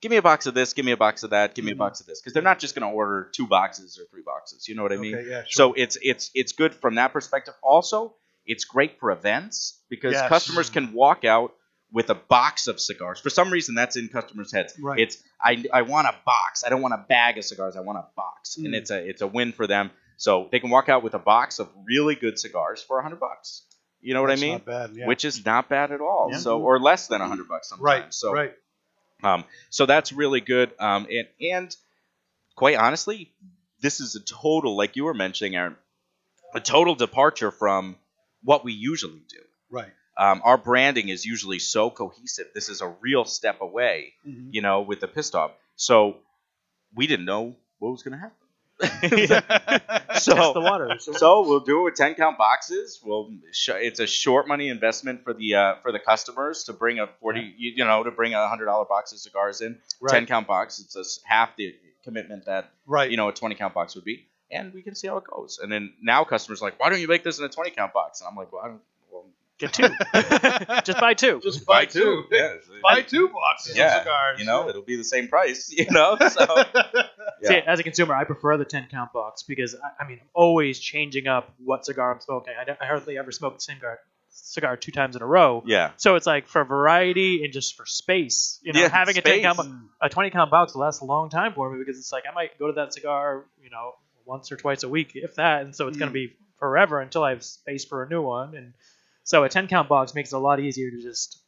Give 0.00 0.10
me 0.10 0.16
a 0.18 0.22
box 0.22 0.46
of 0.46 0.54
this. 0.54 0.72
Give 0.74 0.84
me 0.84 0.92
a 0.92 0.96
box 0.96 1.22
of 1.22 1.30
that. 1.30 1.54
Give 1.54 1.64
me 1.64 1.72
a 1.72 1.74
Mhm. 1.74 1.78
box 1.78 2.00
of 2.00 2.06
this, 2.06 2.20
because 2.20 2.34
they're 2.34 2.42
not 2.42 2.58
just 2.58 2.74
going 2.74 2.88
to 2.88 2.94
order 2.94 3.30
two 3.34 3.46
boxes 3.46 3.98
or 3.98 4.04
three 4.10 4.22
boxes. 4.22 4.68
You 4.68 4.74
know 4.74 4.82
what 4.82 4.92
I 4.92 4.96
mean? 4.96 5.14
Okay, 5.14 5.28
yeah, 5.30 5.42
sure. 5.46 5.70
So 5.70 5.72
it's 5.74 5.96
it's 6.02 6.30
it's 6.34 6.52
good 6.52 6.74
from 6.74 6.96
that 6.96 7.12
perspective. 7.12 7.54
Also, 7.62 8.14
it's 8.46 8.64
great 8.64 8.98
for 9.00 9.10
events 9.12 9.80
because 9.88 10.12
Yes. 10.12 10.28
customers 10.28 10.68
can 10.68 10.92
walk 10.92 11.24
out 11.24 11.54
with 11.90 12.10
a 12.10 12.14
box 12.14 12.66
of 12.66 12.80
cigars. 12.80 13.20
For 13.20 13.30
some 13.30 13.50
reason, 13.50 13.74
that's 13.76 13.96
in 13.96 14.08
customers' 14.08 14.52
heads. 14.52 14.74
Right. 14.78 14.98
It's 15.00 15.22
I, 15.40 15.64
I 15.72 15.82
want 15.82 16.08
a 16.08 16.14
box. 16.26 16.64
I 16.66 16.68
don't 16.68 16.82
want 16.82 16.92
a 16.94 17.04
bag 17.08 17.38
of 17.38 17.44
cigars. 17.44 17.76
I 17.76 17.80
want 17.80 17.98
a 17.98 18.06
box, 18.16 18.56
and 18.58 18.66
Mm. 18.66 18.74
it's 18.76 18.90
a 18.90 19.08
it's 19.08 19.22
a 19.22 19.26
win 19.26 19.52
for 19.52 19.66
them. 19.66 19.90
So 20.16 20.48
they 20.52 20.60
can 20.60 20.70
walk 20.70 20.88
out 20.88 21.02
with 21.02 21.14
a 21.14 21.18
box 21.18 21.58
of 21.60 21.68
really 21.86 22.14
good 22.14 22.38
cigars 22.38 22.82
for 22.82 22.98
a 22.98 23.02
hundred 23.02 23.20
bucks. 23.20 23.62
You 24.00 24.12
know 24.12 24.20
what 24.20 24.28
That's 24.28 24.42
I 24.42 24.44
mean? 24.44 24.52
Not 24.54 24.64
bad. 24.66 24.90
Yeah. 24.94 25.06
Which 25.06 25.24
is 25.24 25.46
not 25.46 25.70
bad 25.70 25.90
at 25.92 26.00
all. 26.02 26.28
Yeah. 26.30 26.38
So 26.38 26.60
or 26.60 26.78
less 26.78 27.06
than 27.06 27.22
a 27.22 27.26
hundred 27.28 27.48
bucks 27.48 27.70
sometimes. 27.70 27.84
right. 27.84 28.12
So 28.14 28.32
right. 28.32 28.54
Um, 29.24 29.44
so 29.70 29.86
that's 29.86 30.12
really 30.12 30.40
good. 30.40 30.70
Um, 30.78 31.06
and, 31.10 31.26
and 31.40 31.76
quite 32.54 32.76
honestly, 32.76 33.32
this 33.80 34.00
is 34.00 34.14
a 34.16 34.20
total, 34.20 34.76
like 34.76 34.96
you 34.96 35.04
were 35.04 35.14
mentioning, 35.14 35.56
Aaron, 35.56 35.76
a 36.54 36.60
total 36.60 36.94
departure 36.94 37.50
from 37.50 37.96
what 38.42 38.64
we 38.64 38.72
usually 38.72 39.22
do. 39.28 39.40
Right. 39.70 39.90
um, 40.16 40.40
our 40.44 40.56
branding 40.56 41.08
is 41.08 41.24
usually 41.26 41.58
so 41.58 41.90
cohesive. 41.90 42.46
This 42.54 42.68
is 42.68 42.80
a 42.80 42.94
real 43.00 43.24
step 43.24 43.60
away, 43.60 44.12
Mhm. 44.24 44.50
you 44.52 44.62
know, 44.62 44.82
with 44.82 45.00
the 45.00 45.08
pissed 45.08 45.34
off. 45.34 45.50
So 45.74 46.18
we 46.94 47.08
didn't 47.08 47.24
know 47.24 47.56
what 47.80 47.90
was 47.90 48.04
going 48.04 48.12
to 48.12 48.18
happen. 48.18 48.43
so 48.82 50.34
Test 50.34 50.54
the 50.54 50.60
water. 50.60 50.98
so 50.98 51.42
we'll 51.46 51.60
do 51.60 51.80
it 51.80 51.84
with 51.84 51.94
10 51.94 52.14
count 52.14 52.36
boxes. 52.38 53.00
We'll 53.04 53.30
sh- 53.52 53.70
it's 53.74 54.00
a 54.00 54.06
short 54.06 54.48
money 54.48 54.68
investment 54.68 55.22
for 55.24 55.32
the 55.32 55.54
uh, 55.54 55.74
for 55.82 55.92
the 55.92 55.98
customers 56.00 56.64
to 56.64 56.72
bring 56.72 56.98
a 56.98 57.06
40 57.20 57.40
you, 57.56 57.72
you 57.76 57.84
know 57.84 58.02
to 58.02 58.10
bring 58.10 58.34
a 58.34 58.48
hundred 58.48 58.66
dollar 58.66 58.84
box 58.84 59.12
of 59.12 59.18
cigars 59.20 59.60
in 59.60 59.78
10 60.08 60.26
count 60.26 60.46
box. 60.46 60.80
It's 60.80 60.96
a 60.96 61.00
s 61.00 61.20
half 61.24 61.56
the 61.56 61.74
commitment 62.02 62.46
that 62.46 62.70
right. 62.86 63.10
you 63.10 63.16
know 63.16 63.28
a 63.28 63.32
20 63.32 63.54
count 63.54 63.74
box 63.74 63.94
would 63.94 64.04
be, 64.04 64.26
and 64.50 64.74
we 64.74 64.82
can 64.82 64.94
see 64.94 65.06
how 65.08 65.18
it 65.18 65.24
goes. 65.24 65.58
And 65.62 65.70
then 65.70 65.92
now 66.02 66.24
customers 66.24 66.60
are 66.60 66.66
like, 66.66 66.80
why 66.80 66.90
don't 66.90 67.00
you 67.00 67.08
make 67.08 67.22
this 67.22 67.38
in 67.38 67.44
a 67.44 67.48
20 67.48 67.70
count 67.70 67.92
box? 67.92 68.20
And 68.20 68.28
I'm 68.28 68.36
like, 68.36 68.52
well, 68.52 68.62
I 68.62 68.68
don't. 68.68 68.80
Well, 69.10 69.26
Get 69.56 69.72
two. 69.72 69.88
Just 70.84 70.98
buy 70.98 71.14
two. 71.14 71.40
Just 71.40 71.64
buy 71.64 71.84
two. 71.86 72.24
Yeah, 72.32 72.54
Buy 72.82 73.02
two 73.02 73.28
boxes 73.28 73.76
Yeah, 73.76 73.98
of 73.98 74.02
cigars. 74.02 74.40
you 74.40 74.46
know, 74.46 74.68
it'll 74.68 74.82
be 74.82 74.96
the 74.96 75.04
same 75.04 75.28
price. 75.28 75.72
You 75.78 75.86
know, 75.90 76.16
so 76.18 76.44
See, 76.44 77.00
yeah. 77.50 77.60
as 77.66 77.78
a 77.78 77.82
consumer, 77.82 78.14
I 78.14 78.24
prefer 78.24 78.56
the 78.56 78.64
10 78.64 78.88
count 78.90 79.12
box 79.12 79.42
because 79.42 79.74
I, 79.74 80.04
I 80.04 80.08
mean, 80.08 80.18
I'm 80.20 80.28
always 80.34 80.78
changing 80.78 81.26
up 81.26 81.52
what 81.62 81.84
cigar 81.84 82.12
I'm 82.14 82.20
smoking. 82.20 82.54
I, 82.58 82.70
I 82.82 82.86
hardly 82.86 83.18
ever 83.18 83.32
smoke 83.32 83.54
the 83.54 83.60
same 83.60 83.76
cigar, 83.76 83.98
cigar 84.30 84.76
two 84.76 84.92
times 84.92 85.16
in 85.16 85.22
a 85.22 85.26
row. 85.26 85.62
yeah, 85.66 85.92
So 85.96 86.16
it's 86.16 86.26
like 86.26 86.48
for 86.48 86.64
variety 86.64 87.44
and 87.44 87.52
just 87.52 87.76
for 87.76 87.86
space, 87.86 88.58
you 88.62 88.72
know, 88.72 88.80
Yeah, 88.80 88.88
having 88.88 89.16
a 89.18 89.20
10 89.20 89.40
count, 89.42 89.60
a 90.00 90.08
20 90.08 90.30
count 90.30 90.50
box 90.50 90.74
lasts 90.74 91.00
a 91.02 91.04
long 91.04 91.30
time 91.30 91.52
for 91.54 91.70
me 91.72 91.78
because 91.78 91.98
it's 91.98 92.12
like 92.12 92.24
I 92.30 92.34
might 92.34 92.58
go 92.58 92.66
to 92.68 92.72
that 92.74 92.92
cigar, 92.94 93.44
you 93.62 93.70
know, 93.70 93.92
once 94.26 94.50
or 94.50 94.56
twice 94.56 94.82
a 94.82 94.88
week, 94.88 95.12
if 95.14 95.34
that, 95.36 95.62
and 95.62 95.76
so 95.76 95.86
it's 95.88 95.98
going 95.98 96.08
Mm. 96.10 96.14
to 96.14 96.28
be 96.28 96.36
forever 96.58 97.00
until 97.00 97.22
I 97.22 97.30
have 97.30 97.42
space 97.44 97.84
for 97.84 98.02
a 98.02 98.08
new 98.08 98.22
one. 98.22 98.54
And 98.56 98.72
so 99.22 99.44
a 99.44 99.48
10 99.48 99.68
count 99.68 99.88
box 99.88 100.14
makes 100.14 100.32
it 100.32 100.36
a 100.36 100.38
lot 100.38 100.60
easier 100.60 100.90
to 100.90 101.00
just 101.02 101.40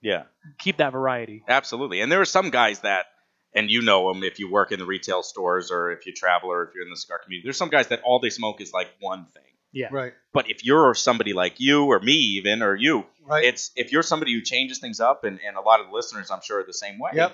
yeah. 0.00 0.24
keep 0.58 0.78
that 0.78 0.92
variety. 0.92 1.44
Absolutely. 1.46 2.00
And 2.00 2.10
there 2.10 2.20
are 2.20 2.24
some 2.26 2.50
guys 2.50 2.80
that, 2.80 3.06
and 3.56 3.68
you 3.70 3.82
know 3.82 4.12
them 4.12 4.22
if 4.22 4.38
you 4.38 4.48
work 4.50 4.70
in 4.70 4.78
the 4.78 4.86
retail 4.86 5.22
stores 5.24 5.70
or 5.72 5.90
if 5.90 6.06
you 6.06 6.12
travel 6.12 6.50
or 6.52 6.62
if 6.64 6.74
you're 6.74 6.84
in 6.84 6.90
the 6.90 6.96
cigar 6.96 7.18
community. 7.18 7.44
There's 7.46 7.56
some 7.56 7.70
guys 7.70 7.88
that 7.88 8.02
all 8.04 8.20
they 8.20 8.30
smoke 8.30 8.60
is 8.60 8.72
like 8.72 8.88
one 9.00 9.26
thing. 9.34 9.42
Yeah. 9.72 9.88
Right. 9.90 10.14
But 10.32 10.48
if 10.48 10.64
you're 10.64 10.94
somebody 10.94 11.32
like 11.32 11.58
you 11.58 11.86
or 11.86 11.98
me 12.00 12.12
even 12.12 12.62
or 12.62 12.74
you, 12.76 13.04
Right. 13.26 13.44
it's 13.44 13.72
if 13.74 13.90
you're 13.90 14.04
somebody 14.04 14.32
who 14.32 14.40
changes 14.40 14.78
things 14.78 15.00
up, 15.00 15.24
and, 15.24 15.40
and 15.44 15.56
a 15.56 15.60
lot 15.60 15.80
of 15.80 15.86
the 15.88 15.92
listeners 15.92 16.30
I'm 16.30 16.40
sure 16.42 16.60
are 16.60 16.64
the 16.64 16.72
same 16.72 16.98
way. 17.00 17.10
Yep. 17.14 17.32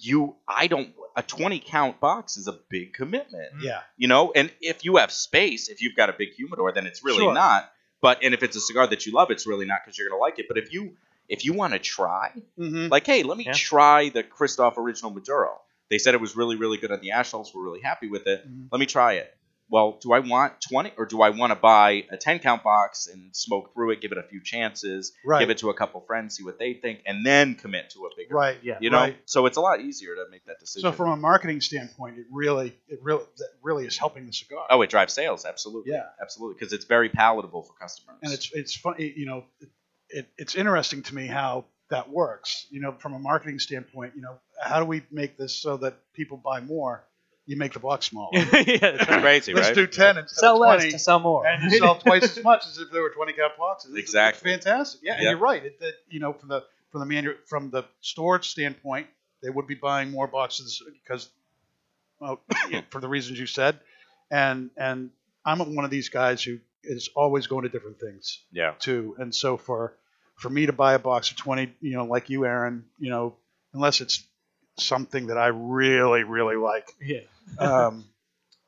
You, 0.00 0.36
I 0.46 0.66
don't. 0.68 0.90
A 1.16 1.22
20 1.22 1.58
count 1.58 1.98
box 1.98 2.36
is 2.36 2.46
a 2.46 2.52
big 2.68 2.92
commitment. 2.94 3.52
Mm. 3.56 3.62
yeah. 3.62 3.80
You 3.96 4.06
know, 4.06 4.30
and 4.36 4.52
if 4.60 4.84
you 4.84 4.96
have 4.96 5.10
space, 5.10 5.68
if 5.68 5.82
you've 5.82 5.96
got 5.96 6.08
a 6.08 6.12
big 6.12 6.34
humidor, 6.34 6.70
then 6.72 6.86
it's 6.86 7.02
really 7.02 7.18
Sure. 7.18 7.34
not. 7.34 7.68
But 8.00 8.22
and 8.22 8.32
if 8.32 8.44
it's 8.44 8.56
a 8.56 8.60
cigar 8.60 8.86
that 8.86 9.06
you 9.06 9.12
love, 9.12 9.30
it's 9.32 9.44
really 9.46 9.66
not 9.66 9.80
because 9.84 9.98
you're 9.98 10.08
gonna 10.08 10.20
like 10.20 10.38
it. 10.38 10.46
But 10.48 10.56
if 10.58 10.72
you 10.72 10.96
if 11.28 11.44
you 11.44 11.52
want 11.52 11.72
to 11.74 11.78
try, 11.78 12.32
Mm-hmm. 12.58 12.88
like, 12.88 13.06
hey, 13.06 13.22
let 13.22 13.36
me 13.38 13.44
Yeah. 13.44 13.52
try 13.52 14.08
the 14.08 14.22
Kristoff 14.22 14.76
Original 14.78 15.10
Maduro. 15.12 15.60
They 15.90 15.98
said 15.98 16.14
it 16.14 16.20
was 16.20 16.36
really, 16.36 16.56
really 16.56 16.76
good 16.78 16.90
on 16.92 17.00
the 17.00 17.10
Ashholes. 17.10 17.54
We're 17.54 17.64
really 17.64 17.80
happy 17.80 18.08
with 18.08 18.26
it. 18.26 18.46
Mhm. 18.48 18.68
Let 18.70 18.78
me 18.78 18.86
try 18.86 19.14
it. 19.14 19.34
Well, 19.70 19.98
do 20.00 20.14
I 20.14 20.20
want 20.20 20.62
20 20.62 20.92
or 20.96 21.04
do 21.04 21.20
I 21.20 21.28
want 21.28 21.50
to 21.50 21.54
buy 21.54 22.06
a 22.10 22.16
10 22.16 22.38
count 22.38 22.62
box 22.62 23.06
and 23.06 23.36
smoke 23.36 23.74
through 23.74 23.90
it, 23.90 24.00
give 24.00 24.12
it 24.12 24.16
a 24.18 24.22
few 24.22 24.42
chances, 24.42 25.12
Right. 25.22 25.40
give 25.40 25.50
it 25.50 25.58
to 25.58 25.68
a 25.68 25.74
couple 25.74 26.00
friends, 26.00 26.36
see 26.36 26.42
what 26.42 26.58
they 26.58 26.72
think, 26.72 27.02
and 27.04 27.24
then 27.24 27.54
commit 27.54 27.90
to 27.90 28.06
a 28.06 28.08
bigger? 28.16 28.34
Right. 28.34 28.56
Yeah. 28.62 28.78
You 28.80 28.88
know, 28.88 28.96
Right. 28.98 29.18
so 29.26 29.44
it's 29.44 29.58
a 29.58 29.60
lot 29.60 29.82
easier 29.82 30.14
to 30.14 30.24
make 30.30 30.46
that 30.46 30.58
decision. 30.58 30.88
So 30.90 30.92
from 30.96 31.10
a 31.10 31.16
marketing 31.16 31.60
standpoint, 31.60 32.18
it 32.18 32.24
really, 32.30 32.74
it 32.88 32.98
really, 33.02 33.24
that 33.36 33.48
really 33.62 33.84
is 33.86 33.98
helping 33.98 34.24
the 34.24 34.32
cigar. 34.32 34.66
oh, 34.70 34.80
it 34.80 34.88
drives 34.88 35.12
sales, 35.12 35.44
absolutely. 35.44 35.92
Yeah. 35.92 36.06
absolutely, 36.18 36.54
because 36.58 36.72
it's 36.72 36.86
very 36.86 37.10
palatable 37.10 37.62
for 37.62 37.74
customers. 37.74 38.16
and 38.22 38.32
it's 38.32 38.50
it's 38.54 38.74
funny, 38.74 39.12
you 39.14 39.26
know, 39.26 39.44
it, 40.10 40.18
it, 40.18 40.28
it's 40.38 40.54
interesting 40.54 41.02
to 41.04 41.14
me 41.14 41.26
how 41.26 41.64
that 41.90 42.10
works. 42.10 42.66
You 42.70 42.80
know, 42.80 42.92
from 42.92 43.14
a 43.14 43.18
marketing 43.18 43.58
standpoint, 43.58 44.12
you 44.16 44.22
know, 44.22 44.38
how 44.62 44.78
do 44.80 44.84
we 44.86 45.02
make 45.10 45.36
this 45.36 45.54
so 45.54 45.76
that 45.78 45.96
people 46.12 46.36
buy 46.36 46.60
more? 46.60 47.04
You 47.46 47.56
make 47.56 47.72
the 47.72 47.78
box 47.78 48.04
smaller. 48.06 48.28
yeah, 48.34 48.42
It's 48.52 49.04
crazy, 49.22 49.54
Let's 49.54 49.68
right? 49.68 49.74
do 49.74 49.86
ten 49.86 50.18
instead 50.18 50.38
sell 50.40 50.56
of 50.62 50.68
less 50.82 50.92
to 50.92 50.98
sell 50.98 51.18
more. 51.18 51.46
and 51.46 51.62
you 51.72 51.78
sell 51.78 51.94
twice 51.98 52.36
as 52.36 52.44
much 52.44 52.66
as 52.66 52.76
if 52.78 52.90
there 52.92 53.00
were 53.00 53.08
twenty 53.10 53.32
count 53.32 53.56
boxes. 53.56 53.90
It's- 53.92 54.02
Exactly. 54.04 54.52
it's 54.52 54.64
fantastic. 54.66 55.00
Yeah, 55.02 55.14
and 55.14 55.22
Yeah. 55.22 55.30
you're 55.30 55.38
right. 55.38 55.64
It, 55.64 55.80
that 55.80 55.94
you 56.10 56.20
know, 56.20 56.34
from 56.34 56.50
the 56.50 56.64
from 56.90 57.00
the 57.00 57.06
manu- 57.06 57.36
from 57.46 57.70
the 57.70 57.84
store 58.02 58.42
standpoint, 58.42 59.06
they 59.42 59.48
would 59.48 59.66
be 59.66 59.74
buying 59.76 60.10
more 60.10 60.26
boxes 60.26 60.82
because, 61.02 61.30
well, 62.20 62.40
for 62.90 63.00
the 63.00 63.08
reasons 63.08 63.38
you 63.40 63.46
said, 63.46 63.80
and 64.30 64.68
and 64.76 65.08
I'm 65.44 65.58
one 65.74 65.86
of 65.86 65.90
these 65.90 66.10
guys 66.10 66.42
who 66.42 66.58
is 66.96 67.08
always 67.14 67.46
going 67.46 67.62
to 67.64 67.68
different 67.68 68.00
things 68.00 68.42
yeah, 68.52 68.72
too. 68.78 69.14
And 69.18 69.34
so 69.34 69.56
for 69.56 69.94
for 70.36 70.50
me 70.50 70.66
to 70.66 70.72
buy 70.72 70.94
a 70.94 70.98
box 70.98 71.30
of 71.30 71.36
20, 71.36 71.74
you 71.80 71.94
know, 71.94 72.04
like 72.04 72.30
you, 72.30 72.46
Aaron, 72.46 72.84
you 72.98 73.10
know, 73.10 73.36
unless 73.74 74.00
it's 74.00 74.24
something 74.78 75.26
that 75.26 75.36
I 75.36 75.48
really, 75.48 76.22
really 76.22 76.56
like, 76.56 76.92
yeah. 77.00 77.20
um, 77.58 78.04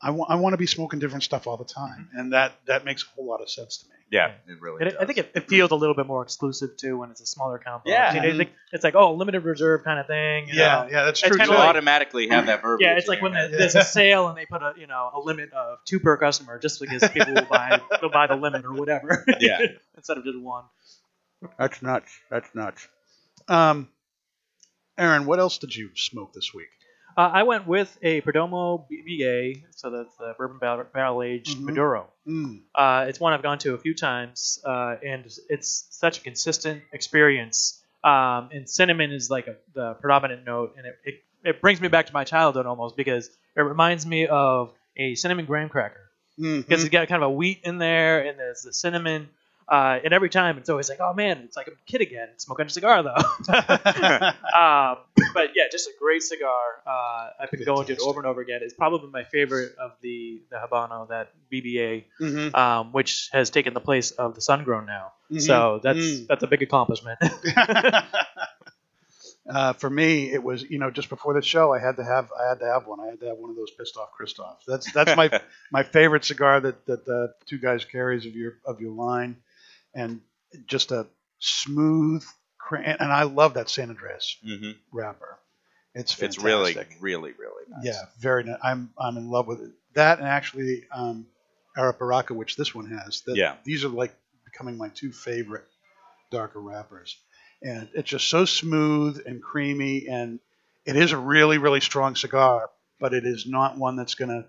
I 0.02 0.10
want 0.12 0.30
I 0.30 0.36
want 0.36 0.54
to 0.54 0.56
be 0.56 0.66
smoking 0.66 0.98
different 0.98 1.24
stuff 1.24 1.46
all 1.46 1.56
the 1.58 1.64
time, 1.64 2.08
and 2.14 2.32
that 2.32 2.54
that 2.66 2.84
makes 2.86 3.02
a 3.04 3.06
whole 3.14 3.26
lot 3.26 3.42
of 3.42 3.50
sense 3.50 3.78
to 3.78 3.88
me. 3.88 3.94
yeah, 4.10 4.32
it 4.48 4.58
really. 4.60 4.80
It, 4.80 4.84
does. 4.92 4.94
I 4.98 5.04
think 5.04 5.18
it, 5.18 5.30
it 5.34 5.48
feels 5.48 5.70
a 5.72 5.74
little 5.74 5.94
bit 5.94 6.06
more 6.06 6.22
exclusive 6.22 6.76
too 6.78 6.96
when 6.96 7.10
it's 7.10 7.20
a 7.20 7.26
smaller 7.26 7.58
compound. 7.58 7.82
Yeah. 7.84 8.14
You 8.14 8.22
know, 8.22 8.28
it's 8.28 8.38
like, 8.38 8.52
it's 8.72 8.82
like 8.84 8.94
oh, 8.94 9.12
limited 9.14 9.40
reserve 9.44 9.84
kind 9.84 10.00
of 10.00 10.06
thing. 10.06 10.48
you 10.48 10.54
Yeah, 10.54 10.84
know? 10.84 10.88
yeah, 10.90 11.04
that's 11.04 11.20
true. 11.20 11.30
kinda 11.30 11.44
too. 11.44 11.50
You'll 11.50 11.60
like- 11.60 11.68
automatically 11.68 12.28
have 12.28 12.46
that 12.46 12.62
verbiage. 12.62 12.86
Yeah, 12.86 12.96
it's 12.96 13.08
like 13.08 13.20
when 13.20 13.32
the, 13.32 13.48
there's 13.56 13.74
a 13.74 13.84
sale 13.84 14.28
and 14.28 14.38
they 14.38 14.46
put 14.46 14.62
a 14.62 14.72
you 14.78 14.86
know 14.86 15.10
a 15.14 15.20
limit 15.20 15.52
of 15.52 15.78
two 15.84 16.00
per 16.00 16.16
customer 16.16 16.58
just 16.58 16.80
because 16.80 17.06
people 17.12 17.34
will 17.34 17.44
buy 17.50 17.78
they'll 18.00 18.08
buy 18.10 18.26
the 18.26 18.36
limit 18.36 18.64
or 18.64 18.72
whatever. 18.72 19.24
Yeah. 19.38 19.58
instead 19.96 20.16
of 20.16 20.24
just 20.24 20.38
one. 20.40 20.64
That's 21.58 21.82
nuts. 21.82 22.10
That's 22.30 22.48
nuts. 22.54 22.88
Um, 23.48 23.88
Aaron, 24.96 25.26
what 25.26 25.38
else 25.40 25.58
did 25.58 25.74
you 25.76 25.90
smoke 25.94 26.32
this 26.32 26.52
week? 26.54 26.68
Uh, 27.16 27.30
I 27.32 27.42
went 27.42 27.66
with 27.66 27.96
a 28.02 28.20
Perdomo 28.22 28.84
BBA, 28.90 29.62
so 29.72 29.90
that's 29.90 30.14
the 30.16 30.34
bourbon 30.38 30.58
barrel, 30.58 30.84
barrel 30.92 31.22
aged 31.22 31.58
Mhm. 31.58 31.62
Maduro. 31.64 32.08
Mm, 32.26 32.62
Uh, 32.74 33.06
it's 33.08 33.18
one 33.20 33.32
I've 33.32 33.42
gone 33.42 33.58
to 33.58 33.74
a 33.74 33.78
few 33.78 33.94
times, 33.94 34.60
uh, 34.64 34.96
and 35.04 35.26
it's 35.48 35.86
such 35.90 36.18
a 36.18 36.22
consistent 36.22 36.82
experience. 36.92 37.82
Um, 38.04 38.48
and 38.52 38.68
cinnamon 38.68 39.12
is 39.12 39.28
like 39.30 39.46
a, 39.46 39.56
the 39.74 39.94
predominant 39.94 40.44
note, 40.46 40.74
and 40.78 40.86
it, 40.86 40.98
it, 41.04 41.14
it 41.44 41.60
brings 41.60 41.80
me 41.80 41.88
back 41.88 42.06
to 42.06 42.12
my 42.12 42.24
childhood 42.24 42.64
almost 42.66 42.96
because 42.96 43.28
it 43.56 43.60
reminds 43.60 44.06
me 44.06 44.26
of 44.26 44.72
a 44.96 45.14
cinnamon 45.16 45.44
graham 45.44 45.68
cracker 45.68 46.10
mm, 46.38 46.58
because 46.66 46.82
it's 46.82 46.90
got 46.90 47.08
kind 47.08 47.22
of 47.22 47.28
a 47.30 47.32
wheat 47.32 47.60
in 47.64 47.78
there, 47.78 48.20
and 48.26 48.38
there's 48.38 48.62
the 48.62 48.72
cinnamon. 48.72 49.28
Uh, 49.70 50.00
and 50.02 50.12
every 50.12 50.28
time 50.28 50.58
it's 50.58 50.68
always 50.68 50.88
like, 50.88 50.98
oh 51.00 51.14
man, 51.14 51.38
it's 51.44 51.56
like 51.56 51.68
a 51.68 51.70
kid 51.86 52.00
again, 52.00 52.28
smoking 52.38 52.66
a 52.66 52.70
cigar 52.70 53.04
though. 53.04 53.14
um, 53.54 54.98
but 55.32 55.50
yeah, 55.54 55.64
just 55.70 55.86
a 55.88 55.92
great 55.98 56.22
cigar. 56.24 56.50
Uh, 56.84 57.28
I've 57.40 57.50
been 57.52 57.64
going 57.64 57.86
to 57.86 57.92
it 57.92 58.00
over 58.00 58.18
and 58.18 58.26
over 58.26 58.40
again. 58.40 58.60
It's 58.62 58.74
probably 58.74 59.10
my 59.10 59.22
favorite 59.22 59.76
of 59.80 59.92
the 60.00 60.40
the 60.50 60.56
Habano, 60.56 61.08
that 61.10 61.32
BBA, 61.52 62.04
Mhm. 62.20 62.52
um, 62.56 62.92
which 62.92 63.28
has 63.32 63.50
taken 63.50 63.72
the 63.74 63.80
place 63.80 64.10
of 64.10 64.34
the 64.34 64.40
Sun 64.40 64.64
Grown 64.64 64.86
now. 64.86 65.12
Mhm. 65.30 65.40
So 65.42 65.80
that's 65.82 65.98
Mm. 65.98 66.26
that's 66.26 66.42
a 66.42 66.48
big 66.48 66.62
accomplishment. 66.62 67.20
uh, 69.48 69.72
for 69.74 69.88
me, 69.90 70.32
it 70.32 70.42
was 70.42 70.62
you 70.62 70.78
know 70.78 70.90
just 70.90 71.08
before 71.08 71.34
the 71.34 71.42
show, 71.42 71.72
I 71.72 71.78
had 71.78 71.96
to 71.96 72.04
have 72.04 72.28
I 72.38 72.48
had 72.48 72.58
to 72.60 72.66
have 72.66 72.86
one. 72.86 73.00
I 73.00 73.06
had 73.06 73.20
to 73.20 73.26
have 73.26 73.38
one 73.38 73.50
of 73.50 73.56
those 73.56 73.70
pissed 73.70 73.96
off 73.96 74.10
Kristoffs. 74.18 74.64
That's 74.66 74.90
that's 74.92 75.16
my 75.16 75.40
my 75.70 75.82
favorite 75.82 76.24
cigar 76.24 76.60
that 76.60 76.86
that 76.86 77.04
the 77.06 77.34
two 77.46 77.58
guys 77.58 77.84
carries 77.84 78.26
of 78.26 78.34
your 78.34 78.54
of 78.64 78.80
your 78.80 78.92
line, 78.92 79.36
and 79.94 80.20
just 80.66 80.92
a 80.92 81.06
smooth. 81.38 82.24
And 82.72 83.12
I 83.12 83.24
love 83.24 83.54
that 83.54 83.68
San 83.68 83.90
Andreas 83.90 84.36
Mhm. 84.46 84.76
wrapper. 84.92 85.38
It's 85.94 86.12
fantastic. 86.12 86.36
It's 86.36 86.44
really, 86.44 86.74
really, 87.00 87.32
really 87.32 87.64
nice. 87.68 87.84
yeah, 87.84 88.02
very. 88.20 88.44
Nice. 88.44 88.58
I'm 88.62 88.92
I'm 88.96 89.16
in 89.16 89.28
love 89.28 89.48
with 89.48 89.60
it. 89.60 89.72
That 89.94 90.18
and 90.20 90.28
actually 90.28 90.84
um, 90.92 91.26
Arapiraca, 91.76 92.30
which 92.30 92.54
this 92.56 92.72
one 92.74 92.86
has. 92.90 93.22
That, 93.22 93.36
Yeah. 93.36 93.56
these 93.64 93.84
are 93.84 93.88
like 93.88 94.14
becoming 94.44 94.76
my 94.78 94.88
two 94.90 95.10
favorite 95.10 95.66
darker 96.30 96.60
wrappers, 96.60 97.16
and 97.60 97.88
it's 97.94 98.08
just 98.08 98.28
so 98.28 98.44
smooth 98.44 99.20
and 99.26 99.42
creamy, 99.42 100.06
and 100.06 100.38
it 100.84 100.94
is 100.94 101.10
a 101.10 101.18
really 101.18 101.58
really 101.58 101.80
strong 101.80 102.14
cigar, 102.14 102.70
but 103.00 103.12
it 103.12 103.26
is 103.26 103.46
not 103.46 103.76
one 103.76 103.96
that's 103.96 104.14
gonna 104.14 104.46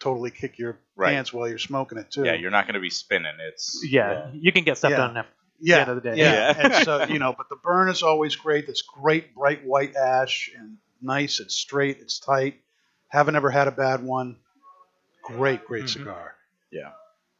totally 0.00 0.30
kick 0.30 0.58
your 0.58 0.78
Right. 0.96 1.12
pants 1.12 1.32
while 1.32 1.48
you're 1.48 1.58
smoking 1.58 1.98
it 1.98 2.10
too. 2.10 2.24
Yeah, 2.24 2.34
you're 2.34 2.50
not 2.50 2.66
going 2.66 2.74
to 2.74 2.80
be 2.80 2.90
spinning. 2.90 3.34
It's 3.48 3.84
yeah, 3.88 4.30
you 4.32 4.52
can 4.52 4.64
get 4.64 4.78
stuff 4.78 4.90
Yeah. 4.92 4.96
done 4.98 5.16
at 5.16 5.26
yeah, 5.60 5.74
the 5.76 5.80
end 5.82 5.90
of 5.90 6.02
the 6.02 6.10
day. 6.10 6.16
Yeah, 6.16 6.32
Yeah. 6.32 6.54
and 6.76 6.84
so 6.84 7.04
you 7.08 7.18
know, 7.18 7.32
but 7.36 7.48
the 7.48 7.56
burn 7.56 7.88
is 7.88 8.02
always 8.02 8.36
great. 8.36 8.68
It's 8.68 8.82
great 8.82 9.34
bright 9.34 9.64
white 9.64 9.94
ash 9.96 10.50
and 10.58 10.78
nice. 11.02 11.40
It's 11.40 11.54
straight. 11.54 11.98
It's 12.00 12.18
tight. 12.18 12.60
Haven't 13.08 13.36
ever 13.36 13.50
had 13.50 13.68
a 13.68 13.72
bad 13.72 14.02
one. 14.02 14.36
Great, 15.22 15.64
great 15.64 15.84
Mhm. 15.84 15.88
cigar. 15.90 16.34
yeah. 16.70 16.90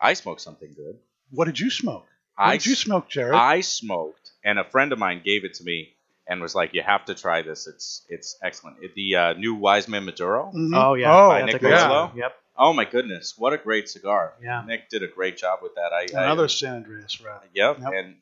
I 0.00 0.12
smoked 0.14 0.40
something 0.40 0.72
good. 0.74 0.96
What 1.30 1.46
did 1.46 1.58
you 1.58 1.70
smoke? 1.70 2.06
What 2.36 2.44
I 2.48 2.52
did 2.56 2.66
you 2.66 2.74
smoke, 2.76 3.10
Jarrid? 3.10 3.34
I 3.34 3.60
smoked, 3.62 4.30
and 4.44 4.58
a 4.58 4.64
friend 4.64 4.92
of 4.92 4.98
mine 4.98 5.22
gave 5.24 5.44
it 5.44 5.54
to 5.54 5.64
me 5.64 5.94
and 6.28 6.40
was 6.40 6.54
like, 6.54 6.72
"You 6.74 6.82
have 6.82 7.04
to 7.06 7.14
try 7.16 7.42
this. 7.42 7.66
It's 7.66 8.06
it's 8.08 8.38
excellent." 8.42 8.76
It- 8.82 8.94
the 8.94 9.16
uh, 9.16 9.32
new 9.32 9.54
Wiseman 9.56 10.04
Maduro. 10.04 10.52
Mhm. 10.54 10.70
Oh 10.76 10.94
yeah, 10.94 11.12
Oh, 11.12 11.28
By 11.30 11.40
that's 11.40 11.50
a 11.50 11.52
Nick 11.54 11.62
great 11.62 11.70
yeah. 11.72 11.78
cigar. 11.82 12.12
Yep. 12.14 12.36
Oh 12.58 12.72
my 12.72 12.84
goodness, 12.84 13.34
what 13.38 13.52
a 13.52 13.58
great 13.58 13.88
cigar! 13.88 14.34
Yeah. 14.42 14.64
Nick 14.66 14.88
did 14.90 15.02
a 15.02 15.06
great 15.08 15.36
job 15.36 15.60
with 15.62 15.74
that. 15.76 15.92
I, 15.92 16.06
I 16.20 16.24
Another 16.24 16.48
San 16.48 16.76
Andreas, 16.76 17.20
right? 17.20 17.38
Yep. 17.54 17.78
Yep. 17.80 17.92
And 17.94 18.16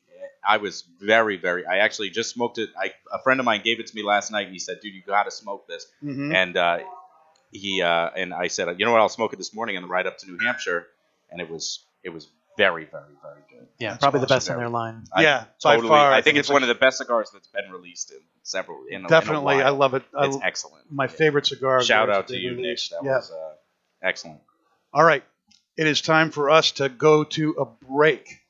I 0.47 0.59
was 0.59 0.85
very, 1.01 1.37
very. 1.39 1.67
I 1.67 1.79
actually 1.79 2.11
just 2.11 2.31
smoked 2.31 2.59
it. 2.59 2.69
I, 2.79 2.93
a 3.13 3.19
friend 3.21 3.41
of 3.41 3.47
mine 3.47 3.63
gave 3.65 3.81
it 3.81 3.87
to 3.89 3.95
me 3.97 4.03
last 4.03 4.31
night, 4.31 4.45
and 4.45 4.53
he 4.53 4.59
said, 4.59 4.81
"Dude, 4.81 4.95
you 4.95 5.03
got 5.03 5.25
to 5.25 5.31
smoke 5.31 5.67
this." 5.67 5.87
Mhm. 6.05 6.35
And 6.35 6.57
uh, 6.57 6.79
he 7.51 7.83
uh, 7.83 8.11
and 8.15 8.35
I 8.35 8.49
said, 8.49 8.69
"You 8.79 8.85
know 8.85 8.93
what? 8.93 9.01
I'll 9.01 9.09
smoke 9.09 9.33
it 9.33 9.37
this 9.37 9.55
morning 9.55 9.77
on 9.77 9.83
the 9.83 9.89
ride 9.89 10.07
up 10.07 10.19
to 10.19 10.27
New 10.31 10.39
Hampshire." 10.39 10.87
And 11.31 11.41
it 11.41 11.49
was 11.51 11.85
it 12.05 12.11
was 12.11 12.29
very, 12.57 12.85
very, 12.85 13.03
very 13.23 13.43
good. 13.51 13.67
Yeah, 13.79 13.91
That's 13.91 14.03
probably 14.03 14.21
the 14.21 14.27
best 14.29 14.49
in 14.49 14.57
their 14.57 14.69
line. 14.69 15.05
I 15.13 15.23
Yeah, 15.23 15.45
by 15.65 15.75
totally. 15.77 15.89
far, 15.89 16.11
I 16.11 16.13
I 16.13 16.15
think 16.17 16.25
think 16.25 16.37
it's 16.39 16.49
it's 16.49 16.53
one 16.53 16.63
of 16.63 16.69
the 16.69 16.75
best 16.75 16.99
cigars 16.99 17.31
that's 17.33 17.49
been 17.49 17.71
released 17.71 18.13
in 18.13 18.19
several. 18.43 18.85
In 18.89 18.95
a, 18.95 18.99
in 18.99 19.05
a 19.05 19.09
Definitely, 19.09 19.57
I 19.63 19.71
love 19.71 19.95
it. 19.95 20.05
I, 20.17 20.27
It's 20.27 20.39
excellent. 20.43 20.91
my 20.91 21.07
favorite 21.07 21.47
cigar. 21.47 21.83
Shout 21.83 22.09
out 22.09 22.29
to 22.29 22.35
they 22.35 22.39
you, 22.41 22.53
Nick. 22.57 22.79
That 22.91 23.01
Yeah. 23.05 23.17
was 23.17 23.31
uh, 23.31 23.55
excellent. 24.03 24.41
All 24.93 25.05
right, 25.05 25.25
it 25.77 25.87
is 25.87 26.01
time 26.01 26.31
for 26.31 26.51
us 26.51 26.73
to 26.73 26.89
go 26.89 27.25
to 27.25 27.57
a 27.59 27.87
break. 27.87 28.41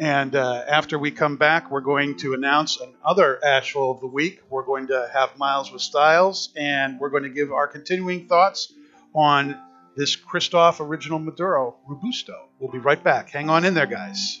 And 0.00 0.36
uh, 0.36 0.64
after 0.68 0.98
we 0.98 1.10
come 1.10 1.36
back, 1.36 1.70
we're 1.70 1.80
going 1.80 2.18
to 2.18 2.34
announce 2.34 2.78
another 2.80 3.44
Asheville 3.44 3.90
of 3.90 4.00
the 4.00 4.06
week. 4.06 4.40
We're 4.48 4.64
going 4.64 4.86
to 4.88 5.10
have 5.12 5.36
Miles 5.36 5.72
with 5.72 5.82
Styles, 5.82 6.50
and 6.56 7.00
we're 7.00 7.10
going 7.10 7.24
to 7.24 7.30
give 7.30 7.52
our 7.52 7.66
continuing 7.66 8.28
thoughts 8.28 8.72
on 9.14 9.58
this 9.96 10.14
Kristoff 10.14 10.78
Original 10.78 11.18
Maduro 11.18 11.76
Robusto. 11.88 12.48
We'll 12.60 12.70
be 12.70 12.78
right 12.78 13.02
back. 13.02 13.30
Hang 13.30 13.50
on 13.50 13.64
in 13.64 13.74
there, 13.74 13.86
guys. 13.86 14.40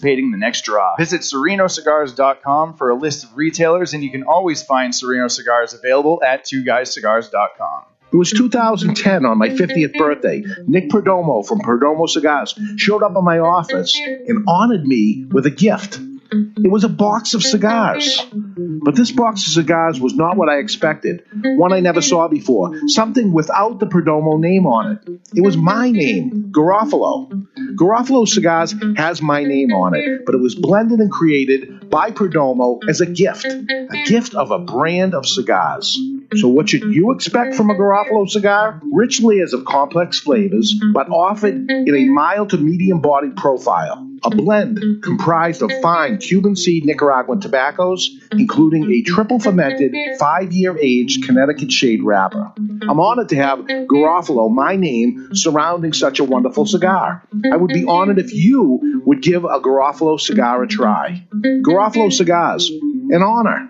the 0.00 0.36
next 0.36 0.62
draw. 0.62 0.96
Visit 0.96 1.22
serenocigars.com 1.22 2.74
for 2.74 2.90
a 2.90 2.94
list 2.94 3.24
of 3.24 3.36
retailers, 3.36 3.94
and 3.94 4.02
you 4.02 4.10
can 4.10 4.24
always 4.24 4.62
find 4.62 4.94
Sereno 4.94 5.28
cigars 5.28 5.74
available 5.74 6.22
at 6.24 6.44
twoguyscigars.com. 6.44 7.84
It 8.12 8.16
was 8.16 8.32
2010 8.32 9.24
on 9.24 9.38
my 9.38 9.50
50th 9.50 9.96
birthday. 9.96 10.42
Nick 10.66 10.88
Perdomo 10.88 11.46
from 11.46 11.60
Perdomo 11.60 12.08
Cigars 12.08 12.58
showed 12.76 13.04
up 13.04 13.16
in 13.16 13.24
my 13.24 13.38
office 13.38 13.96
and 14.26 14.44
honored 14.48 14.84
me 14.84 15.26
with 15.30 15.46
a 15.46 15.50
gift. 15.50 16.00
Mm-hmm. 16.32 16.64
It 16.64 16.70
was 16.70 16.84
a 16.84 16.88
box 16.88 17.34
of 17.34 17.42
cigars. 17.42 18.26
But 18.32 18.96
this 18.96 19.10
box 19.10 19.46
of 19.46 19.52
cigars 19.52 20.00
was 20.00 20.14
not 20.14 20.36
what 20.36 20.48
I 20.48 20.58
expected. 20.58 21.24
One 21.32 21.72
I 21.72 21.80
never 21.80 22.00
saw 22.02 22.28
before. 22.28 22.72
Something 22.88 23.32
without 23.32 23.78
the 23.80 23.86
Perdomo 23.86 24.38
name 24.38 24.66
on 24.66 24.92
it. 24.92 25.20
It 25.34 25.42
was 25.42 25.56
my 25.56 25.90
name, 25.90 26.50
Garofalo. 26.52 27.46
Garofalo 27.74 28.26
Cigars 28.28 28.74
has 28.96 29.22
my 29.22 29.44
name 29.44 29.72
on 29.72 29.94
it, 29.94 30.24
but 30.26 30.34
it 30.34 30.40
was 30.40 30.54
blended 30.54 31.00
and 31.00 31.10
created 31.10 31.88
by 31.90 32.10
Perdomo 32.10 32.80
as 32.88 33.00
a 33.00 33.06
gift. 33.06 33.44
A 33.46 34.04
gift 34.06 34.34
of 34.34 34.50
a 34.50 34.58
brand 34.58 35.14
of 35.14 35.26
cigars. 35.26 35.98
So 36.36 36.48
what 36.48 36.68
should 36.68 36.82
you 36.82 37.12
expect 37.12 37.54
from 37.54 37.70
a 37.70 37.74
Garofalo 37.74 38.28
cigar? 38.28 38.80
Rich 38.92 39.20
layers 39.20 39.52
of 39.52 39.64
complex 39.64 40.20
flavors, 40.20 40.74
but 40.92 41.08
offered 41.08 41.70
in 41.70 41.94
a 41.94 42.04
mild 42.06 42.50
to 42.50 42.56
medium 42.58 43.00
bodied 43.00 43.36
profile. 43.36 44.06
A 44.22 44.28
mm-hmm. 44.28 44.38
blend 44.38 44.76
mm-hmm. 44.78 45.00
comprised 45.00 45.62
of 45.62 45.70
fine 45.80 46.18
Cuban 46.18 46.56
seed 46.56 46.84
Nicaraguan 46.84 47.40
tobaccos, 47.40 48.10
mm-hmm. 48.10 48.38
including 48.38 48.90
a 48.90 49.02
triple 49.02 49.38
fermented, 49.38 49.94
five 50.18 50.52
year 50.52 50.76
aged 50.78 51.24
Connecticut 51.24 51.72
shade 51.72 52.02
wrapper. 52.02 52.52
I'm 52.56 53.00
honored 53.00 53.30
to 53.30 53.36
have 53.36 53.60
Garofalo, 53.60 54.50
my 54.50 54.76
name, 54.76 55.34
surrounding 55.34 55.92
such 55.92 56.18
a 56.18 56.24
wonderful 56.24 56.66
cigar. 56.66 57.26
I 57.52 57.56
would 57.56 57.72
be 57.72 57.84
honored 57.84 58.18
if 58.18 58.32
you 58.34 59.02
would 59.04 59.22
give 59.22 59.44
a 59.44 59.60
Garofalo 59.60 60.20
cigar 60.20 60.62
a 60.62 60.66
try. 60.66 61.26
Garofalo 61.34 62.12
cigars, 62.12 62.70
an 62.70 63.22
honor. 63.22 63.68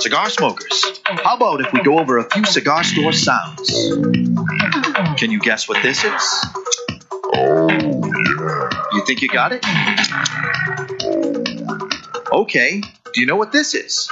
Cigar 0.00 0.28
smokers, 0.30 1.00
how 1.04 1.36
about 1.36 1.60
if 1.60 1.72
we 1.72 1.82
go 1.82 1.98
over 1.98 2.18
a 2.18 2.30
few 2.30 2.44
cigar 2.44 2.84
store 2.84 3.12
sounds? 3.12 3.70
Can 5.18 5.30
you 5.30 5.40
guess 5.40 5.68
what 5.68 5.82
this 5.82 6.04
is? 6.04 6.46
Oh. 7.34 7.95
You 8.16 9.04
think 9.06 9.20
you 9.20 9.28
got 9.28 9.52
it? 9.52 9.64
Okay, 12.32 12.80
do 13.12 13.20
you 13.20 13.26
know 13.26 13.36
what 13.36 13.52
this 13.52 13.74
is? 13.74 14.08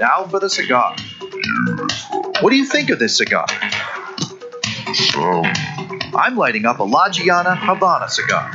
Now 0.00 0.26
for 0.30 0.40
the 0.40 0.48
cigar. 0.48 0.96
What 2.40 2.50
do 2.50 2.56
you 2.56 2.64
think 2.64 2.90
of 2.90 2.98
this 2.98 3.16
cigar? 3.16 3.46
I'm 6.14 6.36
lighting 6.36 6.64
up 6.64 6.78
a 6.78 6.84
La 6.84 7.10
Gianna 7.10 7.54
Havana 7.54 8.08
cigar. 8.08 8.50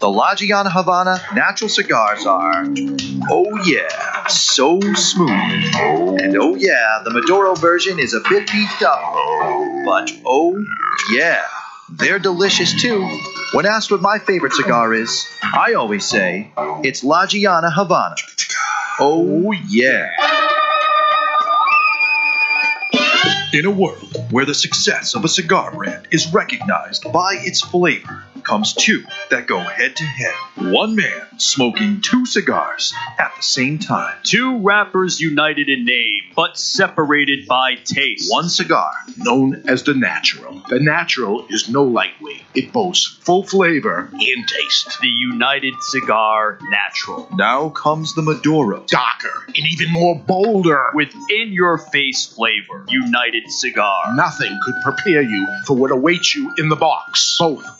The 0.00 0.08
La 0.08 0.34
Gianna 0.34 0.70
Havana 0.70 1.20
natural 1.34 1.68
cigars 1.68 2.24
are, 2.24 2.64
oh 3.30 3.62
yeah, 3.66 4.26
so 4.28 4.80
smooth. 4.80 5.30
And 5.30 6.36
oh 6.38 6.54
yeah, 6.54 7.02
the 7.04 7.10
Maduro 7.10 7.54
version 7.54 7.98
is 7.98 8.14
a 8.14 8.20
bit 8.26 8.50
beefed 8.50 8.82
up. 8.82 8.98
But 9.84 10.10
oh 10.24 10.64
yeah, 11.12 11.44
they're 11.90 12.18
delicious 12.18 12.80
too. 12.80 13.06
When 13.52 13.66
asked 13.66 13.90
what 13.90 14.00
my 14.00 14.18
favorite 14.18 14.54
cigar 14.54 14.94
is, 14.94 15.26
I 15.42 15.74
always 15.74 16.06
say 16.08 16.50
it's 16.82 17.04
La 17.04 17.26
Gianna 17.26 17.70
Havana. 17.70 18.16
Oh 18.98 19.52
yeah. 19.52 20.08
In 23.52 23.64
a 23.64 23.70
world 23.70 24.16
where 24.30 24.44
the 24.44 24.54
success 24.54 25.16
of 25.16 25.24
a 25.24 25.28
cigar 25.28 25.72
brand 25.74 26.06
is 26.12 26.32
recognized 26.32 27.12
by 27.12 27.34
its 27.40 27.60
flavor, 27.60 28.22
comes 28.42 28.74
two 28.74 29.04
that 29.30 29.46
go 29.46 29.58
head 29.58 29.96
to 29.96 30.04
head. 30.04 30.34
One 30.56 30.96
man 30.96 31.38
smoking 31.38 32.00
two 32.00 32.26
cigars 32.26 32.92
at 33.18 33.32
the 33.36 33.42
same 33.42 33.78
time. 33.78 34.16
Two 34.24 34.58
rappers 34.58 35.20
united 35.20 35.68
in 35.68 35.84
name, 35.84 36.22
but 36.34 36.58
separated 36.58 37.46
by 37.46 37.76
taste. 37.84 38.30
One 38.30 38.48
cigar. 38.48 38.92
known 39.16 39.62
as 39.66 39.82
the 39.82 39.94
Natural. 39.94 40.62
The 40.68 40.80
Natural 40.80 41.46
is 41.48 41.68
no 41.68 41.84
lightweight. 41.84 42.42
It 42.54 42.72
boasts 42.72 43.06
full 43.22 43.44
flavor 43.44 44.10
and 44.12 44.48
taste. 44.48 44.98
The 45.00 45.08
United 45.08 45.74
Cigar 45.80 46.58
Natural. 46.70 47.28
Now 47.34 47.70
comes 47.70 48.14
the 48.14 48.22
Maduro. 48.22 48.84
Darker 48.86 49.44
and 49.46 49.66
even 49.70 49.92
more 49.92 50.18
bolder. 50.18 50.90
With 50.94 51.14
in 51.30 51.52
your 51.52 51.78
face 51.78 52.26
flavor. 52.26 52.84
United 52.88 53.39
Cigar. 53.48 54.14
Nothing 54.14 54.58
could 54.62 54.74
prepare 54.82 55.22
you 55.22 55.48
for 55.64 55.76
what 55.76 55.90
awaits 55.90 56.34
you 56.34 56.52
in 56.58 56.68
the 56.68 56.76
box. 56.76 57.36
Both 57.38 57.79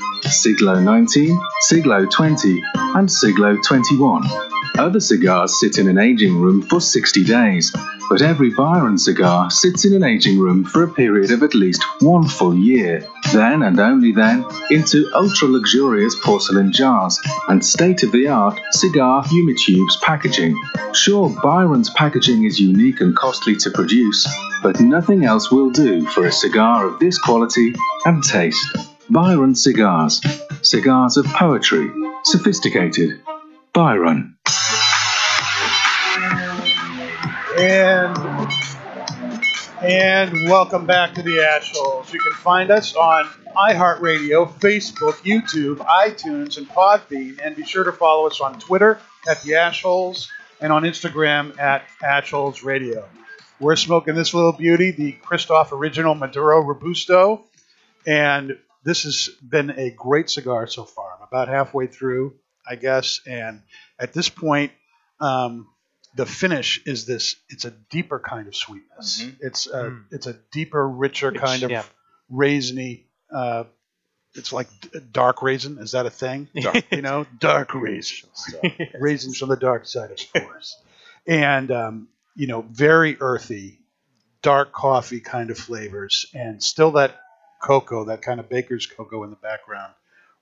Siglo 0.29 0.79
19, 0.79 1.39
Siglo 1.61 2.05
20, 2.05 2.61
and 2.75 3.11
Siglo 3.11 3.57
21. 3.65 4.23
Other 4.77 4.99
cigars 4.99 5.59
sit 5.59 5.77
in 5.77 5.87
an 5.87 5.97
aging 5.97 6.39
room 6.39 6.61
for 6.61 6.79
60 6.79 7.23
days, 7.25 7.75
but 8.09 8.21
every 8.21 8.49
Byron 8.49 8.97
cigar 8.97 9.51
sits 9.51 9.85
in 9.85 9.93
an 9.93 10.03
aging 10.03 10.39
room 10.39 10.63
for 10.63 10.83
a 10.83 10.91
period 10.91 11.31
of 11.31 11.43
at 11.43 11.53
least 11.53 11.83
one 11.99 12.27
full 12.27 12.55
year. 12.55 13.07
Then 13.33 13.63
and 13.63 13.79
only 13.79 14.11
then, 14.11 14.45
into 14.69 15.09
ultra 15.13 15.47
luxurious 15.47 16.15
porcelain 16.23 16.71
jars 16.71 17.19
and 17.47 17.63
state 17.63 18.03
of 18.03 18.11
the 18.11 18.27
art 18.27 18.59
cigar 18.71 19.23
humitubes 19.23 20.01
packaging. 20.01 20.55
Sure, 20.93 21.29
Byron's 21.43 21.89
packaging 21.91 22.45
is 22.45 22.59
unique 22.59 23.01
and 23.01 23.15
costly 23.15 23.55
to 23.57 23.71
produce, 23.71 24.27
but 24.63 24.79
nothing 24.79 25.25
else 25.25 25.51
will 25.51 25.69
do 25.69 26.05
for 26.07 26.25
a 26.25 26.31
cigar 26.31 26.87
of 26.87 26.99
this 26.99 27.17
quality 27.17 27.73
and 28.05 28.23
taste. 28.23 28.90
Byron 29.11 29.55
Cigars. 29.55 30.21
Cigars 30.61 31.17
of 31.17 31.25
poetry. 31.25 31.91
Sophisticated. 32.23 33.21
Byron. 33.73 34.37
And 37.57 38.17
and 39.81 40.31
welcome 40.49 40.85
back 40.85 41.13
to 41.15 41.23
the 41.23 41.39
Ashholes. 41.39 42.13
You 42.13 42.21
can 42.21 42.31
find 42.31 42.71
us 42.71 42.95
on 42.95 43.25
iHeartRadio, 43.53 44.49
Facebook, 44.59 45.15
YouTube, 45.25 45.85
iTunes, 45.85 46.57
and 46.57 46.69
Podbean. 46.69 47.37
And 47.43 47.53
be 47.57 47.65
sure 47.65 47.83
to 47.83 47.91
follow 47.91 48.27
us 48.27 48.39
on 48.39 48.59
Twitter 48.61 48.97
at 49.27 49.41
the 49.41 49.51
Ashholes 49.51 50.29
and 50.61 50.71
on 50.71 50.83
Instagram 50.83 51.59
at 51.59 51.83
Ashholes 52.01 52.63
Radio. 52.63 53.09
We're 53.59 53.75
smoking 53.75 54.15
this 54.15 54.33
little 54.33 54.53
beauty, 54.53 54.91
the 54.91 55.17
Kristoff 55.21 55.73
Original 55.73 56.15
Maduro 56.15 56.61
Robusto, 56.61 57.43
and 58.07 58.57
this 58.83 59.03
has 59.03 59.29
been 59.41 59.69
a 59.71 59.91
great 59.91 60.29
cigar 60.29 60.67
so 60.67 60.83
far. 60.85 61.13
I'm 61.17 61.23
about 61.27 61.47
halfway 61.47 61.87
through, 61.87 62.35
I 62.67 62.75
guess, 62.75 63.21
and 63.27 63.61
at 63.99 64.13
this 64.13 64.29
point, 64.29 64.71
um, 65.19 65.67
the 66.15 66.25
finish 66.25 66.81
is 66.85 67.05
this. 67.05 67.35
It's 67.49 67.63
a 67.65 67.71
deeper 67.71 68.19
kind 68.19 68.47
of 68.47 68.55
sweetness. 68.55 69.25
It's 69.39 69.67
a, 69.67 69.83
Mm. 69.91 70.03
it's 70.11 70.27
a 70.27 70.33
deeper, 70.51 70.87
richer 70.87 71.29
Rich, 71.31 71.41
kind 71.41 71.63
of 71.63 71.71
yeah. 71.71 71.83
raisiny. 72.31 73.05
Uh, 73.33 73.63
it's 74.33 74.51
like 74.51 74.67
d- 74.81 74.99
dark 75.11 75.41
raisin. 75.41 75.77
Is 75.77 75.91
that 75.91 76.05
a 76.05 76.09
thing? 76.09 76.49
you 76.91 77.01
know, 77.01 77.25
dark 77.39 77.73
raisins. 77.73 78.53
raisins 78.99 79.37
from 79.37 79.49
the 79.49 79.55
dark 79.57 79.85
side, 79.85 80.11
of 80.11 80.43
course. 80.43 80.81
And 81.27 81.71
um, 81.71 82.07
you 82.35 82.47
know, 82.47 82.61
very 82.61 83.15
earthy, 83.21 83.79
dark 84.41 84.73
coffee 84.73 85.19
kind 85.21 85.49
of 85.49 85.57
flavors, 85.57 86.25
and 86.33 86.61
still 86.61 86.91
that 86.93 87.20
cocoa, 87.61 88.05
that 88.05 88.21
kind 88.21 88.39
of 88.39 88.49
baker's 88.49 88.85
cocoa 88.85 89.23
in 89.23 89.29
the 89.29 89.35
background. 89.37 89.93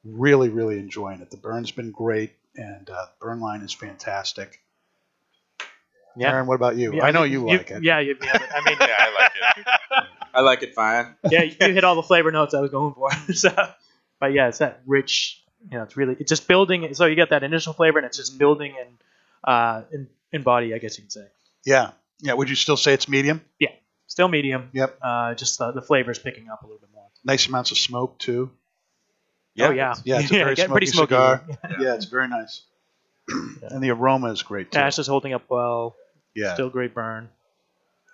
Really, 0.04 0.50
really 0.50 0.80
enjoying 0.80 1.22
it. 1.22 1.30
The 1.30 1.38
burn's 1.38 1.72
been 1.72 1.92
great, 1.92 2.32
and 2.56 2.90
uh, 2.90 3.06
burn 3.20 3.40
line 3.42 3.62
is 3.62 3.74
fantastic. 3.74 4.62
Yeah. 6.16 6.32
Aaron, 6.32 6.48
what 6.48 6.56
about 6.56 6.76
you? 6.76 6.94
Yeah, 6.94 7.06
I 7.06 7.12
know 7.12 7.24
you, 7.24 7.46
like 7.46 7.70
it. 7.72 7.84
Yeah, 7.84 8.00
you, 8.00 8.16
yeah, 8.22 8.46
I 8.56 8.70
mean, 8.70 8.78
Yeah, 8.82 8.96
I 8.98 9.14
like 9.14 9.32
it. 9.36 10.08
I 10.34 10.42
like 10.42 10.64
it 10.64 10.76
fine. 10.76 11.16
yeah, 11.30 11.44
you 11.44 11.56
hit 11.60 11.84
all 11.84 11.96
the 11.96 12.04
flavor 12.04 12.32
notes 12.32 12.54
I 12.54 12.62
was 12.62 12.72
going 12.72 12.94
for. 12.94 13.10
so, 13.34 13.50
but 14.20 14.34
yeah, 14.34 14.48
it's 14.48 14.60
that 14.60 14.82
rich. 14.86 15.44
You 15.70 15.78
know, 15.78 15.84
it's 15.84 15.98
really 15.98 16.16
it's 16.20 16.30
just 16.30 16.48
building. 16.48 16.94
So 16.94 17.06
you 17.06 17.16
get 17.16 17.32
that 17.32 17.44
initial 17.44 17.74
flavor, 17.74 18.00
and 18.00 18.06
it's 18.06 18.18
just 18.18 18.38
building 18.38 18.76
and 18.80 18.90
uh, 19.44 19.82
in, 19.92 20.08
in 20.32 20.44
body, 20.44 20.74
I 20.74 20.78
guess 20.78 20.98
you 20.98 21.04
can 21.04 21.10
say. 21.10 21.26
Yeah, 21.66 21.92
yeah. 22.20 22.34
Would 22.34 22.50
you 22.50 22.56
still 22.56 22.78
say 22.78 22.94
it's 22.94 23.10
medium? 23.10 23.42
Yeah, 23.60 23.72
still 24.08 24.28
medium. 24.28 24.70
Yep. 24.74 24.98
Uh, 25.02 25.34
just 25.36 25.58
the, 25.60 25.72
the 25.72 25.82
flavor 25.82 26.12
is 26.12 26.20
picking 26.20 26.50
up 26.50 26.64
a 26.64 26.66
little 26.66 26.80
bit 26.80 26.90
more. 26.94 26.99
Nice 27.24 27.48
amounts 27.48 27.72
of 27.72 27.78
smoke 27.78 28.18
too. 28.18 28.50
oh 29.60 29.72
yeah, 29.72 29.96
Yeah, 30.06 30.20
it's 30.22 30.32
a 30.32 30.34
very 30.36 30.56
get 30.56 30.66
smoky 30.68 30.72
pretty 30.72 30.86
smoky. 30.88 31.08
cigar. 31.08 31.44
Yeah. 31.50 31.56
Yeah, 31.80 31.94
it's 31.96 32.06
very 32.06 32.28
nice. 32.28 32.62
and 33.28 33.84
the 33.84 33.92
aroma 33.92 34.32
is 34.32 34.42
great 34.42 34.72
too. 34.72 34.80
Ash 34.80 34.98
is 35.00 35.08
holding 35.08 35.34
up 35.34 35.44
well. 35.50 35.96
Yeah. 36.34 36.54
Still 36.54 36.70
great 36.70 36.94
burn. 36.94 37.30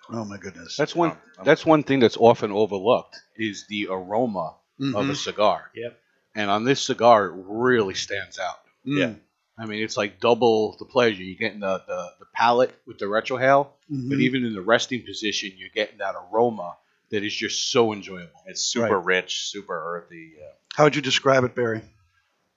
Oh 0.10 0.26
my 0.26 0.38
goodness. 0.38 0.76
That's 0.78 0.96
one. 0.96 1.12
Um, 1.12 1.46
That's 1.46 1.66
one 1.66 1.84
thing 1.84 2.00
that's 2.00 2.18
often 2.18 2.52
overlooked 2.52 3.16
is 3.36 3.66
the 3.68 3.88
aroma 3.90 4.56
of 4.80 4.86
Mhm. 5.06 5.10
a 5.10 5.16
cigar. 5.16 5.72
Yep. 5.76 6.00
And 6.36 6.52
on 6.52 6.64
this 6.64 6.82
cigar, 6.82 7.28
it 7.28 7.34
really 7.36 7.94
stands 7.96 8.38
out. 8.40 8.60
Mm. 8.86 8.98
Yeah. 9.00 9.14
I 9.58 9.66
mean, 9.66 9.82
it's 9.82 9.96
like 9.98 10.20
double 10.20 10.76
the 10.78 10.86
pleasure. 10.86 11.24
You're 11.24 11.38
getting 11.40 11.62
the, 11.62 11.82
the, 11.88 12.10
the 12.20 12.26
palate 12.34 12.76
with 12.86 13.00
the 13.00 13.06
retrohale, 13.06 13.70
Mhm. 13.92 14.10
but 14.10 14.20
even 14.20 14.44
in 14.46 14.54
the 14.54 14.62
resting 14.62 15.04
position, 15.06 15.54
you're 15.56 15.70
getting 15.74 16.00
that 16.00 16.14
aroma 16.16 16.76
that 17.12 17.24
is 17.24 17.34
just 17.34 17.72
so 17.72 17.94
enjoyable. 17.94 18.42
It's 18.46 18.62
super 18.64 19.00
rich, 19.00 19.46
super 19.48 19.98
earthy. 19.98 20.34
Yeah. 20.38 20.46
How 20.76 20.84
would 20.86 20.96
you 20.96 21.02
describe 21.02 21.44
it, 21.44 21.56
Barry? 21.56 21.82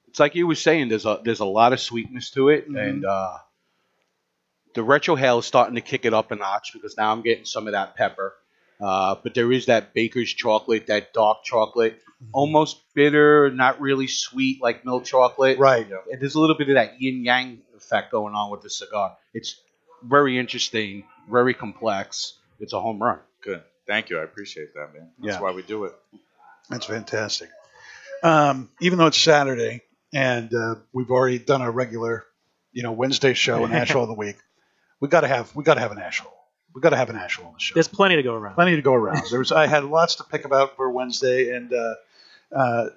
It's 0.09 0.18
like 0.20 0.34
you 0.34 0.46
were 0.46 0.55
saying. 0.55 0.88
There's 0.88 1.05
a 1.07 1.20
there's 1.22 1.40
a 1.40 1.44
lot 1.44 1.72
of 1.72 1.80
sweetness 1.80 2.30
to 2.32 2.49
it, 2.49 2.68
Mhm. 2.68 2.80
and 2.88 3.05
uh, 3.05 3.36
the 4.74 4.82
retrohale 4.82 5.40
is 5.40 5.46
starting 5.46 5.74
to 5.74 5.80
kick 5.80 6.05
it 6.05 6.14
up 6.14 6.30
a 6.30 6.36
notch 6.36 6.72
because 6.72 6.96
now 6.96 7.12
I'm 7.12 7.22
getting 7.22 7.44
some 7.44 7.66
of 7.66 7.72
that 7.72 7.94
pepper. 7.96 8.34
Uh, 8.80 9.16
but 9.22 9.34
there 9.34 9.51
is 9.51 9.66
that 9.66 9.92
baker's 9.92 10.32
chocolate, 10.32 10.86
that 10.86 11.12
dark 11.12 11.42
chocolate, 11.42 12.01
almost 12.32 12.78
bitter, 12.94 13.51
not 13.51 13.80
really 13.80 14.07
sweet 14.07 14.62
like 14.62 14.84
milk 14.84 15.05
chocolate. 15.05 15.59
Right. 15.59 15.86
And 16.12 16.20
there's 16.20 16.36
a 16.36 16.40
little 16.40 16.57
bit 16.57 16.68
of 16.68 16.74
that 16.76 17.01
yin 17.01 17.24
yang 17.24 17.61
effect 17.76 18.12
going 18.12 18.34
on 18.34 18.51
with 18.51 18.62
the 18.62 18.70
cigar. 18.70 19.16
It's 19.34 19.61
very 20.03 20.38
interesting, 20.38 21.05
very 21.28 21.55
complex. 21.55 22.34
It's 22.61 22.72
a 22.72 22.80
home 22.80 23.03
run. 23.03 23.18
Good. 23.42 23.62
Thank 23.89 24.11
you. 24.11 24.20
I 24.20 24.22
appreciate 24.22 24.74
that, 24.74 24.93
man. 24.95 25.11
That's 25.18 25.36
Yeah. 25.36 25.41
why 25.41 25.51
we 25.53 25.62
do 25.62 25.84
it. 25.84 25.95
That's 26.70 26.86
fantastic. 26.86 27.49
Um, 28.22 28.68
even 28.80 28.99
though 28.99 29.07
it's 29.07 29.18
Saturday 29.18 29.82
and 30.12 30.53
uh, 30.55 30.74
we've 30.93 31.11
already 31.11 31.39
done 31.39 31.62
our 31.62 31.70
regular, 31.70 32.24
you 32.72 32.82
know, 32.82 32.93
Wednesday 32.93 33.32
show 33.34 33.64
and 33.64 33.74
Asheville 33.74 34.03
of 34.03 34.09
the 34.09 34.14
week, 34.14 34.36
we 35.01 35.09
got 35.09 35.22
to 35.22 35.28
have 35.28 35.55
we 35.57 35.64
got 35.64 35.74
to 35.74 35.80
have 35.80 35.93
an 35.93 35.99
Asheville. 35.99 36.34
We 36.74 36.82
got 36.82 36.91
to 36.91 36.97
have 36.97 37.09
an 37.11 37.16
Asheville 37.16 37.49
on 37.49 37.55
the 37.55 37.61
show. 37.61 37.74
There's 37.74 37.89
plenty 37.89 38.16
to 38.16 38.22
go 38.22 38.34
around. 38.34 38.55
Plenty 38.55 38.76
to 38.76 38.82
go 38.82 38.93
around. 38.93 39.22
There 39.30 39.39
was 39.39 39.51
I 39.53 39.66
had 39.66 39.84
lots 39.84 40.16
to 40.16 40.24
pick 40.24 40.45
about 40.45 40.76
for 40.76 40.91
Wednesday 40.91 41.51
and 41.57 41.72
uh, 41.72 41.95
uh, 42.55 42.89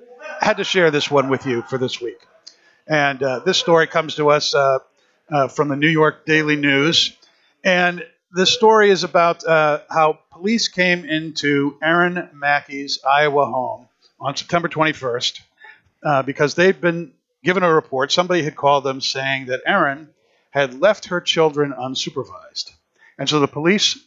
had 0.42 0.58
to 0.58 0.64
share 0.66 0.92
this 0.92 1.10
one 1.10 1.30
with 1.30 1.46
you 1.46 1.62
for 1.64 1.78
this 1.78 2.02
week. 2.02 2.20
And 2.88 3.24
uh, 3.24 3.40
this 3.40 3.58
story 3.58 3.88
comes 3.88 4.16
to 4.16 4.30
us 4.30 4.54
uh, 4.54 4.80
uh, 5.32 5.48
from 5.48 5.70
the 5.70 5.76
New 5.78 5.88
York 5.88 6.26
Daily 6.26 6.58
News, 6.58 7.16
and 7.64 8.04
the 8.34 8.46
story 8.46 8.90
is 8.90 9.04
about 9.04 9.46
uh, 9.46 9.82
how 9.90 10.20
police 10.32 10.68
came 10.68 11.06
into 11.06 11.78
Aaron 11.84 12.30
Mackey's 12.34 13.00
Iowa 13.04 13.46
home 13.46 13.88
on 14.20 14.36
September 14.36 14.70
21st 14.70 15.42
uh, 16.04 16.24
because 16.24 16.56
they'd 16.56 16.80
been 16.80 17.14
given 17.44 17.64
a 17.64 17.74
report. 17.74 18.12
Somebody 18.12 18.44
had 18.44 18.56
called 18.56 18.84
them 18.84 19.02
saying 19.02 19.48
that 19.48 19.62
Aaron 19.66 20.10
had 20.52 20.80
left 20.80 21.06
her 21.06 21.22
children 21.22 21.74
unsupervised. 21.78 22.72
And 23.18 23.28
so 23.28 23.40
the 23.40 23.48
police 23.48 24.00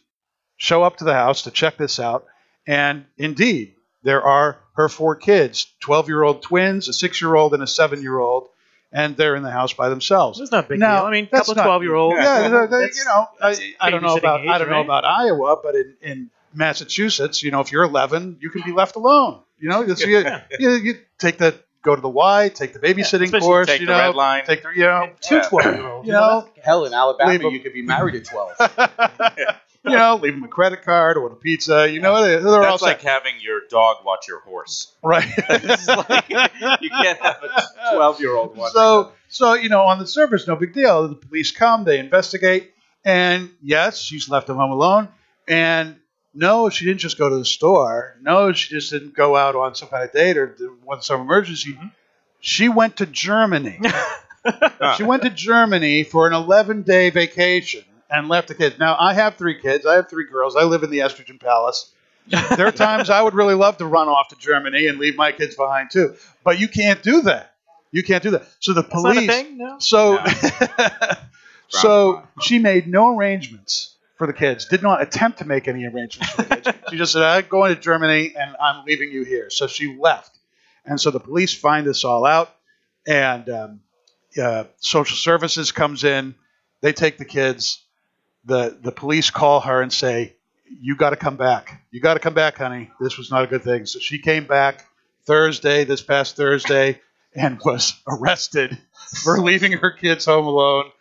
show 0.57 0.83
up 0.83 0.97
to 0.97 1.03
the 1.03 1.13
house 1.13 1.43
to 1.43 1.51
check 1.51 1.77
this 1.77 1.99
out. 1.99 2.25
And 2.67 3.05
indeed, 3.17 3.75
there 4.03 4.21
are 4.21 4.59
her 4.75 4.89
four 4.89 5.15
kids 5.15 5.67
12 5.81 6.07
year 6.07 6.23
old 6.23 6.41
twins, 6.41 6.87
a 6.87 6.93
six 6.93 7.21
year 7.21 7.35
old, 7.35 7.53
and 7.53 7.63
a 7.63 7.67
seven 7.67 8.01
year 8.01 8.17
old. 8.17 8.49
And 8.97 9.17
they're 9.17 9.35
in 9.35 9.43
the 9.43 9.51
house 9.51 9.73
by 9.73 9.89
themselves. 9.89 10.39
It's 10.39 10.51
not 10.51 10.65
a 10.65 10.67
big 10.69 10.79
Now, 10.79 10.99
deal. 10.99 11.05
I 11.07 11.11
mean, 11.11 11.25
a 11.25 11.29
that's 11.31 11.47
couple 11.49 11.63
twelve 11.63 11.83
year 11.83 11.95
olds. 11.95 12.17
Yeah, 12.17 12.47
they- 12.47 12.67
they- 12.67 12.83
you 12.95 13.05
know, 13.05 13.27
I, 13.41 13.73
I 13.79 13.89
don't 13.89 14.01
know 14.01 14.15
about 14.15 14.41
age, 14.41 14.49
I 14.49 14.57
don't 14.57 14.69
know 14.69 14.81
about 14.81 15.03
Iowa, 15.03 15.57
but 15.61 15.75
in, 15.75 15.95
in 16.01 16.29
Massachusetts, 16.53 17.43
you 17.43 17.51
know, 17.51 17.59
if 17.59 17.71
you're 17.73 17.83
11, 17.83 18.37
you 18.41 18.49
can 18.49 18.61
be 18.63 18.71
left 18.71 18.95
alone. 18.95 19.41
You 19.59 19.69
know, 19.69 19.85
so 19.93 20.07
you, 20.07 20.25
you, 20.59 20.69
you 20.71 20.99
take 21.19 21.37
the 21.37 21.55
go 21.81 21.95
to 21.95 22.01
the 22.01 22.09
Y, 22.09 22.49
take 22.53 22.73
the 22.73 22.79
babysitting 22.79 23.23
especially 23.25 23.39
course, 23.47 23.67
take 23.67 23.81
you 23.81 23.87
the 23.87 23.93
know, 23.93 23.99
red 23.99 24.15
line. 24.15 24.43
take 24.45 24.63
the 24.63 24.69
you 24.69 24.83
know, 24.85 25.09
Two 25.21 25.41
12 25.41 25.65
year 25.75 25.87
olds. 25.87 26.07
you 26.07 26.13
know, 26.13 26.47
Hell, 26.63 26.85
in 26.85 26.93
Alabama, 26.93 27.49
you 27.49 27.59
could 27.59 27.73
be 27.73 27.81
married 27.83 28.15
at 28.15 28.25
12. 28.25 28.51
you 29.85 29.95
know, 29.95 30.15
leave 30.15 30.33
them 30.33 30.43
a 30.43 30.47
credit 30.47 30.83
card 30.83 31.17
or 31.17 31.27
a 31.27 31.35
pizza. 31.35 31.89
You 31.89 31.99
know, 31.99 32.23
they're, 32.23 32.41
they're 32.41 32.53
all 32.55 32.61
That's 32.61 32.81
like 32.81 33.01
set. 33.01 33.09
having 33.09 33.33
your 33.41 33.61
dog 33.69 33.97
watch 34.05 34.27
your 34.27 34.39
horse. 34.41 34.93
right. 35.03 35.27
It's 35.49 35.87
like, 35.87 36.29
you 36.29 36.89
can't 36.89 37.19
have 37.19 37.43
a 37.43 37.93
12 37.93 38.19
year 38.19 38.35
old 38.35 38.55
watching 38.57 38.73
so 38.73 39.11
so 39.27 39.53
you 39.53 39.69
know 39.69 39.83
on 39.83 39.99
the 39.99 40.07
surface 40.07 40.47
no 40.47 40.55
big 40.55 40.73
deal 40.73 41.07
the 41.07 41.15
police 41.15 41.51
come 41.51 41.83
they 41.83 41.99
investigate 41.99 42.71
and 43.03 43.49
yes 43.61 43.99
she's 43.99 44.29
left 44.29 44.49
at 44.49 44.55
home 44.55 44.71
alone 44.71 45.07
and 45.47 45.95
no 46.33 46.69
she 46.69 46.85
didn't 46.85 46.99
just 46.99 47.17
go 47.17 47.29
to 47.29 47.37
the 47.37 47.45
store 47.45 48.15
no 48.21 48.51
she 48.53 48.73
just 48.73 48.91
didn't 48.91 49.13
go 49.13 49.35
out 49.35 49.55
on 49.55 49.75
some 49.75 49.87
kind 49.89 50.03
of 50.03 50.11
date 50.11 50.37
or 50.37 50.47
do- 50.47 50.77
on 50.87 51.01
some 51.01 51.21
emergency 51.21 51.73
mm-hmm. 51.73 51.87
she 52.39 52.69
went 52.69 52.97
to 52.97 53.05
germany 53.05 53.79
she 54.97 55.03
went 55.03 55.23
to 55.23 55.29
germany 55.29 56.03
for 56.03 56.27
an 56.27 56.33
11 56.33 56.83
day 56.83 57.09
vacation 57.09 57.83
and 58.09 58.27
left 58.27 58.47
the 58.47 58.55
kids. 58.55 58.77
Now 58.79 58.95
I 58.99 59.13
have 59.13 59.35
three 59.35 59.59
kids. 59.59 59.85
I 59.85 59.95
have 59.95 60.09
three 60.09 60.27
girls. 60.27 60.55
I 60.55 60.63
live 60.63 60.83
in 60.83 60.89
the 60.89 60.99
estrogen 60.99 61.39
palace. 61.39 61.91
there 62.27 62.67
are 62.67 62.71
times 62.71 63.09
I 63.09 63.21
would 63.21 63.35
really 63.35 63.53
love 63.53 63.77
to 63.77 63.85
run 63.85 64.07
off 64.07 64.29
to 64.29 64.35
Germany 64.35 64.87
and 64.87 64.97
leave 64.97 65.15
my 65.15 65.31
kids 65.31 65.55
behind 65.55 65.91
too, 65.91 66.15
but 66.43 66.59
you 66.59 66.67
can't 66.67 67.01
do 67.03 67.21
that. 67.23 67.53
You 67.91 68.03
can't 68.03 68.23
do 68.23 68.31
that. 68.31 68.47
So 68.59 68.73
the 68.73 68.81
That's 68.81 68.93
not 68.95 69.11
a 69.11 69.13
police. 69.13 69.31
thing, 69.31 69.57
no? 69.57 69.77
So, 69.79 70.23
so 71.69 72.23
she 72.41 72.59
made 72.59 72.87
no 72.87 73.15
arrangements 73.15 73.95
for 74.17 74.27
the 74.27 74.33
kids. 74.33 74.65
Did 74.65 74.81
not 74.81 75.01
attempt 75.01 75.39
to 75.39 75.45
make 75.45 75.67
any 75.67 75.85
arrangements 75.85 76.33
for 76.33 76.41
the 76.41 76.55
kids. 76.55 76.77
she 76.89 76.97
just 76.97 77.13
said, 77.13 77.21
"I'm 77.21 77.45
going 77.47 77.73
to 77.73 77.79
Germany 77.79 78.33
and 78.37 78.55
I'm 78.59 78.85
leaving 78.85 79.11
you 79.11 79.23
here." 79.23 79.49
So 79.49 79.67
she 79.67 79.95
left, 79.97 80.37
and 80.85 80.99
so 80.99 81.11
the 81.11 81.19
police 81.19 81.53
find 81.53 81.85
this 81.85 82.03
all 82.03 82.25
out, 82.25 82.53
and 83.07 83.47
um, 83.49 83.79
uh, 84.41 84.65
social 84.79 85.17
services 85.17 85.71
comes 85.71 86.03
in. 86.03 86.35
They 86.81 86.91
take 86.91 87.17
the 87.17 87.25
kids. 87.25 87.84
The 88.45 88.77
The 88.81 88.91
police 88.91 89.29
call 89.29 89.61
her 89.61 89.81
and 89.81 89.91
say, 89.91 90.35
"You 90.67 90.95
got 90.95 91.11
to 91.11 91.15
come 91.15 91.37
back. 91.37 91.83
You 91.91 91.99
got 91.99 92.15
to 92.15 92.19
come 92.19 92.33
back, 92.33 92.57
honey. 92.57 92.91
This 92.99 93.17
was 93.17 93.31
not 93.31 93.43
a 93.43 93.47
good 93.47 93.63
thing." 93.63 93.85
So 93.85 93.99
she 93.99 94.19
came 94.19 94.45
back 94.45 94.85
Thursday, 95.25 95.83
this 95.83 96.01
past 96.01 96.35
Thursday, 96.35 97.01
and 97.35 97.59
was 97.65 97.93
arrested 98.07 98.77
for 99.23 99.39
leaving 99.39 99.73
her 99.73 99.91
kids 99.91 100.25
home 100.25 100.45
alone. 100.45 100.91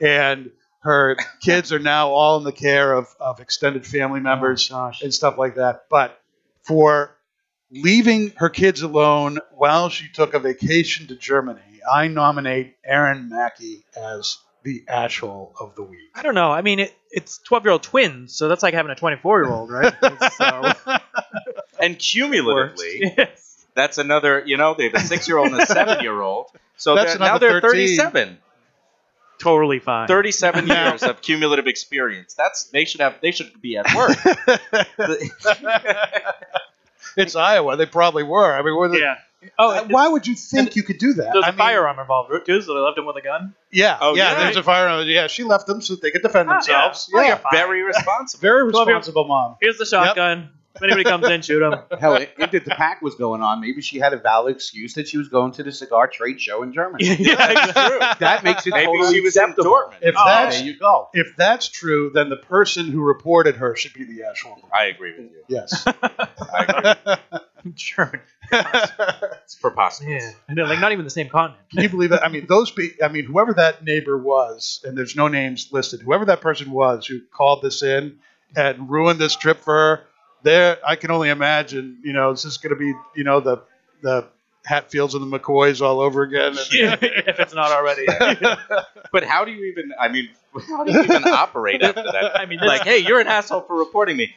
And 0.00 0.50
her 0.80 1.16
kids 1.40 1.72
are 1.72 1.78
now 1.78 2.10
all 2.10 2.36
in 2.38 2.44
the 2.44 2.52
care 2.52 2.92
of, 2.92 3.08
of 3.18 3.40
extended 3.40 3.86
family 3.86 4.20
members 4.20 4.70
oh 4.72 4.92
and 5.02 5.14
stuff 5.14 5.38
like 5.38 5.54
that. 5.54 5.86
But 5.88 6.20
for 6.62 7.16
leaving 7.70 8.32
her 8.36 8.50
kids 8.50 8.82
alone 8.82 9.38
while 9.52 9.88
she 9.88 10.08
took 10.08 10.34
a 10.34 10.38
vacation 10.38 11.06
to 11.06 11.16
Germany, 11.16 11.80
I 11.90 12.08
nominate 12.08 12.76
Aaron 12.84 13.30
Mackey 13.30 13.84
as 13.96 14.38
the 14.64 14.82
asshole 14.88 15.54
of 15.60 15.74
the 15.76 15.82
week. 15.82 16.10
I 16.14 16.22
don't 16.22 16.34
know. 16.34 16.50
I 16.50 16.62
mean, 16.62 16.80
it, 16.80 16.94
it's 17.10 17.38
12 17.38 17.64
year 17.64 17.72
old 17.72 17.82
twins, 17.82 18.34
so 18.34 18.48
that's 18.48 18.62
like 18.62 18.74
having 18.74 18.90
a 18.90 18.96
24 18.96 19.42
year 19.44 19.52
old, 19.52 19.70
right? 19.70 19.94
so, 20.38 20.72
And 21.78 21.98
cumulatively, 21.98 23.12
yes. 23.18 23.64
that's 23.74 23.98
another. 23.98 24.42
You 24.44 24.56
know, 24.56 24.74
they 24.74 24.84
have 24.84 24.94
a 24.94 25.00
six-year-old 25.00 25.52
and 25.52 25.60
a 25.60 25.66
seven-year-old. 25.66 26.46
So 26.76 26.94
That's 26.96 27.12
they're, 27.12 27.20
now 27.20 27.38
they're 27.38 27.60
13. 27.60 27.70
37. 27.70 28.38
Totally 29.38 29.78
fine. 29.80 30.08
37 30.08 30.66
years 30.68 31.02
of 31.02 31.20
cumulative 31.20 31.66
experience. 31.66 32.34
That's 32.34 32.64
they 32.64 32.84
should 32.84 33.00
have. 33.00 33.20
They 33.20 33.32
should 33.32 33.60
be 33.60 33.76
at 33.76 33.86
work. 33.94 34.16
it's 37.16 37.36
Iowa. 37.36 37.76
They 37.76 37.86
probably 37.86 38.22
were. 38.22 38.52
I 38.56 38.62
mean, 38.62 38.76
were 38.76 38.88
they, 38.88 39.00
Yeah. 39.00 39.16
Oh, 39.58 39.70
Uh, 39.70 39.84
why 39.90 40.08
would 40.08 40.26
you 40.26 40.34
think 40.34 40.76
you 40.76 40.82
could 40.82 40.98
do 40.98 41.14
that? 41.14 41.30
there's 41.32 41.44
I 41.44 41.48
a 41.48 41.52
mean, 41.52 41.58
firearm 41.58 41.98
involved 41.98 42.30
too, 42.46 42.62
so 42.62 42.74
they 42.74 42.80
left 42.80 42.98
him 42.98 43.06
with 43.06 43.16
a 43.16 43.22
gun. 43.22 43.54
Yeah, 43.70 43.98
Oh, 44.00 44.14
yeah, 44.14 44.32
yeah. 44.32 44.38
There's 44.44 44.56
a 44.56 44.62
firearm. 44.62 45.06
Yeah, 45.08 45.26
she 45.26 45.42
left 45.44 45.66
them 45.66 45.80
so 45.80 45.96
they 45.96 46.10
could 46.10 46.22
defend 46.22 46.48
Ah, 46.50 46.54
themselves. 46.54 47.08
yeah. 47.12 47.18
Oh, 47.18 47.22
Yeah, 47.22 47.28
yeah, 47.28 47.34
fine. 47.36 47.50
Very 47.52 47.82
responsible. 47.82 48.40
very 48.40 48.64
responsible 48.64 49.24
mom. 49.26 49.56
Here's 49.60 49.78
the 49.78 49.86
shotgun. 49.86 50.50
If 50.76 50.82
anybody 50.82 51.04
comes 51.04 51.28
in, 51.28 51.40
shoot 51.42 51.62
him. 51.62 51.78
Hell, 52.00 52.16
if 52.16 52.30
if 52.52 52.64
the 52.64 52.72
pack 52.72 53.00
was 53.00 53.14
going 53.14 53.42
on, 53.42 53.60
maybe 53.60 53.80
she 53.80 54.00
had 54.00 54.12
a 54.12 54.16
valid 54.16 54.56
excuse 54.56 54.94
that 54.94 55.06
she 55.06 55.18
was 55.18 55.28
going 55.28 55.52
to 55.52 55.62
the 55.62 55.70
cigar 55.70 56.08
trade 56.08 56.40
show 56.40 56.64
in 56.64 56.72
Germany. 56.72 57.04
yeah, 57.20 57.70
true. 57.72 57.98
That 58.18 58.40
makes 58.42 58.66
it 58.66 58.70
Maybe 58.70 58.86
totally 58.86 59.14
she 59.14 59.20
was 59.20 59.36
in 59.36 59.44
acceptable. 59.44 59.70
Dortmund. 59.70 59.98
If 60.02 60.16
Oh, 60.18 60.24
that's 60.26 60.56
There 60.56 60.66
you 60.66 60.76
go. 60.76 61.10
if 61.14 61.28
that's 61.36 61.68
true, 61.68 62.10
then 62.12 62.28
the 62.28 62.38
person 62.38 62.88
who 62.90 63.02
reported 63.02 63.54
her 63.54 63.76
should 63.76 63.92
be 63.92 64.02
the 64.02 64.24
asshole. 64.24 64.68
I 64.76 64.86
agree 64.86 65.12
with 65.16 65.30
you. 65.30 65.44
Yes. 65.46 65.86
I 66.02 67.14
agree. 67.30 67.38
German. 67.74 68.20
It's 69.44 69.56
preposterous. 69.56 70.22
Yeah. 70.24 70.30
And 70.48 70.56
they're 70.56 70.66
like 70.66 70.80
not 70.80 70.92
even 70.92 71.04
the 71.04 71.10
same 71.10 71.28
continent. 71.28 71.68
Can 71.70 71.82
you 71.82 71.88
believe 71.90 72.10
that? 72.10 72.24
I 72.24 72.28
mean, 72.28 72.46
those. 72.46 72.70
Be, 72.70 72.92
I 73.02 73.08
mean, 73.08 73.24
whoever 73.24 73.52
that 73.54 73.84
neighbor 73.84 74.16
was, 74.16 74.80
and 74.84 74.96
there's 74.96 75.16
no 75.16 75.28
names 75.28 75.68
listed. 75.70 76.00
Whoever 76.00 76.24
that 76.26 76.40
person 76.40 76.70
was 76.70 77.06
who 77.06 77.20
called 77.20 77.60
this 77.62 77.82
in 77.82 78.18
and 78.56 78.88
ruined 78.88 79.18
this 79.18 79.36
trip 79.36 79.60
for 79.60 79.74
her, 79.74 80.00
there, 80.42 80.78
I 80.86 80.96
can 80.96 81.10
only 81.10 81.28
imagine. 81.28 81.98
You 82.02 82.12
know, 82.14 82.32
this 82.32 82.44
is 82.46 82.56
going 82.56 82.74
to 82.74 82.78
be, 82.78 82.94
you 83.14 83.24
know, 83.24 83.40
the 83.40 83.62
the 84.00 84.26
Hatfields 84.64 85.14
and 85.14 85.30
the 85.30 85.38
McCoys 85.38 85.82
all 85.82 86.00
over 86.00 86.22
again. 86.22 86.56
And- 86.56 86.58
if 86.72 87.38
it's 87.38 87.54
not 87.54 87.70
already. 87.70 88.06
But 89.12 89.24
how 89.24 89.44
do 89.44 89.52
you 89.52 89.64
even? 89.66 89.92
I 90.00 90.08
mean, 90.08 90.30
how 90.68 90.84
do 90.84 90.92
you 90.92 91.02
even 91.02 91.24
operate 91.26 91.82
after 91.82 92.02
that? 92.02 92.38
I 92.40 92.46
mean, 92.46 92.60
like, 92.60 92.82
hey, 92.82 92.98
you're 92.98 93.20
an 93.20 93.26
asshole 93.28 93.60
for 93.62 93.76
reporting 93.76 94.16
me. 94.16 94.34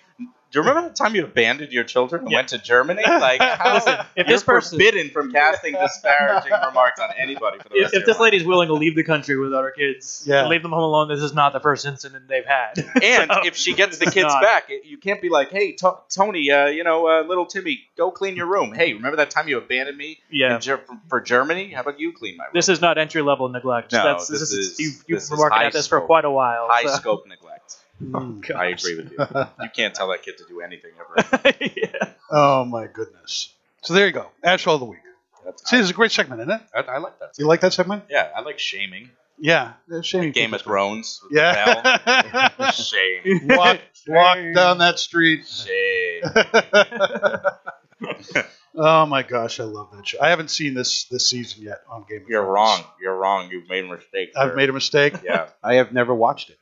Do 0.50 0.60
you 0.60 0.66
remember 0.66 0.88
the 0.90 0.96
time 0.96 1.14
you 1.14 1.26
abandoned 1.26 1.74
your 1.74 1.84
children 1.84 2.22
and 2.22 2.32
Yeah. 2.32 2.38
went 2.38 2.48
to 2.50 2.58
Germany? 2.58 3.04
Like, 3.08 3.42
how, 3.42 3.74
Listen, 3.74 3.96
if 4.16 4.28
you're 4.28 4.36
this 4.38 4.44
person- 4.44 4.78
forbidden 4.80 5.10
from 5.10 5.32
casting 5.34 5.74
disparaging 5.74 6.52
remarks 6.66 7.00
on 7.02 7.10
anybody 7.18 7.58
for 7.60 7.70
the 7.70 7.76
if, 7.76 7.82
rest 7.84 7.96
if 7.96 8.06
this 8.06 8.20
lady 8.20 8.38
is 8.38 8.46
willing 8.46 8.68
to 8.70 8.74
leave 8.74 8.96
the 8.96 9.04
country 9.04 9.38
without 9.38 9.64
her 9.64 9.72
kids, 9.72 10.24
Yeah. 10.26 10.42
and 10.42 10.50
leave 10.50 10.62
them 10.62 10.72
home 10.72 10.84
alone, 10.84 11.10
this 11.10 11.22
is 11.22 11.34
not 11.34 11.52
the 11.52 11.60
first 11.60 11.86
incident 11.86 12.28
they've 12.30 12.46
had. 12.46 12.74
And 13.04 13.30
So, 13.32 13.42
if 13.46 13.56
she 13.58 13.74
gets 13.74 13.98
the 13.98 14.06
kids 14.06 14.24
not- 14.34 14.42
back, 14.42 14.70
it- 14.70 14.86
you 14.86 14.98
can't 14.98 15.22
be 15.22 15.28
like, 15.30 15.50
hey, 15.50 15.74
To- 15.74 15.98
Tony, 16.10 16.50
uh, 16.50 16.68
you 16.68 16.84
know, 16.86 17.08
uh, 17.08 17.24
little 17.28 17.46
Timmy, 17.46 17.82
go 17.98 18.10
clean 18.12 18.36
your 18.38 18.48
room. 18.48 18.74
Hey, 18.74 18.94
remember 18.94 19.18
that 19.18 19.30
time 19.32 19.48
you 19.50 19.58
abandoned 19.58 19.98
me 19.98 20.20
Yeah. 20.32 20.56
in 20.56 20.62
Ger- 20.62 20.78
for, 20.78 20.98
for 21.10 21.22
Germany? 21.22 21.72
How 21.72 21.82
about 21.82 22.00
you 22.00 22.14
clean 22.14 22.38
my 22.38 22.46
room? 22.46 22.52
This 22.54 22.70
is 22.70 22.80
not 22.80 22.98
entry 22.98 23.22
level 23.22 23.50
neglect. 23.50 23.92
No, 23.92 24.04
That's, 24.04 24.28
this 24.30 24.40
this, 24.40 24.52
is- 24.54 24.72
is, 24.72 24.80
you've, 24.80 25.04
you've 25.08 25.18
is 25.18 25.30
been 25.30 25.40
working 25.40 25.60
at 25.62 25.74
this 25.74 25.88
for 25.88 26.00
quite 26.02 26.24
a 26.26 26.32
while. 26.32 26.68
high 26.70 26.84
so- 26.84 26.96
scope 26.96 27.28
neglect. 27.28 27.47
Mm. 28.04 28.56
I 28.56 28.68
agree 28.68 28.96
with 28.96 29.12
you. 29.12 29.18
You 29.62 29.70
can't 29.76 29.94
tell 29.96 30.10
that 30.10 30.22
kid 30.24 30.38
to 30.38 30.44
do 30.48 30.62
anything 30.62 30.92
ever. 31.00 31.56
yeah. 31.76 32.10
Oh 32.32 32.64
my 32.66 32.88
goodness. 32.88 33.54
So 33.82 33.94
there 33.94 34.06
you 34.08 34.14
go. 34.14 34.28
Asshole 34.44 34.76
of 34.76 34.80
the 34.82 34.86
week. 34.86 35.00
That's, 35.46 35.70
See, 35.70 35.78
this 35.78 35.86
is 35.86 35.90
a 35.92 35.94
great 35.94 36.12
segment, 36.12 36.42
isn't 36.42 36.52
it? 36.54 36.62
I, 36.76 36.80
I 36.82 36.98
like 37.00 37.18
that. 37.20 37.32
You 37.40 37.48
like 37.48 37.62
that 37.62 37.74
segment? 37.74 38.04
Yeah, 38.10 38.30
I 38.36 38.42
like 38.42 38.60
shaming. 38.60 39.10
Yeah. 39.40 39.74
Shame. 40.02 40.32
Game 40.32 40.54
of 40.54 40.62
Thrones. 40.62 41.22
With 41.24 41.32
Yeah. 41.38 41.82
bell. 42.58 42.72
Shame. 42.72 43.48
walk, 43.50 43.80
walk 44.08 44.38
down 44.56 44.80
that 44.80 45.00
street. 45.00 45.48
Shame. 45.48 46.24
oh 48.76 49.06
my 49.06 49.24
gosh, 49.24 49.60
I 49.60 49.64
love 49.64 49.90
that 49.94 50.08
show. 50.08 50.18
I 50.22 50.30
haven't 50.30 50.50
seen 50.52 50.74
this 50.74 51.06
this 51.06 51.30
season 51.30 51.64
yet 51.64 51.82
on 51.90 52.06
Game 52.10 52.24
of 52.24 52.30
You're 52.30 52.44
Thrones. 52.44 52.56
wrong. 52.56 52.84
You're 53.02 53.16
wrong. 53.16 53.50
You've 53.52 53.70
made 53.70 53.86
a 53.86 53.88
mistake. 53.88 54.32
I've 54.36 54.52
sir. 54.52 54.56
made 54.56 54.70
a 54.70 54.74
mistake. 54.74 55.14
Yeah. 55.24 55.48
I 55.64 55.76
have 55.76 55.92
never 55.94 56.14
watched 56.14 56.50
it. 56.50 56.58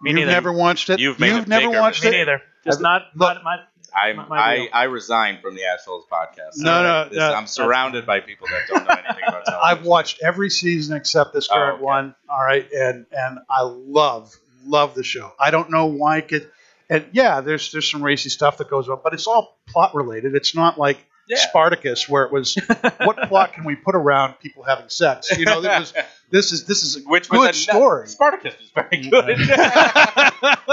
Me 0.00 0.10
You've 0.10 0.20
neither. 0.20 0.30
never 0.32 0.52
watched 0.52 0.90
it. 0.90 1.00
You've 1.00 1.18
made 1.18 1.32
a 1.32 1.44
never 1.46 1.66
bigger 1.68 1.80
watched 1.80 2.02
Me 2.04 2.08
it. 2.08 2.12
mistake. 2.12 2.26
neither. 2.26 2.42
Just 2.64 2.78
I've- 2.78 2.82
not, 2.82 3.02
look- 3.14 3.34
not 3.34 3.44
my. 3.44 3.56
I'm, 3.94 4.16
My- 4.16 4.28
my 4.28 4.38
I, 4.38 4.56
deal. 4.56 4.68
I 4.74 4.84
resign 4.84 5.38
from 5.40 5.54
the 5.56 5.64
Assholes 5.64 6.04
podcast. 6.12 6.56
No, 6.58 6.82
no, 6.82 7.08
This- 7.08 7.18
no. 7.18 7.32
I'm 7.32 7.46
surrounded 7.46 8.04
by 8.06 8.20
people 8.20 8.46
that 8.48 8.68
don't 8.68 8.86
know 8.86 8.94
anything 8.94 9.24
about 9.26 9.44
television. 9.46 9.60
I've 9.62 9.84
watched 9.86 10.20
every 10.22 10.50
season 10.50 10.96
except 10.96 11.32
this 11.32 11.48
Oh, 11.50 11.54
current 11.54 11.74
okay. 11.76 11.84
one. 11.84 12.14
All 12.28 12.44
right, 12.44 12.70
and 12.70 13.06
and 13.12 13.38
I 13.48 13.62
love 13.62 14.34
love 14.66 14.94
the 14.94 15.02
show. 15.02 15.32
I 15.40 15.50
don't 15.50 15.70
know 15.70 15.86
why 15.86 16.18
it 16.18 16.28
could. 16.28 16.50
And 16.90 17.06
yeah, 17.12 17.40
there's 17.40 17.72
there's 17.72 17.90
some 17.90 18.02
racy 18.02 18.28
stuff 18.28 18.58
that 18.58 18.68
goes 18.68 18.88
on, 18.90 19.00
but 19.02 19.14
it's 19.14 19.26
all 19.26 19.58
plot 19.66 19.94
related. 19.94 20.34
It's 20.34 20.54
not 20.54 20.78
like 20.78 20.98
Yeah. 21.28 21.36
Spartacus 21.36 22.08
where 22.08 22.24
it 22.24 22.32
was 22.32 22.56
what 22.98 23.16
plot 23.28 23.52
can 23.52 23.64
we 23.64 23.76
put 23.76 23.94
around 23.94 24.34
people 24.40 24.62
having 24.62 24.88
sex? 24.88 25.36
You 25.36 25.44
know, 25.44 25.60
this 25.60 25.80
is 25.80 25.94
this 26.30 26.52
is 26.52 26.64
this 26.64 26.82
is 26.82 26.96
a 26.96 27.00
Which 27.08 27.28
good 27.28 27.38
was 27.38 27.50
a 27.50 27.52
story. 27.52 28.08
Spartacus 28.08 28.54
was 28.58 28.70
very 28.70 29.04
mm-hmm. 29.04 29.10
good. 29.10 30.64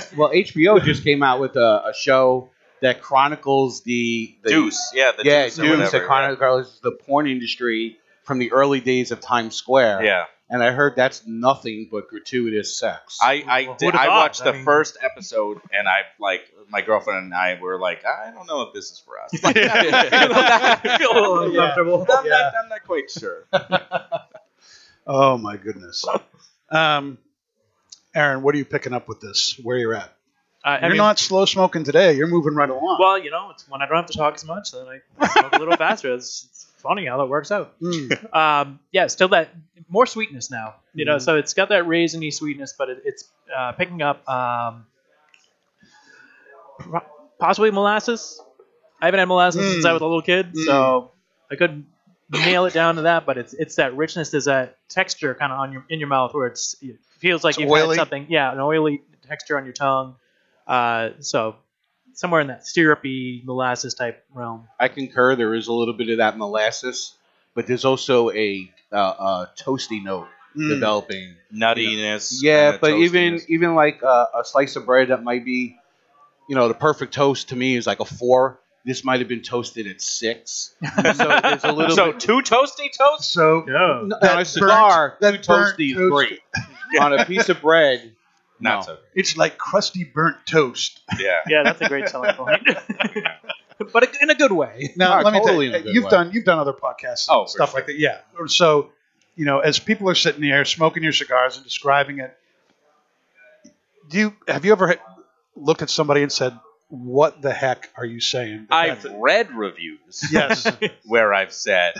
Well, 0.16 0.30
HBO 0.30 0.82
just 0.82 1.04
came 1.04 1.22
out 1.22 1.40
with 1.40 1.54
a, 1.54 1.84
a 1.86 1.92
show 1.94 2.50
that 2.80 3.00
chronicles 3.00 3.82
the, 3.82 4.36
the 4.42 4.50
Deuce. 4.50 4.90
Yeah, 4.92 5.12
the 5.16 5.24
yeah, 5.24 5.44
Deuce. 5.44 5.56
Deuce 5.56 5.90
that 5.92 6.04
chronicles 6.04 6.80
the 6.82 6.90
porn 6.90 7.28
industry 7.28 7.98
from 8.24 8.38
the 8.38 8.52
early 8.52 8.80
days 8.80 9.12
of 9.12 9.20
Times 9.20 9.54
Square. 9.54 10.04
Yeah. 10.04 10.24
And 10.50 10.62
I 10.62 10.72
heard 10.72 10.96
that's 10.96 11.26
nothing 11.26 11.88
but 11.90 12.08
gratuitous 12.08 12.78
sex. 12.78 13.18
I 13.22 13.44
I, 13.46 13.74
did, 13.78 13.94
I 13.94 14.06
thought? 14.06 14.08
watched 14.08 14.42
I 14.42 14.44
the 14.46 14.52
mean- 14.54 14.64
first 14.64 14.98
episode 15.00 15.60
and 15.72 15.88
I 15.88 16.02
like 16.18 16.42
my 16.70 16.80
girlfriend 16.82 17.24
and 17.24 17.34
I 17.34 17.58
were 17.60 17.78
like 17.78 18.04
I 18.06 18.30
don't 18.30 18.46
know 18.46 18.62
if 18.62 18.74
this 18.74 18.90
is 18.90 18.98
for 18.98 19.20
us. 19.20 19.30
I 19.44 20.96
feel 20.98 21.10
a 21.10 21.14
little 21.14 21.52
Yeah. 21.54 21.60
uncomfortable. 21.70 22.06
I'm, 22.10 22.28
not, 22.28 22.54
I'm 22.62 22.68
not 22.68 22.84
quite 22.84 23.10
sure. 23.10 23.46
oh 25.06 25.38
my 25.38 25.56
goodness. 25.56 26.04
Um, 26.70 27.18
Aaron, 28.14 28.42
what 28.42 28.54
are 28.54 28.58
you 28.58 28.64
picking 28.64 28.92
up 28.92 29.08
with 29.08 29.20
this? 29.20 29.58
Where 29.62 29.76
you're 29.76 29.94
at? 29.94 30.12
I, 30.64 30.76
I 30.76 30.80
You're 30.82 30.90
mean, 30.90 30.98
not 30.98 31.18
slow 31.18 31.44
smoking 31.44 31.84
today. 31.84 32.14
You're 32.14 32.26
moving 32.26 32.54
right 32.54 32.70
along. 32.70 32.96
Well, 32.98 33.18
you 33.18 33.30
know, 33.30 33.50
it's 33.50 33.68
when 33.68 33.82
I 33.82 33.86
don't 33.86 33.96
have 33.96 34.06
to 34.06 34.16
talk 34.16 34.34
as 34.34 34.44
much, 34.46 34.72
then 34.72 34.86
I 35.20 35.26
smoke 35.28 35.52
a 35.52 35.58
little 35.58 35.76
faster. 35.76 36.14
It's, 36.14 36.46
it's 36.50 36.66
funny 36.78 37.04
how 37.04 37.18
that 37.18 37.26
works 37.26 37.50
out. 37.52 37.78
Mm. 37.80 38.34
Um, 38.34 38.80
yeah, 38.90 39.08
still 39.08 39.28
that 39.28 39.50
more 39.90 40.06
sweetness 40.06 40.50
now. 40.50 40.76
You 40.94 41.04
know, 41.04 41.16
Mhm. 41.16 41.22
so 41.22 41.36
it's 41.36 41.52
got 41.52 41.68
that 41.68 41.84
raisiny 41.84 42.32
sweetness, 42.32 42.72
but 42.78 42.88
it, 42.88 43.02
it's 43.04 43.28
uh, 43.54 43.72
picking 43.72 44.00
up 44.00 44.26
um, 44.28 44.86
pro- 44.86 44.93
possibly 47.38 47.70
molasses. 47.70 48.40
I 49.00 49.06
haven't 49.06 49.18
had 49.20 49.28
molasses 49.28 49.72
since 49.72 49.84
I 49.84 49.92
was 49.92 50.02
a 50.02 50.04
little 50.06 50.22
kid, 50.22 50.56
so 50.56 51.10
I 51.50 51.56
couldn't 51.56 51.86
nail 52.30 52.64
it 52.64 52.72
down 52.72 52.96
to 52.96 53.02
that. 53.02 53.26
But 53.26 53.38
it's 53.38 53.52
it's 53.54 53.76
that 53.76 53.96
richness, 53.96 54.30
there's 54.30 54.46
that 54.46 54.78
texture 54.88 55.34
kind 55.34 55.52
of 55.52 55.58
on 55.58 55.72
your 55.72 55.84
in 55.88 55.98
your 56.00 56.08
mouth 56.08 56.32
where 56.34 56.46
it's 56.46 56.76
it 56.80 56.96
feels 57.18 57.44
like 57.44 57.52
It's 57.56 57.60
you've 57.62 57.70
oily. 57.70 57.88
had 57.96 58.02
something. 58.02 58.26
Yeah, 58.28 58.52
an 58.52 58.60
oily 58.60 59.02
texture 59.26 59.58
on 59.58 59.64
your 59.64 59.74
tongue. 59.74 60.16
Uh, 60.66 61.10
so 61.20 61.56
somewhere 62.14 62.40
in 62.40 62.46
that 62.46 62.66
syrupy 62.66 63.42
molasses 63.44 63.94
type 63.94 64.24
realm. 64.32 64.68
I 64.80 64.88
concur. 64.88 65.34
There 65.36 65.54
is 65.54 65.66
a 65.66 65.72
little 65.72 65.94
bit 65.94 66.08
of 66.10 66.18
that 66.18 66.38
molasses, 66.38 67.12
but 67.54 67.66
there's 67.66 67.84
also 67.84 68.30
a, 68.30 68.70
uh, 68.92 68.96
a 68.96 69.50
toasty 69.58 70.02
note 70.02 70.28
Mm. 70.56 70.68
developing. 70.68 71.34
Nuttiness. 71.52 72.38
Yeah, 72.40 72.70
kinda 72.70 72.78
but 72.80 72.92
even 73.00 73.40
even 73.48 73.74
like 73.74 74.04
uh, 74.04 74.26
a 74.40 74.44
slice 74.44 74.76
of 74.76 74.86
bread 74.86 75.08
that 75.08 75.24
might 75.24 75.44
be, 75.44 75.76
you 76.48 76.54
know, 76.56 76.68
the 76.68 76.74
perfect 76.74 77.14
toast 77.14 77.48
to 77.50 77.56
me 77.56 77.76
is 77.76 77.86
like 77.86 78.00
a 78.00 78.04
four. 78.04 78.60
This 78.86 79.02
might 79.02 79.20
have 79.20 79.28
been 79.28 79.40
toasted 79.42 79.86
at 79.86 80.02
six. 80.02 80.74
so 80.94 81.02
there's 81.02 81.64
a 81.64 81.72
little 81.72 81.96
so 81.96 82.12
bit. 82.12 82.20
two 82.20 82.42
toasty 82.42 82.88
toasts. 82.96 83.28
So 83.28 83.64
No. 83.66 84.02
No, 84.04 84.16
on 84.28 84.38
a 84.40 84.44
cigar, 84.44 85.16
that 85.20 85.42
two 85.42 85.46
burnt 85.46 85.78
toasty 85.78 85.90
is 85.90 86.10
great. 86.10 86.40
on 87.00 87.18
a 87.18 87.24
piece 87.24 87.48
of 87.48 87.62
bread, 87.62 88.12
Not 88.60 88.80
no. 88.80 88.94
so. 88.94 88.98
it's 89.14 89.36
like 89.38 89.56
crusty 89.56 90.04
burnt 90.04 90.36
toast. 90.46 91.00
Yeah. 91.18 91.40
Yeah, 91.48 91.62
that's 91.64 91.80
a 91.80 91.88
great 91.88 92.08
selling 92.10 92.34
point. 92.34 92.62
but 93.92 94.14
in 94.20 94.28
a 94.30 94.34
good 94.34 94.52
way. 94.52 94.92
Now, 94.96 95.16
No, 95.18 95.24
let 95.24 95.32
me 95.32 95.40
totally 95.40 95.66
in 95.66 95.72
tell 95.72 95.80
you, 95.86 95.92
you've 95.92 96.04
way. 96.04 96.10
done 96.10 96.30
you've 96.32 96.44
done 96.44 96.58
other 96.58 96.74
podcasts, 96.74 97.26
oh, 97.30 97.40
and 97.40 97.44
Oh, 97.44 97.46
stuff 97.46 97.70
sure. 97.70 97.80
like 97.80 97.86
that. 97.86 97.98
Yeah. 97.98 98.18
So, 98.48 98.90
you 99.34 99.46
know, 99.46 99.60
as 99.60 99.78
people 99.78 100.10
are 100.10 100.14
sitting 100.14 100.42
there 100.42 100.64
smoking 100.66 101.02
your 101.02 101.12
cigars 101.12 101.56
and 101.56 101.64
describing 101.64 102.18
it, 102.18 102.36
do 104.10 104.18
you 104.18 104.36
have 104.46 104.64
you 104.66 104.72
ever 104.72 104.88
had- 104.88 105.00
looked 105.56 105.82
at 105.82 105.90
somebody 105.90 106.22
and 106.22 106.30
said, 106.32 106.58
"What 106.88 107.42
the 107.42 107.52
heck 107.52 107.90
are 107.96 108.04
you 108.04 108.20
saying?" 108.20 108.66
I've 108.70 109.02
That's- 109.02 109.20
read 109.20 109.50
reviews 109.52 110.24
yes. 110.30 110.66
where 111.04 111.32
I've 111.34 111.52
said, 111.52 111.94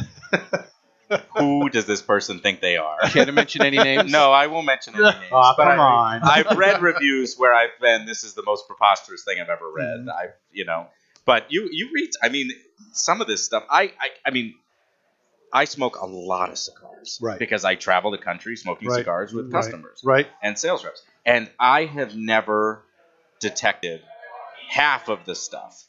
"Who 1.38 1.68
does 1.68 1.86
this 1.86 2.02
person 2.02 2.40
think 2.40 2.60
they 2.60 2.76
are?" 2.76 2.98
Can't 3.08 3.32
mention 3.34 3.62
any 3.62 3.76
names. 3.90 4.10
No, 4.10 4.32
I 4.32 4.46
won't 4.48 4.66
mention 4.66 4.94
any 4.94 5.04
names. 5.04 5.24
Oh, 5.32 5.54
but 5.56 5.64
come 5.64 5.80
I, 5.80 5.82
on. 5.82 6.22
I've 6.22 6.56
read 6.56 6.82
reviews 6.82 7.36
where 7.36 7.54
I've 7.54 7.78
been, 7.80 8.06
"This 8.06 8.24
is 8.24 8.34
the 8.34 8.42
most 8.44 8.66
preposterous 8.66 9.22
thing 9.24 9.40
I've 9.40 9.48
ever 9.50 9.70
read." 9.70 10.00
Mm-hmm. 10.00 10.10
I, 10.10 10.26
you 10.52 10.64
know, 10.64 10.86
but 11.24 11.50
you 11.52 11.68
you 11.70 11.90
read. 11.94 12.10
I 12.22 12.28
mean, 12.30 12.50
some 12.92 13.20
of 13.20 13.26
this 13.26 13.44
stuff. 13.44 13.64
I 13.70 13.82
I, 14.00 14.08
I 14.26 14.30
mean. 14.30 14.54
I 15.56 15.66
smoke 15.66 15.98
a 16.00 16.06
lot 16.06 16.50
of 16.50 16.58
cigars 16.58 17.20
Right. 17.22 17.38
because 17.38 17.64
I 17.64 17.76
travel 17.76 18.10
the 18.10 18.18
country 18.18 18.56
smoking 18.56 18.88
Right. 18.88 18.96
cigars 18.96 19.32
with 19.32 19.52
Right. 19.52 19.62
customers. 19.62 20.00
right. 20.02 20.26
and 20.42 20.58
sales 20.58 20.84
reps. 20.84 21.00
And 21.24 21.48
I 21.60 21.84
have 21.84 22.16
never 22.16 22.82
detected 23.48 24.00
half 24.68 25.08
of 25.08 25.24
the 25.26 25.34
stuff 25.34 25.84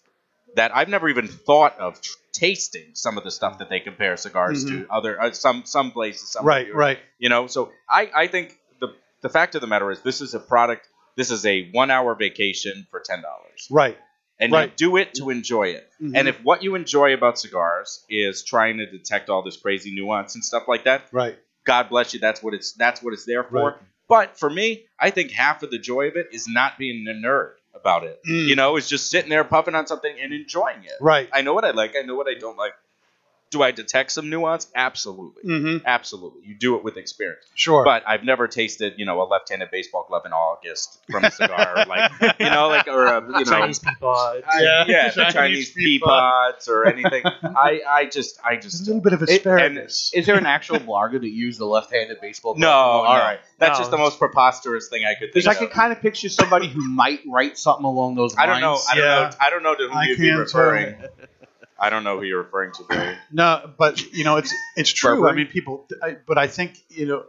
that 0.56 0.76
I've 0.76 0.90
never 0.90 1.08
even 1.10 1.28
thought 1.28 1.78
of 1.80 2.00
tr- 2.02 2.14
tasting 2.34 2.90
some 2.94 3.18
of 3.18 3.24
the 3.24 3.32
stuff 3.32 3.60
that 3.60 3.70
they 3.70 3.80
compare 3.80 4.18
cigars 4.18 4.66
to 4.66 4.86
other 4.90 5.20
uh, 5.22 5.32
some 5.32 5.64
some 5.66 5.92
places 5.92 6.32
some 6.32 6.42
Mm-hmm. 6.42 6.48
Right. 6.48 6.70
of 6.70 6.76
Right. 6.76 7.00
you 7.18 7.30
know 7.30 7.48
so 7.48 7.72
I, 7.90 8.10
I 8.24 8.28
think 8.28 8.58
the 8.82 8.90
the 9.22 9.30
fact 9.30 9.56
of 9.56 9.62
the 9.62 9.68
matter 9.68 9.90
is 9.92 10.02
this 10.02 10.20
is 10.22 10.34
a 10.34 10.40
product 10.40 10.88
this 11.16 11.32
is 11.32 11.46
a 11.46 11.70
one 11.72 11.90
hour 11.92 12.14
vacation 12.16 12.86
for 12.92 13.00
ten 13.00 13.22
dollars 13.22 13.68
Right. 13.72 13.98
and 14.40 14.52
Right. 14.52 14.70
you 14.70 14.76
do 14.76 14.98
it 14.98 15.14
to 15.16 15.30
enjoy 15.30 15.68
it 15.80 15.90
Mhm. 16.02 16.12
and 16.18 16.28
if 16.28 16.38
what 16.44 16.62
you 16.62 16.76
enjoy 16.76 17.14
about 17.14 17.40
cigars 17.40 18.04
is 18.10 18.44
trying 18.44 18.78
to 18.80 18.86
detect 18.86 19.30
all 19.30 19.42
this 19.44 19.56
crazy 19.58 19.96
nuance 19.96 20.36
and 20.36 20.44
stuff 20.44 20.64
like 20.68 20.84
that 20.84 21.02
Right. 21.14 21.38
God 21.66 21.90
bless 21.90 22.14
you. 22.14 22.20
That's 22.20 22.44
what 22.44 22.54
it's 22.54 22.74
that's 22.74 23.02
what 23.02 23.14
it's 23.14 23.26
there 23.26 23.44
for. 23.44 23.70
Right. 23.72 23.76
But 24.08 24.38
for 24.38 24.50
me, 24.50 24.86
I 25.00 25.10
think 25.10 25.32
half 25.32 25.64
of 25.64 25.72
the 25.72 25.80
joy 25.80 26.08
of 26.08 26.16
it 26.16 26.28
is 26.32 26.48
not 26.48 26.78
being 26.78 27.08
a 27.08 27.12
nerd 27.12 27.54
about 27.74 28.04
it. 28.04 28.20
Mm. 28.28 28.48
You 28.48 28.56
know, 28.56 28.76
it's 28.76 28.88
just 28.88 29.10
sitting 29.10 29.30
there 29.30 29.44
puffing 29.44 29.76
on 29.76 29.88
something 29.88 30.16
and 30.22 30.34
enjoying 30.34 30.84
it. 30.84 30.94
Right. 31.02 31.30
I 31.34 31.42
know 31.42 31.54
what 31.54 31.66
I 31.66 31.72
like. 31.72 31.96
I 31.98 32.04
know 32.04 32.16
what 32.16 32.28
I 32.28 32.36
don't 32.36 32.58
like. 32.58 32.74
Do 33.56 33.64
I 33.64 33.72
detect 33.72 34.12
some 34.12 34.30
nuance? 34.30 34.68
Absolutely. 34.76 35.44
Mm-hmm. 35.50 35.86
Absolutely. 35.86 36.42
You 36.46 36.56
do 36.56 36.76
it 36.76 36.84
with 36.84 36.98
experience. 36.98 37.46
Sure. 37.54 37.86
But 37.86 38.04
I've 38.06 38.26
never 38.26 38.50
tasted, 38.50 38.96
you 38.98 39.06
know, 39.06 39.22
a 39.22 39.24
left-handed 39.24 39.72
baseball 39.72 40.06
glove 40.10 40.24
in 40.26 40.34
August 40.34 41.00
from 41.10 41.24
a 41.24 41.32
cigar, 41.32 41.86
like 41.88 42.12
you 42.40 42.50
know, 42.50 42.68
like 42.68 42.88
or 42.90 43.06
a 43.06 43.22
you 43.22 43.32
know, 43.32 43.44
Chinese 43.46 43.80
people. 43.80 44.10
I- 44.10 44.42
Yeah. 44.60 44.84
yeah, 44.88 45.10
Chinese 45.12 45.34
Chinese 45.34 45.72
pea 45.72 45.86
pea 45.86 46.00
pods 46.00 46.68
or 46.68 46.86
anything. 46.86 47.24
I, 47.44 47.80
I 47.88 48.06
just, 48.08 48.38
I 48.44 48.56
There's 48.56 48.66
just 48.66 48.82
a 48.82 48.86
little 48.88 49.02
bit 49.02 49.14
of 49.14 49.22
and- 49.22 49.30
asparagus. 49.30 50.12
Is 50.14 50.26
there 50.26 50.36
an 50.38 50.46
actual 50.46 50.80
blogger 50.80 51.22
that 51.22 51.30
used 51.30 51.58
the 51.60 51.66
left-handed 51.66 52.20
baseball? 52.20 52.56
No, 52.56 52.68
glove? 52.68 53.06
all 53.06 53.18
right. 53.18 53.40
That's 53.58 53.78
No. 53.78 53.82
just 53.84 53.92
the 53.92 53.98
most 53.98 54.20
preposterous 54.20 54.90
thing 54.90 55.06
I 55.06 55.14
could 55.14 55.32
think 55.32 55.34
Because 55.36 55.48
I 55.48 55.52
of. 55.54 55.58
can 55.60 55.68
kind 55.70 55.94
of 55.94 56.02
picture 56.02 56.28
somebody 56.28 56.68
who 56.68 56.86
might 56.90 57.22
write 57.26 57.58
something 57.58 57.86
along 57.86 58.16
those 58.16 58.36
lines. 58.36 58.50
I 58.50 58.52
don't 58.52 58.60
know. 58.62 58.78
I 58.92 58.96
don't 58.96 59.04
Yeah. 59.06 59.30
know. 59.30 59.36
I 59.40 59.50
don't 59.50 59.64
know 59.64 59.76
to 59.76 59.88
who 59.88 59.98
I 59.98 60.04
you'd 60.08 60.18
be 60.20 60.32
referring. 60.32 60.96
too. 61.00 61.08
I 61.80 61.90
don't 61.90 62.04
know 62.04 62.18
who 62.18 62.24
you're 62.24 62.42
referring 62.44 62.72
to. 62.74 62.84
Barry. 62.84 63.18
No, 63.32 63.72
but 63.78 64.02
you 64.14 64.24
know 64.24 64.38
it's 64.38 64.54
it's 64.76 64.92
true. 64.92 65.28
I 65.28 65.34
mean, 65.34 65.48
people. 65.48 65.88
I, 66.02 66.16
but 66.26 66.38
I 66.38 66.48
think 66.48 66.78
you 66.90 67.06
know, 67.06 67.24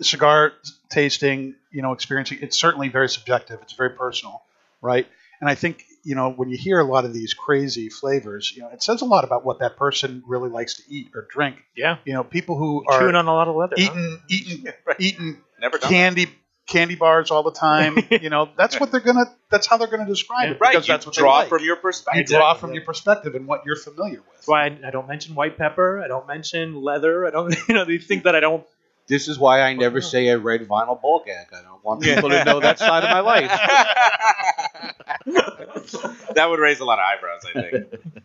cigar 0.00 0.52
tasting, 0.90 1.54
you 1.70 1.82
know, 1.82 1.92
experiencing. 1.92 2.38
It's 2.42 2.58
certainly 2.58 2.88
very 2.88 3.08
subjective. 3.08 3.60
It's 3.62 3.74
very 3.74 3.90
personal, 3.90 4.42
right? 4.80 5.06
And 5.40 5.48
I 5.48 5.54
think 5.54 5.84
you 6.04 6.14
know 6.16 6.30
when 6.30 6.48
you 6.50 6.56
hear 6.56 6.80
a 6.80 6.84
lot 6.84 7.04
of 7.04 7.12
these 7.12 7.32
crazy 7.34 7.88
flavors, 7.88 8.52
you 8.54 8.62
know, 8.62 8.68
it 8.68 8.82
says 8.82 9.02
a 9.02 9.04
lot 9.04 9.24
about 9.24 9.44
what 9.44 9.60
that 9.60 9.76
person 9.76 10.22
really 10.26 10.50
likes 10.50 10.74
to 10.76 10.82
eat 10.88 11.10
or 11.14 11.26
drink. 11.30 11.56
Yeah. 11.76 11.98
You 12.04 12.14
know, 12.14 12.24
people 12.24 12.56
who 12.56 12.84
are 12.88 13.00
Chewing 13.00 13.14
on 13.14 13.26
a 13.26 13.32
lot 13.32 13.46
of 13.48 13.54
leather. 13.56 13.76
huh? 13.78 13.82
eating 13.82 14.20
eating 14.28 14.72
eating 14.98 15.38
Never 15.60 15.78
done. 15.78 15.90
candy 15.90 16.26
candy 16.66 16.94
bars 16.94 17.30
all 17.30 17.42
the 17.42 17.52
time. 17.52 17.98
you 18.10 18.30
know, 18.30 18.48
that's 18.56 18.80
what 18.80 18.90
they're 18.90 19.00
gonna. 19.00 19.26
That's 19.50 19.66
how 19.66 19.76
they're 19.76 19.88
gonna 19.88 20.06
describe 20.06 20.48
Yeah. 20.48 20.54
it. 20.54 20.60
Right. 20.60 20.72
Because 20.72 20.88
you 20.88 20.94
that's 20.94 21.06
what 21.06 21.14
draw 21.14 21.32
they 21.32 21.38
like. 21.42 21.48
from 21.48 21.64
your 21.64 21.76
perspective. 21.76 22.30
You 22.30 22.36
draw 22.36 22.54
from 22.54 22.72
your 22.74 22.84
perspective 22.84 23.34
and 23.34 23.46
what 23.46 23.64
you're 23.66 23.76
familiar 23.76 24.20
with. 24.20 24.26
That's 24.36 24.48
why 24.48 24.66
I, 24.66 24.78
I 24.86 24.90
don't 24.90 25.08
mention 25.08 25.34
white 25.34 25.58
pepper. 25.58 26.02
I 26.02 26.08
don't 26.08 26.26
mention 26.26 26.82
leather. 26.82 27.26
I 27.26 27.30
don't, 27.30 27.54
you 27.68 27.74
know, 27.74 27.84
these 27.84 28.06
things 28.06 28.22
that 28.24 28.34
I 28.34 28.40
don't. 28.40 28.64
This 29.08 29.26
is 29.28 29.38
why 29.38 29.60
I 29.62 29.74
never 29.74 30.00
say 30.00 30.30
I 30.30 30.34
read 30.34 30.66
vinyl 30.68 31.00
ball 31.02 31.22
gag. 31.26 31.48
I 31.52 31.62
don't 31.62 31.84
want 31.84 32.02
people 32.02 32.30
to 32.30 32.44
know 32.44 32.60
that 32.60 32.78
side 32.78 33.02
of 33.02 33.10
my 33.10 33.18
life. 33.20 33.50
that 36.34 36.46
would 36.48 36.60
raise 36.60 36.78
a 36.80 36.84
lot 36.84 36.98
of 37.00 37.04
eyebrows. 37.04 37.42
I 37.44 37.52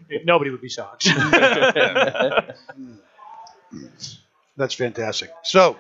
think. 0.08 0.26
Nobody 0.26 0.52
would 0.52 0.62
be 0.62 0.70
shocked. 0.70 1.08
Hmm. 1.10 2.92
That's 4.56 4.76
fantastic. 4.76 5.32
So 5.44 5.78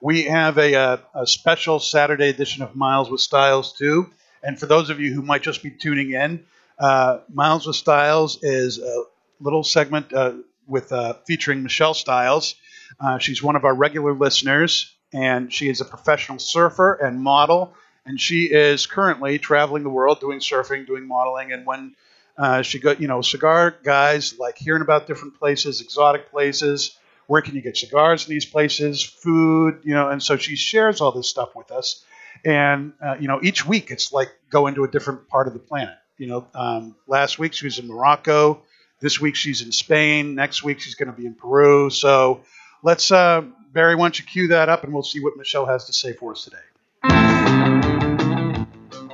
we 0.00 0.24
have 0.24 0.58
a, 0.58 0.74
uh, 0.74 0.96
a 1.14 1.26
special 1.26 1.80
Saturday 1.80 2.28
edition 2.28 2.62
of 2.62 2.76
Miles 2.76 3.10
with 3.10 3.20
Styles 3.20 3.72
too. 3.72 4.10
And 4.42 4.58
for 4.58 4.66
those 4.66 4.90
of 4.90 5.00
you 5.00 5.12
who 5.12 5.22
might 5.22 5.42
just 5.42 5.62
be 5.62 5.70
tuning 5.70 6.12
in, 6.12 6.44
uh, 6.78 7.18
Miles 7.32 7.66
with 7.66 7.76
Styles 7.76 8.42
is 8.42 8.78
a 8.78 9.04
little 9.40 9.64
segment 9.64 10.12
uh, 10.12 10.34
with 10.66 10.92
uh, 10.92 11.14
featuring 11.26 11.62
Michelle 11.62 11.94
Styles. 11.94 12.54
Uh, 13.00 13.18
she's 13.18 13.42
one 13.42 13.56
of 13.56 13.64
our 13.64 13.74
regular 13.74 14.12
listeners, 14.12 14.94
and 15.12 15.52
she 15.52 15.68
is 15.68 15.80
a 15.80 15.84
professional 15.84 16.38
surfer 16.38 16.94
and 16.94 17.20
model. 17.20 17.74
And 18.04 18.20
she 18.20 18.44
is 18.44 18.86
currently 18.86 19.38
traveling 19.38 19.82
the 19.82 19.90
world 19.90 20.20
doing 20.20 20.38
surfing, 20.38 20.86
doing 20.86 21.08
modeling. 21.08 21.52
And 21.52 21.66
when 21.66 21.96
uh, 22.38 22.62
she 22.62 22.78
got, 22.78 23.00
you 23.00 23.08
know, 23.08 23.20
cigar 23.20 23.74
guys 23.82 24.38
like 24.38 24.58
hearing 24.58 24.82
about 24.82 25.06
different 25.06 25.38
places, 25.38 25.80
exotic 25.80 26.30
places, 26.30 26.96
where 27.26 27.42
can 27.42 27.54
you 27.54 27.60
get 27.60 27.76
cigars 27.76 28.26
in 28.26 28.30
these 28.34 28.44
places, 28.44 29.02
food, 29.02 29.80
you 29.82 29.94
know, 29.94 30.08
and 30.08 30.22
so 30.22 30.36
she 30.36 30.56
shares 30.56 31.00
all 31.00 31.12
this 31.12 31.28
stuff 31.28 31.54
with 31.54 31.70
us. 31.70 32.04
And, 32.44 32.92
uh, 33.04 33.16
you 33.18 33.28
know, 33.28 33.40
each 33.42 33.66
week 33.66 33.90
it's 33.90 34.12
like 34.12 34.30
go 34.50 34.66
into 34.66 34.84
a 34.84 34.88
different 34.88 35.28
part 35.28 35.48
of 35.48 35.52
the 35.52 35.58
planet. 35.58 35.96
You 36.18 36.28
know, 36.28 36.46
um, 36.54 36.94
last 37.06 37.38
week 37.38 37.52
she 37.52 37.66
was 37.66 37.78
in 37.78 37.88
Morocco. 37.88 38.62
This 39.00 39.20
week 39.20 39.36
she's 39.36 39.62
in 39.62 39.72
Spain. 39.72 40.34
Next 40.34 40.62
week 40.62 40.80
she's 40.80 40.94
going 40.94 41.10
to 41.10 41.16
be 41.16 41.26
in 41.26 41.34
Peru. 41.34 41.90
So 41.90 42.42
let's, 42.82 43.10
uh, 43.10 43.42
Barry, 43.72 43.94
why 43.94 44.04
don't 44.04 44.18
you 44.18 44.24
cue 44.24 44.48
that 44.48 44.68
up 44.68 44.84
and 44.84 44.92
we'll 44.92 45.02
see 45.02 45.20
what 45.20 45.36
Michelle 45.36 45.66
has 45.66 45.86
to 45.86 45.92
say 45.92 46.12
for 46.12 46.32
us 46.32 46.44
today. 46.44 46.56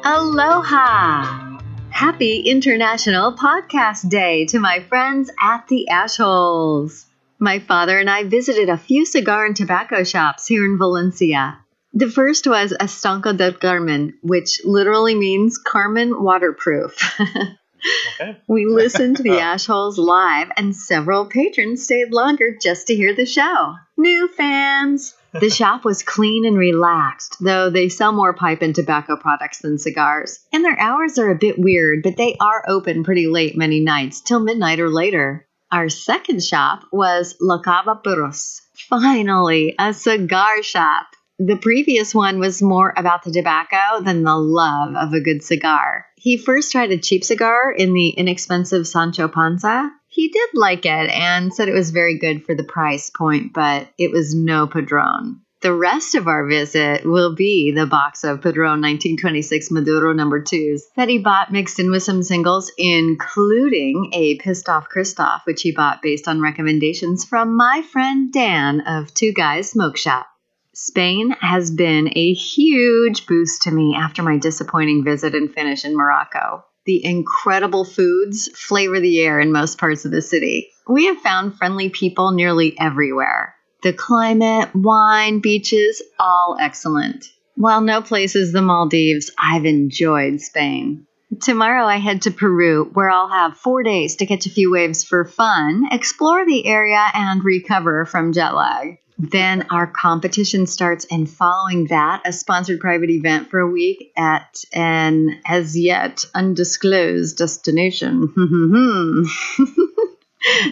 Aloha! 0.05 1.59
Happy 1.91 2.41
International 2.41 3.35
Podcast 3.37 4.09
Day 4.09 4.47
to 4.47 4.59
my 4.59 4.81
friends 4.81 5.31
at 5.41 5.69
the 5.69 5.89
Ashholes. 5.91 7.07
My 7.43 7.59
father 7.59 7.99
and 7.99 8.09
I 8.09 8.23
visited 8.23 8.69
a 8.69 8.77
few 8.77 9.05
cigar 9.05 9.45
and 9.45 9.57
tobacco 9.57 10.05
shops 10.05 10.47
here 10.47 10.65
in 10.65 10.79
Valencia. 10.79 11.59
The 11.93 12.09
first 12.09 12.47
was 12.47 12.73
Estanco 12.73 13.37
del 13.37 13.55
Carmen, 13.55 14.17
which 14.23 14.61
literally 14.65 15.17
means 15.17 15.59
Carmen 15.59 16.23
waterproof. 16.23 16.97
Okay. 17.19 18.37
we 18.49 18.67
listened 18.67 19.17
to 19.17 19.25
the 19.25 19.31
Ashholes 19.41 19.99
live, 19.99 20.53
and 20.57 20.77
several 20.77 21.27
patrons 21.27 21.83
stayed 21.83 22.13
longer 22.13 22.57
just 22.63 22.87
to 22.87 22.95
hear 22.95 23.13
the 23.13 23.27
show. 23.27 23.75
New 23.97 24.29
fans! 24.29 25.13
The 25.33 25.51
shop 25.59 25.85
was 25.85 26.05
clean 26.05 26.47
and 26.47 26.57
relaxed, 26.57 27.39
though 27.41 27.71
they 27.71 27.89
sell 27.89 28.13
more 28.13 28.35
pipe 28.35 28.63
and 28.63 28.73
tobacco 28.73 29.17
products 29.17 29.59
than 29.59 29.79
cigars. 29.79 30.39
And 30.53 30.65
their 30.65 30.79
hours 30.79 31.19
are 31.19 31.33
a 31.33 31.35
bit 31.35 31.59
weird, 31.59 32.05
but 32.05 32.17
they 32.17 32.37
are 32.39 32.63
open 32.69 33.03
pretty 33.03 33.27
late 33.27 33.57
many 33.57 33.81
nights, 33.81 34.21
till 34.21 34.39
midnight 34.39 34.79
or 34.79 34.91
later. 34.91 35.49
Our 35.73 35.89
second 35.89 36.45
shop 36.45 36.85
was 36.93 37.35
La 37.41 37.59
Cava 37.59 37.99
Puros. 38.05 38.61
Finally, 38.91 39.75
a 39.79 39.95
cigar 39.95 40.63
shop. 40.63 41.07
The 41.39 41.57
previous 41.57 42.15
one 42.15 42.39
was 42.39 42.61
more 42.61 42.93
about 42.95 43.25
the 43.25 43.33
tobacco 43.33 44.03
than 44.05 44.23
the 44.23 44.37
love 44.37 44.95
of 44.95 45.15
a 45.15 45.21
good 45.21 45.43
cigar. 45.43 46.05
He 46.17 46.37
first 46.37 46.73
tried 46.73 46.93
a 46.93 46.99
cheap 46.99 47.25
cigar 47.25 47.73
in 47.73 47.95
the 47.95 48.11
inexpensive 48.11 48.87
Sancho 48.87 49.29
Panza. 49.29 49.91
He 50.09 50.29
did 50.29 50.51
like 50.53 50.85
it 50.85 51.11
and 51.11 51.55
said 51.55 51.69
it 51.69 51.75
was 51.75 51.91
very 51.91 52.19
good 52.19 52.45
for 52.45 52.55
the 52.55 52.65
price 52.65 53.09
point, 53.09 53.55
but 53.55 53.89
it 53.97 54.11
was 54.11 54.35
no 54.35 54.67
Padron. 54.67 55.41
The 55.63 55.73
rest 55.73 56.17
of 56.17 56.27
our 56.27 56.45
visit 56.45 57.05
will 57.05 57.37
be 57.37 57.71
the 57.71 57.87
box 57.87 58.25
of 58.25 58.43
Padron 58.43 58.81
1926 58.81 59.71
Maduro 59.71 60.13
number 60.13 60.43
twos 60.43 60.89
that 60.97 61.09
he 61.09 61.19
bought 61.19 61.53
mixed 61.53 61.79
in 61.79 61.93
with 61.93 62.03
some 62.03 62.25
singles, 62.25 62.73
including 62.77 64.11
a 64.13 64.39
Pissed 64.39 64.69
Off 64.69 64.89
Kristoff, 64.89 65.43
which 65.45 65.63
he 65.63 65.71
bought 65.71 66.03
based 66.03 66.27
on 66.27 66.41
recommendations 66.41 67.25
from 67.25 67.57
my 67.57 67.85
friend 67.93 68.33
Dan 68.33 68.81
of 68.81 69.15
Two 69.15 69.33
Guys 69.33 69.71
Smoke 69.71 69.97
Shop. 69.97 70.27
Spain 70.75 71.31
has 71.41 71.71
been 71.71 72.11
a 72.17 72.33
huge 72.33 73.29
boost 73.29 73.63
to 73.63 73.71
me 73.71 73.95
after 73.95 74.25
my 74.25 74.39
disappointing 74.39 75.05
visit 75.05 75.37
and 75.37 75.55
finish 75.55 75.85
in 75.85 75.97
Morocco. 75.97 76.65
The 76.87 77.05
incredible 77.05 77.85
foods 77.85 78.49
flavor 78.49 78.99
the 78.99 79.21
air 79.21 79.39
in 79.39 79.53
most 79.53 79.79
parts 79.79 80.05
of 80.05 80.11
the 80.11 80.23
city. 80.23 80.71
We 80.89 81.07
have 81.07 81.19
found 81.19 81.57
friendly 81.57 81.89
people 81.89 82.33
nearly 82.33 82.77
everywhere. 82.81 83.55
The 83.83 83.93
climate, 83.93 84.73
wine, 84.77 85.41
beaches, 85.41 86.01
all 86.21 86.57
excellent. 86.61 87.27
While 87.57 87.81
no 87.81 88.01
place 88.01 88.37
is 88.37 88.53
the 88.53 88.63
Maldives, 88.63 89.33
I've 89.37 89.65
enjoyed 89.65 90.41
Spain. 90.41 91.09
Tomorrow 91.41 91.87
I 91.87 91.97
head 91.97 92.23
to 92.23 92.31
Peru, 92.31 92.89
where 92.93 93.11
I'll 93.11 93.29
have 93.29 93.57
four 93.57 93.83
days 93.83 94.17
to 94.17 94.27
catch 94.27 94.47
a 94.47 94.51
few 94.51 94.71
waves 94.71 95.03
for 95.03 95.25
fun, 95.25 95.89
explore 95.91 96.47
the 96.47 96.65
area, 96.65 97.05
and 97.13 97.45
recover 97.45 98.05
from 98.05 98.33
jet 98.33 98.55
lag. 98.55 98.99
Then 99.19 99.67
our 99.71 99.89
competition 99.89 100.67
starts, 100.67 101.05
and 101.11 101.29
following 101.29 101.89
that, 101.89 102.23
a 102.25 102.33
sponsored 102.33 102.79
private 102.79 103.11
event 103.11 103.51
for 103.51 103.59
a 103.59 103.71
week 103.71 104.13
at 104.17 104.63
an 104.73 105.41
as 105.45 105.77
yet 105.77 106.25
undisclosed 106.35 107.37
destination. 107.37 108.33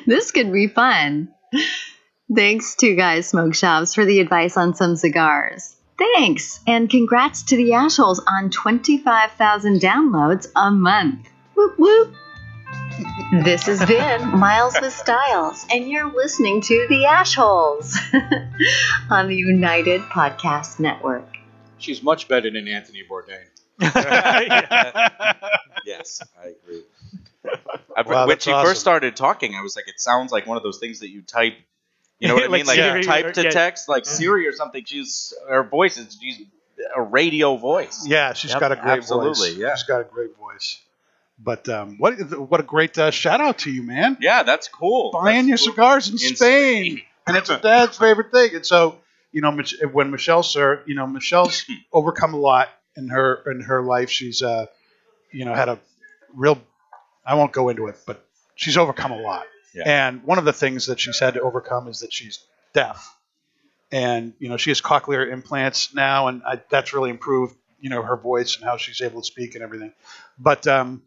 this 0.06 0.30
could 0.30 0.52
be 0.52 0.68
fun. 0.68 1.28
Thanks 2.34 2.76
to 2.76 2.94
Guys 2.94 3.28
Smoke 3.28 3.54
Shops 3.54 3.94
for 3.94 4.04
the 4.04 4.20
advice 4.20 4.56
on 4.56 4.74
some 4.74 4.94
cigars. 4.94 5.76
Thanks, 5.98 6.60
and 6.66 6.88
congrats 6.88 7.42
to 7.44 7.56
the 7.56 7.72
assholes 7.72 8.20
on 8.20 8.50
25,000 8.50 9.80
downloads 9.80 10.46
a 10.54 10.70
month. 10.70 11.28
Whoop 11.54 11.78
whoop. 11.78 12.14
This 13.44 13.64
has 13.66 13.84
been 13.84 14.28
Miles 14.38 14.76
with 14.80 14.92
Styles, 14.92 15.66
and 15.72 15.88
you're 15.88 16.12
listening 16.12 16.60
to 16.62 16.86
The 16.88 17.04
Ashholes 17.04 17.96
on 19.10 19.28
the 19.28 19.36
United 19.36 20.00
Podcast 20.02 20.78
Network. 20.78 21.26
She's 21.78 22.02
much 22.02 22.28
better 22.28 22.50
than 22.50 22.68
Anthony 22.68 23.02
Bourdain. 23.10 23.44
yes, 25.86 26.22
I 26.40 26.54
agree. 26.62 26.84
Wow, 28.06 28.26
when 28.26 28.38
she 28.38 28.52
awesome. 28.52 28.68
first 28.68 28.80
started 28.80 29.16
talking, 29.16 29.54
I 29.54 29.62
was 29.62 29.74
like, 29.74 29.88
it 29.88 29.98
sounds 29.98 30.32
like 30.32 30.46
one 30.46 30.56
of 30.56 30.62
those 30.62 30.78
things 30.78 31.00
that 31.00 31.10
you 31.10 31.22
type. 31.22 31.54
You 32.20 32.28
know 32.28 32.34
what 32.34 32.44
I 32.44 32.48
mean? 32.52 32.66
Like 32.66 33.02
type 33.04 33.32
to 33.34 33.42
yeah. 33.44 33.50
text, 33.50 33.88
like 33.88 34.06
Siri 34.06 34.46
or 34.46 34.52
something. 34.52 34.84
She's 34.84 35.32
her 35.48 35.62
voice 35.64 35.96
is 35.96 36.16
she's 36.20 36.42
a 36.94 37.02
radio 37.02 37.56
voice. 37.56 38.06
Yeah, 38.06 38.32
she's 38.34 38.52
Yep, 38.52 38.60
got 38.60 38.72
a 38.72 38.76
great 38.76 38.98
absolutely, 38.98 39.50
voice. 39.50 39.56
yeah. 39.58 39.74
She's 39.74 39.84
got 39.84 40.00
a 40.00 40.04
great 40.04 40.36
voice. 40.36 40.78
But 41.42 41.68
um, 41.70 41.96
what 41.98 42.14
what 42.38 42.60
a 42.60 42.62
great 42.62 42.98
uh, 42.98 43.10
shout 43.10 43.40
out 43.40 43.58
to 43.60 43.70
you, 43.70 43.82
man. 43.82 44.18
Yeah, 44.20 44.42
that's 44.42 44.68
cool. 44.68 45.10
Buying 45.10 45.48
your 45.48 45.56
cool. 45.56 45.66
cigars 45.72 46.08
in, 46.08 46.14
In 46.14 46.36
Spain, 46.36 47.00
and 47.26 47.36
it's 47.36 47.48
dad's 47.62 47.96
favorite 47.96 48.30
thing. 48.30 48.56
And 48.56 48.66
so, 48.66 48.98
you 49.32 49.40
know, 49.40 49.58
when 49.90 50.10
Michelle, 50.10 50.42
sir, 50.42 50.82
you 50.86 50.94
know, 50.94 51.06
Michelle's 51.06 51.64
overcome 51.92 52.34
a 52.34 52.38
lot 52.38 52.68
in 52.94 53.08
her 53.08 53.42
in 53.50 53.62
her 53.62 53.82
life. 53.82 54.10
She's, 54.10 54.42
uh, 54.42 54.66
you 55.32 55.46
know, 55.46 55.54
had 55.54 55.70
a 55.70 55.78
real. 56.34 56.60
I 57.24 57.34
won't 57.36 57.52
go 57.52 57.70
into 57.70 57.86
it, 57.86 57.96
but 58.06 58.22
she's 58.54 58.76
overcome 58.76 59.12
a 59.12 59.20
lot. 59.20 59.44
And 59.84 60.24
one 60.24 60.38
of 60.38 60.44
the 60.44 60.52
things 60.52 60.86
that 60.86 60.98
she's 60.98 61.18
had 61.18 61.34
to 61.34 61.40
overcome 61.40 61.88
is 61.88 62.00
that 62.00 62.12
she's 62.12 62.44
deaf, 62.72 63.16
and 63.92 64.34
you 64.38 64.48
know, 64.48 64.56
she 64.56 64.70
has 64.70 64.80
cochlear 64.80 65.30
implants 65.30 65.94
now, 65.94 66.28
and 66.28 66.42
I, 66.44 66.60
that's 66.70 66.92
really 66.92 67.10
improved, 67.10 67.54
you 67.80 67.90
know, 67.90 68.02
her 68.02 68.16
voice 68.16 68.56
and 68.56 68.64
how 68.64 68.76
she's 68.76 69.00
able 69.00 69.20
to 69.20 69.26
speak 69.26 69.54
and 69.54 69.62
everything. 69.62 69.92
But 70.38 70.66
um, 70.66 71.02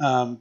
um, 0.00 0.40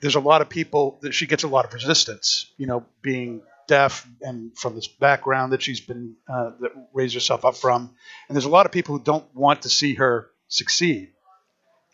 there's 0.00 0.14
a 0.16 0.20
lot 0.20 0.42
of 0.42 0.48
people 0.48 0.98
that 1.02 1.14
she 1.14 1.26
gets 1.26 1.42
a 1.42 1.48
lot 1.48 1.64
of 1.64 1.74
resistance, 1.74 2.46
you 2.56 2.66
know, 2.66 2.84
being 3.02 3.42
deaf 3.68 4.06
and 4.20 4.56
from 4.58 4.74
this 4.74 4.88
background 4.88 5.52
that 5.52 5.62
she's 5.62 5.80
been 5.80 6.16
uh, 6.28 6.50
that 6.60 6.72
raised 6.92 7.14
herself 7.14 7.44
up 7.44 7.56
from, 7.56 7.90
and 8.28 8.36
there's 8.36 8.44
a 8.44 8.50
lot 8.50 8.66
of 8.66 8.72
people 8.72 8.96
who 8.96 9.04
don't 9.04 9.34
want 9.34 9.62
to 9.62 9.68
see 9.68 9.94
her 9.94 10.28
succeed, 10.48 11.10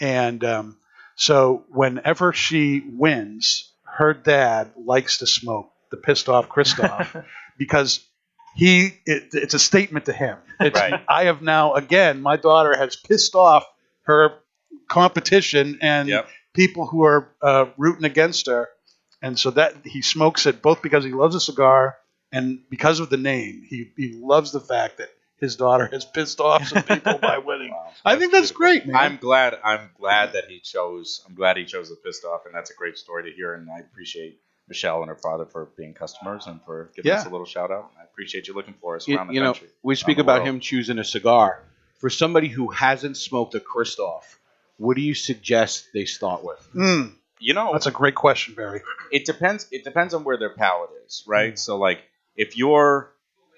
and 0.00 0.42
um, 0.44 0.76
so 1.16 1.64
whenever 1.70 2.32
she 2.32 2.80
wins, 2.80 3.67
her 3.98 4.14
dad 4.14 4.70
likes 4.76 5.18
to 5.18 5.26
smoke 5.26 5.70
the 5.90 5.96
pissed 5.96 6.28
off 6.28 6.48
Kristoff 6.48 7.24
because 7.58 8.00
he 8.54 8.92
it, 9.04 9.30
it's 9.32 9.54
a 9.54 9.58
statement 9.58 10.06
to 10.06 10.12
him. 10.12 10.38
It's, 10.60 10.78
Right. 10.78 11.00
I 11.08 11.24
have 11.24 11.42
now 11.42 11.74
again, 11.74 12.22
my 12.22 12.36
daughter 12.36 12.76
has 12.76 12.94
pissed 12.96 13.34
off 13.34 13.64
her 14.02 14.34
competition 14.88 15.78
and 15.82 16.08
Yep. 16.08 16.28
people 16.54 16.86
who 16.86 17.02
are 17.04 17.28
uh, 17.42 17.66
rooting 17.76 18.04
against 18.04 18.46
her, 18.46 18.68
and 19.20 19.36
so 19.38 19.50
that 19.50 19.74
he 19.84 20.00
smokes 20.02 20.46
it 20.46 20.62
both 20.62 20.80
because 20.80 21.04
he 21.04 21.10
loves 21.10 21.34
a 21.34 21.40
cigar 21.40 21.96
and 22.32 22.60
because 22.70 23.00
of 23.00 23.10
the 23.10 23.16
name. 23.16 23.64
He 23.68 23.90
he 23.96 24.12
loves 24.22 24.52
the 24.52 24.60
fact 24.60 24.98
that 24.98 25.10
his 25.40 25.56
daughter 25.56 25.86
has 25.92 26.04
pissed 26.04 26.40
off 26.40 26.66
some 26.68 26.82
people 26.82 27.18
by 27.18 27.38
winning. 27.44 27.70
Wow, 27.70 27.92
I 28.04 28.16
think 28.16 28.32
that's 28.32 28.50
beautiful. 28.52 28.58
great, 28.58 28.86
man. 28.86 28.96
I'm 28.96 29.16
glad. 29.16 29.58
I'm 29.62 29.90
glad 29.98 30.32
that 30.32 30.44
he 30.48 30.60
chose. 30.60 31.22
I'm 31.28 31.34
glad 31.34 31.56
he 31.56 31.64
chose 31.64 31.88
the 31.90 31.96
pissed 31.96 32.24
off, 32.24 32.46
and 32.46 32.54
that's 32.54 32.70
a 32.70 32.74
great 32.74 32.98
story 32.98 33.30
to 33.30 33.36
hear. 33.36 33.54
And 33.54 33.68
I 33.70 33.78
appreciate 33.80 34.40
Michelle 34.68 35.00
and 35.00 35.08
her 35.08 35.16
father 35.16 35.46
for 35.46 35.66
being 35.76 35.94
customers 35.94 36.46
and 36.46 36.60
for 36.62 36.90
giving 36.94 37.12
us 37.12 37.24
a 37.26 37.30
little 37.30 37.46
shout 37.46 37.70
out. 37.70 37.90
I 37.98 38.04
appreciate 38.04 38.48
you 38.48 38.54
looking 38.54 38.74
for 38.80 38.96
us 38.96 39.06
You, 39.08 39.16
around 39.16 39.28
the 39.28 39.34
you 39.34 39.40
know, 39.40 39.54
we 39.82 39.94
speak 39.94 40.18
about 40.18 40.38
world. 40.40 40.48
him 40.48 40.60
choosing 40.60 40.98
a 40.98 41.04
cigar. 41.04 41.62
For 41.98 42.10
somebody 42.10 42.46
who 42.48 42.68
hasn't 42.68 43.16
smoked 43.16 43.54
a 43.56 43.60
Kristoff, 43.60 44.22
what 44.76 44.94
do 44.94 45.02
you 45.02 45.14
suggest 45.14 45.88
they 45.92 46.04
start 46.04 46.44
with? 46.44 46.68
Mm, 46.74 47.12
You 47.40 47.54
know, 47.54 47.72
that's 47.72 47.86
a 47.86 47.90
great 47.90 48.14
question, 48.14 48.54
Barry. 48.54 48.82
it 49.10 49.24
depends. 49.24 49.66
It 49.72 49.82
depends 49.84 50.14
on 50.14 50.22
where 50.22 50.36
their 50.36 50.50
palate 50.54 50.90
is, 51.06 51.24
right? 51.26 51.54
Mm. 51.54 51.58
So, 51.58 51.76
like, 51.76 52.00
if 52.36 52.56
you're 52.56 53.10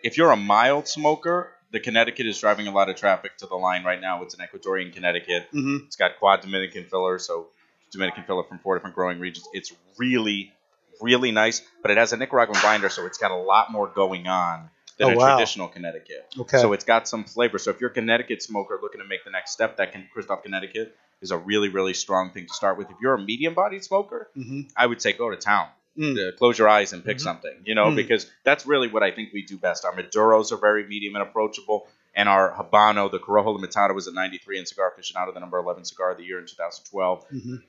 if 0.03 0.17
you're 0.17 0.31
a 0.31 0.37
mild 0.37 0.89
smoker, 0.89 1.53
the 1.71 1.81
Connecticut 1.81 2.27
is 2.27 2.39
driving 2.39 2.67
a 2.67 2.73
lot 2.73 2.89
of 2.89 2.97
traffic 2.97 3.37
to 3.39 3.47
the 3.47 3.55
line 3.55 3.85
right 3.85 4.01
now. 4.01 4.23
It's 4.23 4.35
an 4.35 4.41
Ecuadorian 4.41 4.93
Connecticut. 4.93 5.49
Mhm. 5.53 5.87
It's 5.87 5.97
got 5.97 6.19
quad 6.19 6.41
Dominican 6.41 6.85
filler, 6.85 7.19
so 7.19 7.49
Dominican 7.93 8.25
filler 8.25 8.45
from 8.45 8.59
four 8.59 8.77
different 8.77 8.95
growing 8.97 9.19
regions. 9.19 9.49
It's 9.53 9.73
really, 9.99 10.53
really 11.01 11.31
nice, 11.33 11.63
but 11.83 11.91
it 11.91 11.97
has 11.97 12.13
a 12.13 12.17
Nicaraguan 12.17 12.61
binder, 12.63 12.89
so 12.89 13.07
it's 13.07 13.19
got 13.19 13.31
a 13.31 13.37
lot 13.37 13.71
more 13.71 13.87
going 13.89 14.27
on 14.27 14.71
than 14.99 15.09
Oh, 15.09 15.13
a 15.13 15.17
wow. 15.17 15.37
traditional 15.37 15.69
Connecticut. 15.69 16.27
Okay. 16.39 16.59
So 16.59 16.73
it's 16.73 16.85
got 16.85 17.09
some 17.09 17.25
flavor. 17.25 17.59
So 17.59 17.71
if 17.71 17.81
you're 17.81 17.91
a 17.91 17.95
Connecticut 17.95 18.43
smoker 18.43 18.79
looking 18.83 19.01
to 19.01 19.07
make 19.07 19.25
the 19.25 19.31
next 19.31 19.53
step, 19.53 19.77
that 19.79 19.93
can 19.93 20.09
Kristoff 20.15 20.43
Connecticut 20.43 20.97
is 21.21 21.31
a 21.31 21.39
really, 21.39 21.69
really 21.69 21.95
strong 21.95 22.33
thing 22.33 22.47
to 22.47 22.55
start 22.55 22.79
with. 22.79 22.91
If 22.91 22.97
you're 23.01 23.15
a 23.15 23.21
medium-bodied 23.21 23.85
smoker, 23.85 24.29
hmm 24.35 24.63
I 24.77 24.87
would 24.87 25.01
say 25.03 25.13
go 25.13 25.31
to 25.31 25.37
town. 25.37 25.69
Mm. 26.01 26.37
Close 26.39 26.59
your 26.59 26.69
eyes 26.69 26.93
and 26.95 27.05
pick 27.05 27.21
something, 27.21 27.53
you 27.65 27.75
know, 27.75 27.87
Mm. 27.91 27.97
because 27.97 28.31
that's 28.45 28.65
really 28.67 28.89
what 28.89 29.03
I 29.03 29.11
think 29.11 29.33
we 29.35 29.43
do 29.43 29.59
best. 29.59 29.85
Our 29.85 29.93
Maduros 29.93 30.51
are 30.53 30.57
very 30.57 30.87
medium 30.87 31.15
and 31.17 31.23
approachable, 31.23 31.87
and 32.15 32.29
our 32.29 32.51
Habano, 32.53 33.11
the 33.11 33.19
Corojo 33.19 33.59
Limitada, 33.59 33.95
was 33.95 34.09
at 34.09 34.15
93 34.15 34.59
and 34.59 34.67
Cigar 34.67 34.93
Aficionado, 34.97 35.35
the 35.35 35.41
number 35.41 35.59
11 35.59 35.85
cigar 35.85 36.13
of 36.13 36.17
the 36.19 36.25
year 36.25 36.39
in 36.39 36.47
2012. 36.47 37.27
Mhm. 37.31 37.63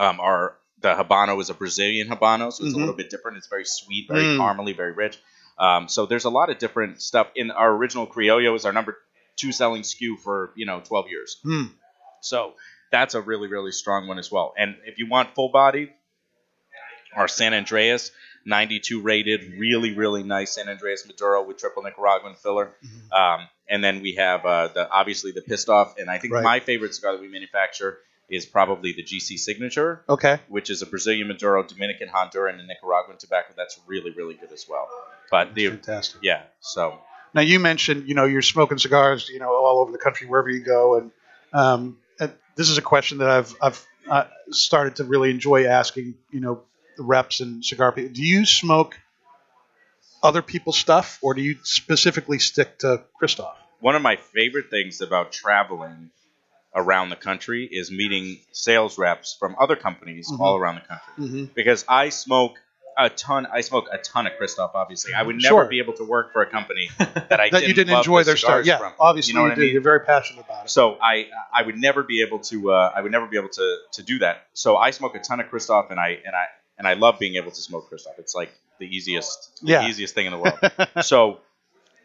Um, 0.00 0.20
our 0.20 0.56
the 0.80 0.94
Habano 0.94 1.40
is 1.40 1.50
a 1.50 1.54
Brazilian 1.54 2.08
Habano, 2.08 2.52
so 2.52 2.64
it's 2.64 2.72
Mhm. 2.72 2.76
a 2.76 2.78
little 2.78 2.94
bit 2.94 3.10
different. 3.10 3.36
It's 3.36 3.48
very 3.48 3.64
sweet, 3.64 4.06
very 4.08 4.22
Mm. 4.22 4.38
caramely, 4.38 4.76
very 4.76 4.92
rich. 4.92 5.18
Um, 5.58 5.88
so 5.88 6.06
there's 6.06 6.24
a 6.24 6.30
lot 6.30 6.50
of 6.50 6.58
different 6.58 7.02
stuff. 7.02 7.26
In 7.34 7.50
our 7.50 7.70
original 7.72 8.06
Criollo 8.06 8.54
is 8.54 8.64
our 8.64 8.72
number 8.72 8.96
two 9.34 9.50
selling 9.50 9.82
SKU 9.82 10.16
for 10.16 10.52
you 10.54 10.66
know 10.66 10.80
12 10.80 11.08
years. 11.10 11.38
Mm. 11.44 11.70
So 12.20 12.54
that's 12.92 13.14
a 13.16 13.20
really, 13.20 13.48
really 13.48 13.72
strong 13.72 14.06
one 14.06 14.18
as 14.20 14.30
well. 14.30 14.54
And 14.56 14.76
if 14.86 14.98
you 14.98 15.08
want 15.08 15.34
full 15.34 15.48
body, 15.50 15.92
our 17.18 17.28
San 17.28 17.52
Andreas, 17.54 18.10
92 18.44 19.00
rated, 19.02 19.52
really, 19.58 19.94
really 19.94 20.22
nice 20.22 20.52
San 20.54 20.68
Andreas 20.68 21.04
Maduro 21.06 21.42
with 21.46 21.58
triple 21.58 21.82
Nicaraguan 21.82 22.34
filler. 22.34 22.70
Mm-hmm. 22.84 23.12
Um, 23.12 23.48
and 23.68 23.84
then 23.84 24.00
we 24.00 24.14
have 24.14 24.46
uh, 24.46 24.68
the 24.68 24.90
obviously 24.90 25.32
the 25.32 25.42
pissed 25.42 25.68
off, 25.68 25.98
and 25.98 26.08
I 26.08 26.18
think 26.18 26.32
Right. 26.32 26.44
my 26.44 26.60
favorite 26.60 26.94
cigar 26.94 27.12
that 27.12 27.20
we 27.20 27.28
manufacture 27.28 27.98
is 28.30 28.46
probably 28.46 28.92
the 28.92 29.02
GC 29.02 29.38
Signature, 29.38 30.02
Okay. 30.08 30.38
which 30.48 30.70
is 30.70 30.82
a 30.82 30.86
Brazilian 30.86 31.28
Maduro, 31.28 31.62
Dominican 31.62 32.08
Honduran, 32.08 32.58
and 32.58 32.68
Nicaraguan 32.68 33.16
tobacco. 33.18 33.54
That's 33.56 33.78
really, 33.86 34.10
really 34.12 34.34
good 34.34 34.52
as 34.52 34.66
well. 34.68 34.86
But 35.30 35.54
the 35.54 35.68
Fantastic. 35.68 36.20
yeah, 36.22 36.42
so 36.60 36.98
Now 37.34 37.40
you 37.42 37.58
mentioned, 37.58 38.08
you 38.08 38.14
know, 38.14 38.24
you're 38.24 38.42
smoking 38.42 38.78
cigars, 38.78 39.28
you 39.28 39.38
know, 39.38 39.48
all 39.50 39.80
over 39.80 39.92
the 39.92 39.98
country 39.98 40.26
wherever 40.26 40.48
you 40.50 40.60
go, 40.60 40.96
and, 40.98 41.10
um, 41.52 41.98
and 42.20 42.32
this 42.56 42.68
is 42.70 42.78
a 42.78 42.82
question 42.82 43.18
that 43.18 43.28
I've 43.30 43.54
I've 43.62 43.86
uh, 44.10 44.24
started 44.50 44.96
to 44.96 45.04
really 45.04 45.30
enjoy 45.30 45.66
asking, 45.66 46.14
you 46.30 46.40
know, 46.40 46.62
reps 46.98 47.40
and 47.40 47.64
cigar 47.64 47.92
people. 47.92 48.12
Do 48.12 48.22
you 48.22 48.44
smoke 48.46 48.98
other 50.22 50.42
people's 50.42 50.76
stuff, 50.76 51.18
or 51.22 51.34
do 51.34 51.42
you 51.42 51.56
specifically 51.62 52.38
stick 52.38 52.78
to 52.80 53.02
Kristoff? 53.22 53.54
one 53.80 53.94
of 53.94 54.02
my 54.02 54.16
favorite 54.16 54.70
things 54.70 55.00
about 55.00 55.30
traveling 55.30 56.10
around 56.74 57.10
the 57.10 57.16
country 57.16 57.64
is 57.64 57.92
meeting 57.92 58.40
sales 58.50 58.98
reps 58.98 59.36
from 59.38 59.54
other 59.56 59.76
companies 59.76 60.28
Mhm. 60.32 60.40
all 60.40 60.56
around 60.56 60.74
the 60.74 60.80
country. 60.80 61.12
Mm-hmm. 61.18 61.44
Because 61.54 61.84
I 61.88 62.08
smoke 62.08 62.58
a 62.96 63.08
ton. 63.08 63.46
I 63.46 63.60
smoke 63.60 63.86
a 63.92 63.98
ton 63.98 64.26
of 64.26 64.32
Kristoff. 64.32 64.72
Obviously, 64.74 65.14
I 65.14 65.22
would 65.22 65.36
never 65.36 65.48
Sure. 65.62 65.64
be 65.66 65.78
able 65.78 65.92
to 65.92 66.02
work 66.04 66.32
for 66.32 66.42
a 66.42 66.46
company 66.50 66.90
that 66.98 67.38
I 67.38 67.50
That 67.50 67.68
you 67.68 67.72
didn't 67.72 67.92
love 67.92 68.00
enjoy 68.00 68.22
the 68.22 68.30
their 68.30 68.36
stuff. 68.36 68.66
Yeah, 68.66 68.78
from. 68.78 68.92
obviously 68.98 69.30
you 69.30 69.36
know 69.38 69.44
what 69.44 69.52
I 69.52 69.54
mean. 69.54 69.72
You're 69.72 69.80
very 69.80 70.00
passionate 70.00 70.44
about 70.44 70.64
it. 70.64 70.70
So 70.70 70.98
I 71.00 71.28
I 71.52 71.62
would 71.62 71.78
never 71.78 72.02
be 72.02 72.22
able 72.22 72.40
to 72.50 72.72
uh, 72.72 72.92
I 72.96 73.00
would 73.00 73.12
never 73.12 73.26
be 73.28 73.36
able 73.36 73.50
to 73.50 73.76
to 73.92 74.02
do 74.02 74.18
that. 74.18 74.48
So 74.54 74.76
I 74.76 74.90
smoke 74.90 75.14
a 75.14 75.20
ton 75.20 75.38
of 75.38 75.46
Kristoff, 75.46 75.92
and 75.92 76.00
I 76.00 76.18
and 76.26 76.34
I 76.34 76.46
and 76.78 76.86
I 76.86 76.94
love 76.94 77.18
being 77.18 77.34
able 77.36 77.50
to 77.50 77.60
smoke 77.60 77.90
Kristoff. 77.90 78.18
It's 78.18 78.34
like 78.34 78.50
the 78.78 78.86
easiest 78.86 79.60
the 79.64 79.72
Yeah. 79.72 79.88
easiest 79.88 80.14
thing 80.14 80.26
in 80.26 80.32
the 80.32 80.38
world. 80.38 80.58
so 81.02 81.40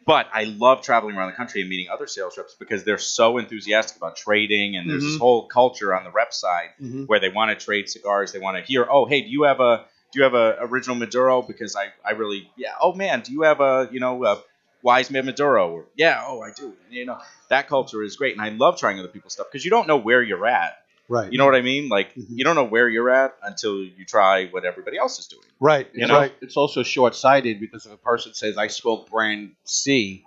but 0.06 0.28
I 0.34 0.44
love 0.44 0.82
traveling 0.82 1.16
around 1.16 1.30
the 1.30 1.36
country 1.36 1.62
and 1.62 1.70
meeting 1.70 1.88
other 1.88 2.06
sales 2.06 2.36
reps 2.36 2.54
because 2.58 2.84
they're 2.84 2.98
so 2.98 3.38
enthusiastic 3.38 3.96
about 3.96 4.16
trading, 4.16 4.76
and 4.76 4.88
there's 4.88 5.02
this 5.02 5.14
Mhm. 5.16 5.18
whole 5.18 5.46
culture 5.46 5.94
on 5.94 6.04
the 6.04 6.10
rep 6.10 6.34
side 6.34 6.70
Mhm. 6.80 7.06
where 7.06 7.20
they 7.20 7.30
want 7.30 7.58
to 7.58 7.64
trade 7.64 7.88
cigars. 7.88 8.32
They 8.32 8.38
want 8.38 8.58
to 8.58 8.62
hear, 8.62 8.86
oh, 8.90 9.06
hey, 9.06 9.22
do 9.22 9.28
you 9.28 9.44
have 9.44 9.60
a 9.60 9.86
do 10.12 10.18
you 10.20 10.24
have 10.24 10.34
a 10.34 10.58
original 10.60 10.94
Maduro? 10.96 11.42
Because 11.42 11.74
I, 11.74 11.86
I 12.04 12.12
really 12.12 12.50
yeah. 12.56 12.74
Oh 12.80 12.92
man, 12.92 13.22
do 13.22 13.32
you 13.32 13.42
have 13.42 13.60
a 13.60 13.88
you 13.90 13.98
know 14.00 14.24
a 14.24 14.42
Wise 14.82 15.10
Man 15.10 15.24
Maduro? 15.24 15.70
Or, 15.72 15.86
yeah, 15.96 16.22
oh 16.26 16.42
I 16.42 16.50
do. 16.52 16.74
You 16.90 17.06
know 17.06 17.18
that 17.48 17.68
culture 17.68 18.02
is 18.02 18.16
great, 18.16 18.34
and 18.36 18.42
I 18.42 18.50
love 18.50 18.78
trying 18.78 18.98
other 18.98 19.08
people's 19.08 19.32
stuff 19.32 19.46
because 19.50 19.64
you 19.64 19.70
don't 19.70 19.88
know 19.88 19.96
where 19.96 20.22
you're 20.22 20.46
at. 20.46 20.76
Right. 21.08 21.30
You 21.30 21.38
know 21.38 21.44
what 21.44 21.54
I 21.54 21.60
mean? 21.60 21.88
Like 21.88 22.14
Mhm. 22.14 22.26
you 22.30 22.44
don't 22.44 22.54
know 22.56 22.64
where 22.64 22.88
you're 22.88 23.10
at 23.10 23.34
until 23.42 23.82
you 23.82 24.04
try 24.06 24.46
what 24.46 24.64
everybody 24.64 24.96
else 24.96 25.18
is 25.18 25.26
doing. 25.26 25.44
Right. 25.60 25.86
You 25.92 26.02
You 26.02 26.06
know? 26.06 26.20
know, 26.22 26.30
it's 26.40 26.56
also 26.56 26.82
short 26.82 27.14
sighted 27.14 27.60
because 27.60 27.84
if 27.86 27.92
a 27.92 27.96
person 27.96 28.32
says, 28.34 28.56
I 28.56 28.68
spoke 28.68 29.10
brand 29.10 29.52
C, 29.64 30.24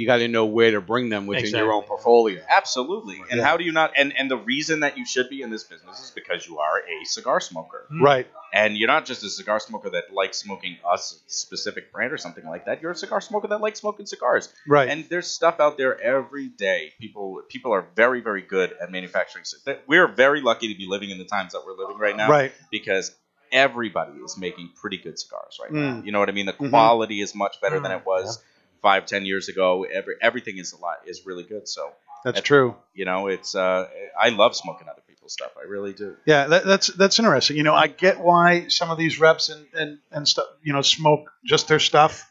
you 0.00 0.06
got 0.06 0.16
to 0.18 0.28
know 0.28 0.46
where 0.46 0.70
to 0.70 0.80
bring 0.80 1.10
them 1.10 1.26
within 1.26 1.50
your 1.50 1.72
own 1.72 1.82
portfolio. 1.82 2.40
Absolutely. 2.48 3.18
And 3.30 3.38
Yeah. 3.38 3.44
how 3.44 3.56
do 3.58 3.64
you 3.64 3.72
not? 3.72 3.92
And 3.96 4.16
and 4.16 4.30
the 4.30 4.36
reason 4.36 4.80
that 4.80 4.96
you 4.96 5.04
should 5.04 5.28
be 5.28 5.42
in 5.42 5.50
this 5.50 5.64
business 5.64 6.00
is 6.02 6.10
because 6.10 6.46
you 6.48 6.58
are 6.58 6.78
a 6.78 7.04
cigar 7.04 7.40
smoker, 7.40 7.86
Right. 7.90 8.26
and 8.52 8.76
you're 8.78 8.88
not 8.88 9.04
just 9.04 9.22
a 9.24 9.28
cigar 9.28 9.60
smoker 9.60 9.90
that 9.90 10.12
likes 10.14 10.38
smoking 10.38 10.78
a 10.88 10.94
s- 10.94 11.20
specific 11.26 11.92
brand 11.92 12.12
or 12.12 12.16
something 12.18 12.46
like 12.46 12.64
that. 12.64 12.80
You're 12.80 12.92
a 12.92 12.96
cigar 12.96 13.20
smoker 13.20 13.48
that 13.48 13.60
likes 13.60 13.80
smoking 13.80 14.06
cigars. 14.06 14.48
Right. 14.66 14.88
And 14.88 15.04
there's 15.10 15.26
stuff 15.26 15.60
out 15.60 15.76
there 15.76 16.00
every 16.00 16.48
day. 16.48 16.92
People 16.98 17.42
people 17.48 17.72
are 17.74 17.84
very 17.94 18.20
very 18.22 18.42
good 18.42 18.74
at 18.82 18.90
manufacturing. 18.90 19.44
We're 19.86 20.08
very 20.08 20.40
lucky 20.40 20.72
to 20.72 20.78
be 20.78 20.86
living 20.86 21.10
in 21.10 21.18
the 21.18 21.24
times 21.36 21.52
that 21.52 21.62
we're 21.66 21.76
living 21.76 21.98
right 21.98 22.16
now, 22.16 22.30
Right. 22.30 22.52
Because 22.70 23.14
everybody 23.52 24.12
is 24.24 24.38
making 24.38 24.70
pretty 24.80 24.96
good 24.96 25.18
cigars 25.18 25.58
right 25.60 25.72
now. 25.72 25.94
Mm. 25.96 26.06
You 26.06 26.12
know 26.12 26.20
what 26.20 26.28
I 26.28 26.32
mean? 26.32 26.46
The 26.46 26.52
Mhm. 26.52 26.70
quality 26.70 27.20
is 27.20 27.34
much 27.34 27.60
better 27.60 27.80
than 27.80 27.90
Mm. 27.90 27.98
it 27.98 28.06
was 28.06 28.42
five 28.82 29.06
ten 29.06 29.24
years 29.26 29.48
ago. 29.48 29.84
Every 29.84 30.14
everything 30.20 30.58
is 30.58 30.72
a 30.72 30.78
lot 30.78 30.98
is 31.06 31.26
really 31.26 31.44
good. 31.44 31.68
So 31.68 31.92
That's 32.24 32.38
At- 32.38 32.44
true. 32.44 32.76
you 32.94 33.04
know, 33.04 33.28
it's 33.28 33.54
uh, 33.54 33.88
I 34.20 34.28
love 34.30 34.54
smoking 34.56 34.88
other 34.88 35.02
people's 35.08 35.32
stuff. 35.32 35.52
I 35.58 35.66
really 35.68 35.92
do. 35.92 36.16
Yeah, 36.26 36.46
that, 36.48 36.64
that's 36.66 36.88
that's 36.88 37.18
interesting. 37.18 37.56
You 37.56 37.62
know, 37.62 37.74
I 37.74 37.86
get 37.86 38.20
why 38.20 38.68
some 38.68 38.90
of 38.90 38.98
these 38.98 39.18
reps 39.20 39.48
and 39.48 39.66
and 39.74 39.98
and 40.10 40.26
stuff, 40.28 40.46
you 40.62 40.72
know, 40.72 40.82
smoke 40.82 41.30
just 41.44 41.68
their 41.68 41.78
stuff. 41.80 42.26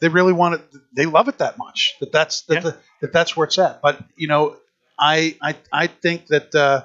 They 0.00 0.08
really 0.08 0.32
want 0.32 0.54
it. 0.56 0.62
They 0.94 1.06
love 1.06 1.28
it 1.28 1.38
that 1.38 1.58
much. 1.58 1.94
That 2.00 2.10
that's 2.12 2.42
that, 2.42 2.54
Yeah. 2.54 2.60
the, 2.60 2.76
that 3.02 3.12
that's 3.12 3.36
where 3.36 3.46
it's 3.46 3.58
at. 3.58 3.80
But 3.82 4.02
you 4.16 4.26
know, 4.28 4.56
I 4.98 5.36
I 5.40 5.56
I 5.72 5.86
think 5.86 6.26
that 6.28 6.54
uh, 6.54 6.84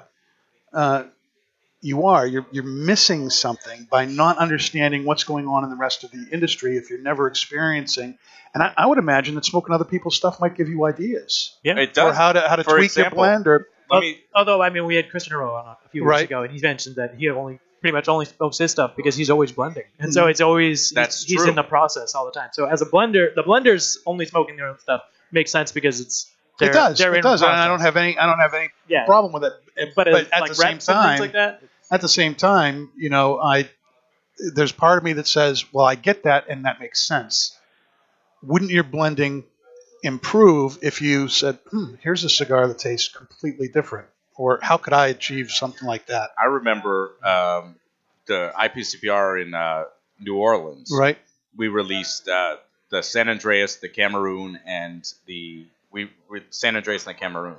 uh, 0.72 1.04
you 1.80 2.06
are 2.06 2.26
you're 2.26 2.46
you're 2.50 2.64
missing 2.64 3.30
something 3.30 3.86
by 3.90 4.04
not 4.04 4.38
understanding 4.38 5.04
what's 5.04 5.24
going 5.24 5.46
on 5.46 5.64
in 5.64 5.70
the 5.70 5.76
rest 5.76 6.04
of 6.04 6.10
the 6.10 6.26
industry 6.32 6.76
if 6.76 6.90
you're 6.90 7.00
never 7.00 7.28
experiencing. 7.28 8.18
And 8.54 8.62
I, 8.62 8.72
I 8.76 8.86
would 8.86 8.98
imagine 8.98 9.34
that 9.36 9.44
smoking 9.44 9.74
other 9.74 9.84
people's 9.84 10.16
stuff 10.16 10.40
might 10.40 10.56
give 10.56 10.68
you 10.68 10.84
ideas 10.86 11.56
Yeah. 11.62 11.78
It 11.78 11.94
does. 11.94 12.12
or 12.12 12.14
how 12.14 12.32
to 12.32 12.40
how 12.40 12.56
to 12.56 12.64
For 12.64 12.76
tweak 12.76 12.86
example, 12.86 13.18
your 13.18 13.26
blend 13.26 13.46
or 13.46 13.68
Let 13.90 14.00
me, 14.00 14.20
Although 14.34 14.62
I 14.62 14.70
mean, 14.70 14.86
we 14.86 14.96
had 14.96 15.10
Christian 15.10 15.36
Rowe 15.36 15.54
on 15.54 15.76
a 15.84 15.88
few 15.90 16.02
weeks 16.02 16.10
Right. 16.10 16.24
ago, 16.24 16.42
and 16.42 16.52
he 16.52 16.60
mentioned 16.60 16.96
that 16.96 17.14
he 17.16 17.28
only 17.30 17.60
pretty 17.80 17.94
much 17.94 18.08
only 18.08 18.24
smokes 18.24 18.58
his 18.58 18.70
stuff 18.70 18.96
because 18.96 19.14
he's 19.14 19.30
always 19.30 19.52
blending, 19.52 19.84
and 20.00 20.12
so 20.12 20.22
mm-hmm. 20.22 20.30
it's 20.30 20.40
always 20.40 20.90
That's 20.90 21.22
he's, 21.22 21.40
he's 21.40 21.48
in 21.48 21.54
the 21.54 21.62
process 21.62 22.14
all 22.14 22.24
the 22.26 22.32
time. 22.32 22.50
So 22.52 22.64
as 22.66 22.82
a 22.82 22.86
blender, 22.86 23.32
the 23.34 23.44
blenders 23.44 23.98
only 24.04 24.26
smoking 24.26 24.56
their 24.56 24.68
own 24.68 24.78
stuff 24.80 25.02
makes 25.30 25.52
sense 25.52 25.70
because 25.70 26.00
it's 26.00 26.30
they're, 26.58 26.70
it 26.70 26.72
does 26.72 26.98
they're 26.98 27.14
it 27.14 27.18
in 27.18 27.22
does. 27.22 27.42
And 27.42 27.52
I 27.52 27.68
don't 27.68 27.80
have 27.80 27.96
any 27.96 28.18
I 28.18 28.26
don't 28.26 28.40
have 28.40 28.54
any 28.54 28.70
yeah, 28.88 29.06
problem 29.06 29.32
with 29.32 29.44
it. 29.44 29.52
But, 29.94 30.08
it's 30.08 30.30
at 30.32 30.40
like 30.40 30.50
the 30.50 30.54
same 30.54 30.78
time, 30.78 31.20
like 31.20 31.32
that. 31.32 31.62
at 31.90 32.00
the 32.00 32.08
same 32.08 32.34
time, 32.34 32.90
you 32.96 33.10
know, 33.10 33.38
I 33.40 33.68
there's 34.54 34.72
part 34.72 34.98
of 34.98 35.04
me 35.04 35.14
that 35.14 35.26
says, 35.26 35.72
well, 35.72 35.84
I 35.84 35.94
get 35.94 36.24
that 36.24 36.48
and 36.48 36.64
that 36.64 36.80
makes 36.80 37.00
sense. 37.00 37.56
Wouldn't 38.42 38.70
your 38.70 38.84
blending 38.84 39.44
improve 40.02 40.78
if 40.82 41.02
you 41.02 41.28
said, 41.28 41.58
hmm, 41.70 41.94
here's 42.00 42.24
a 42.24 42.30
cigar 42.30 42.68
that 42.68 42.78
tastes 42.78 43.08
completely 43.08 43.68
different? 43.68 44.08
Or 44.36 44.60
how 44.62 44.76
could 44.76 44.92
I 44.92 45.08
achieve 45.08 45.50
something 45.50 45.86
like 45.86 46.06
that? 46.06 46.30
I 46.40 46.46
remember 46.46 47.10
um, 47.24 47.74
the 48.26 48.52
IPCPR 48.56 49.42
in 49.42 49.54
uh, 49.54 49.84
New 50.20 50.36
Orleans. 50.36 50.94
Right? 50.96 51.18
We 51.56 51.66
released 51.66 52.28
uh, 52.28 52.56
the 52.90 53.02
San 53.02 53.28
Andreas, 53.28 53.76
the 53.76 53.88
Cameroon, 53.88 54.60
and 54.64 55.04
the 55.26 55.66
we 55.90 56.10
with 56.28 56.44
San 56.50 56.76
Andreas 56.76 57.06
and 57.06 57.16
the 57.16 57.18
Cameroon. 57.18 57.56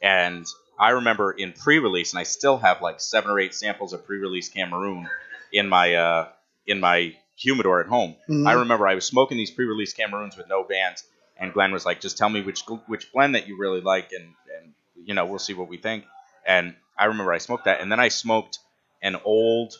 And 0.00 0.46
I 0.78 0.90
remember 0.90 1.32
in 1.32 1.52
pre-release, 1.52 2.12
and 2.12 2.20
I 2.20 2.24
still 2.24 2.58
have 2.58 2.80
like 2.82 3.00
seven 3.00 3.30
or 3.30 3.38
eight 3.40 3.54
samples 3.54 3.92
of 3.92 4.06
pre-release 4.06 4.48
Cameroon 4.48 5.08
in 5.52 5.68
my 5.68 5.94
uh, 5.94 6.28
in 6.66 6.80
my 6.80 7.14
humidor 7.36 7.80
at 7.80 7.86
home. 7.86 8.16
Mhm. 8.28 8.46
I 8.48 8.52
remember 8.54 8.86
I 8.88 8.94
was 8.94 9.04
smoking 9.06 9.36
these 9.36 9.50
pre-release 9.50 9.92
Cameroons 9.92 10.36
with 10.36 10.48
no 10.48 10.64
bands, 10.64 11.04
and 11.38 11.52
Glenn 11.52 11.72
was 11.72 11.84
like, 11.86 12.00
"Just 12.00 12.18
tell 12.18 12.28
me 12.28 12.40
which 12.42 12.62
which 12.86 13.12
blend 13.12 13.34
that 13.34 13.46
you 13.48 13.58
really 13.58 13.80
like, 13.80 14.12
and 14.12 14.34
and 14.58 14.74
you 15.04 15.14
know 15.14 15.26
we'll 15.26 15.38
see 15.38 15.54
what 15.54 15.68
we 15.68 15.76
think." 15.76 16.04
And 16.46 16.74
I 16.98 17.06
remember 17.06 17.32
I 17.32 17.38
smoked 17.38 17.64
that, 17.64 17.80
and 17.80 17.90
then 17.90 18.00
I 18.00 18.08
smoked 18.08 18.58
an 19.02 19.16
old 19.24 19.74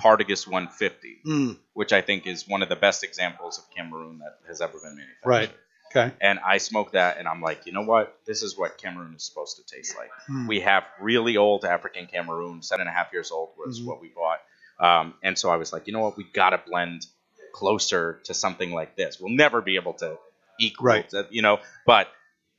Partagas 0.00 0.46
150, 0.46 1.20
Mm, 1.26 1.58
which 1.74 1.92
I 1.92 2.00
think 2.00 2.26
is 2.26 2.48
one 2.48 2.62
of 2.62 2.68
the 2.68 2.76
best 2.76 3.04
examples 3.04 3.58
of 3.58 3.64
Cameroon 3.76 4.18
that 4.20 4.38
has 4.48 4.60
ever 4.60 4.78
been 4.80 4.96
manufactured. 4.96 5.28
Right. 5.28 5.50
Okay. 5.94 6.12
And 6.20 6.38
I 6.38 6.58
smoked 6.58 6.92
that, 6.92 7.18
and 7.18 7.26
I'm 7.26 7.40
like, 7.40 7.66
you 7.66 7.72
know 7.72 7.82
what? 7.82 8.16
This 8.24 8.42
is 8.42 8.56
what 8.56 8.78
Cameroon 8.78 9.14
is 9.14 9.24
supposed 9.24 9.56
to 9.56 9.64
taste 9.76 9.96
like. 9.96 10.10
Mm. 10.28 10.46
We 10.46 10.60
have 10.60 10.84
really 11.00 11.36
old 11.36 11.64
African 11.64 12.06
Cameroon, 12.06 12.62
seven 12.62 12.82
and 12.86 12.90
a 12.90 12.92
half 12.92 13.12
years 13.12 13.30
old 13.32 13.50
was 13.58 13.80
Mhm. 13.80 13.86
what 13.86 14.00
we 14.00 14.08
bought. 14.08 14.40
Um, 14.78 15.14
and 15.22 15.36
so 15.38 15.50
I 15.50 15.56
was 15.56 15.72
like, 15.72 15.86
you 15.88 15.92
know 15.92 16.00
what? 16.00 16.16
We 16.16 16.24
got 16.24 16.50
to 16.50 16.58
blend 16.58 17.06
closer 17.52 18.20
to 18.24 18.34
something 18.34 18.72
like 18.72 18.94
this. 18.96 19.18
We'll 19.20 19.34
never 19.34 19.60
be 19.60 19.74
able 19.76 19.94
to 19.94 20.16
equal, 20.60 20.86
Right. 20.86 21.10
that, 21.10 21.32
you 21.32 21.42
know, 21.42 21.58
but 21.86 22.08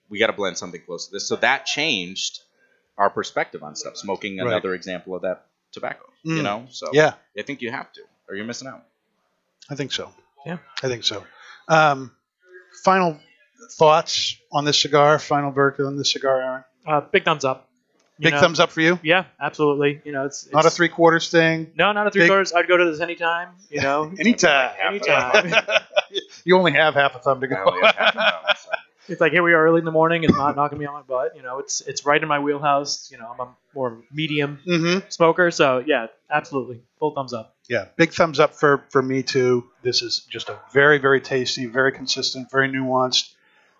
we 0.09 0.19
got 0.19 0.27
to 0.27 0.33
blend 0.33 0.57
something 0.57 0.81
close 0.81 1.05
to 1.07 1.13
this. 1.13 1.27
So 1.27 1.37
that 1.37 1.65
changed 1.65 2.41
our 2.97 3.09
perspective 3.09 3.63
on 3.63 3.75
stuff. 3.75 3.95
Smoking 3.95 4.37
Right. 4.39 4.47
another 4.47 4.73
example 4.75 5.15
of 5.15 5.21
that 5.21 5.45
tobacco, 5.71 6.03
you 6.23 6.41
Mm. 6.41 6.43
know. 6.43 6.67
So 6.69 6.89
Yeah, 6.93 7.13
I 7.37 7.43
think 7.43 7.61
you 7.61 7.71
have 7.71 7.91
to, 7.93 8.01
or 8.27 8.35
you're 8.35 8.45
missing 8.45 8.67
out. 8.67 8.83
I 9.69 9.75
think 9.75 9.93
so. 9.93 10.13
Yeah. 10.45 10.57
I 10.83 10.87
think 10.89 11.05
so. 11.05 11.25
Um, 11.69 12.13
final 12.83 13.19
thoughts 13.77 14.37
on 14.51 14.65
this 14.65 14.79
cigar? 14.81 15.19
Final 15.19 15.51
verdict 15.51 15.81
on 15.81 15.97
this 15.97 16.11
cigar, 16.11 16.41
Aaron? 16.41 16.63
Uh, 16.85 17.01
big 17.01 17.23
thumbs 17.25 17.45
up. 17.45 17.67
You 18.17 18.25
Big 18.25 18.33
know? 18.35 18.39
thumbs 18.41 18.59
up 18.59 18.69
for 18.71 18.81
you? 18.81 18.99
Yeah, 19.01 19.25
absolutely. 19.41 19.99
You 20.03 20.11
know, 20.11 20.25
it's, 20.25 20.43
it's 20.43 20.53
Not 20.53 20.65
a 20.67 20.69
three 20.69 20.89
quarters 20.89 21.29
thing? 21.31 21.71
No, 21.75 21.91
not 21.91 22.05
a 22.05 22.11
three 22.11 22.21
big- 22.23 22.29
quarters. 22.29 22.53
I'd 22.53 22.67
go 22.67 22.77
to 22.77 22.85
this 22.91 22.99
anytime. 22.99 23.49
You 23.71 23.81
know, 23.81 24.11
Anytime. 24.19 24.71
anytime. 24.79 25.51
you 26.43 26.55
only 26.55 26.73
have 26.73 26.93
half 26.93 27.15
a 27.15 27.19
thumb 27.19 27.41
to 27.41 27.47
I 27.47 28.11
go. 28.11 28.51
only 29.09 29.09
have 29.09 29.09
half 29.09 29.09
a 29.09 29.09
thumb, 29.09 29.09
so. 29.09 29.11
it's 29.13 29.21
like 29.21 29.31
here 29.31 29.43
we 29.43 29.53
are 29.53 29.65
early 29.65 29.79
in 29.79 29.85
the 29.85 29.91
morning. 29.91 30.23
It's 30.23 30.35
not 30.35 30.55
knocking 30.55 30.77
me 30.77 30.85
on 30.85 30.93
my 30.93 31.01
butt. 31.01 31.35
You 31.35 31.41
know, 31.41 31.59
it's 31.59 31.81
it's 31.81 32.05
right 32.05 32.21
in 32.21 32.27
my 32.27 32.39
wheelhouse. 32.39 33.09
You 33.11 33.17
know, 33.17 33.27
I'm 33.31 33.39
a 33.39 33.55
more 33.73 34.03
medium 34.11 34.59
hmm 34.63 34.99
smoker, 35.09 35.51
so 35.51 35.83
yeah, 35.85 36.07
absolutely, 36.29 36.81
full 36.99 37.13
thumbs 37.13 37.33
up. 37.33 37.55
Yeah, 37.67 37.85
big 37.95 38.13
thumbs 38.13 38.39
up 38.39 38.55
for 38.55 38.85
for 38.89 39.01
me 39.01 39.23
too. 39.23 39.69
This 39.83 40.01
is 40.01 40.19
just 40.29 40.49
a 40.49 40.59
very 40.73 40.97
very 40.97 41.21
tasty, 41.21 41.65
very 41.65 41.91
consistent, 41.91 42.51
very 42.51 42.69
nuanced. 42.69 43.33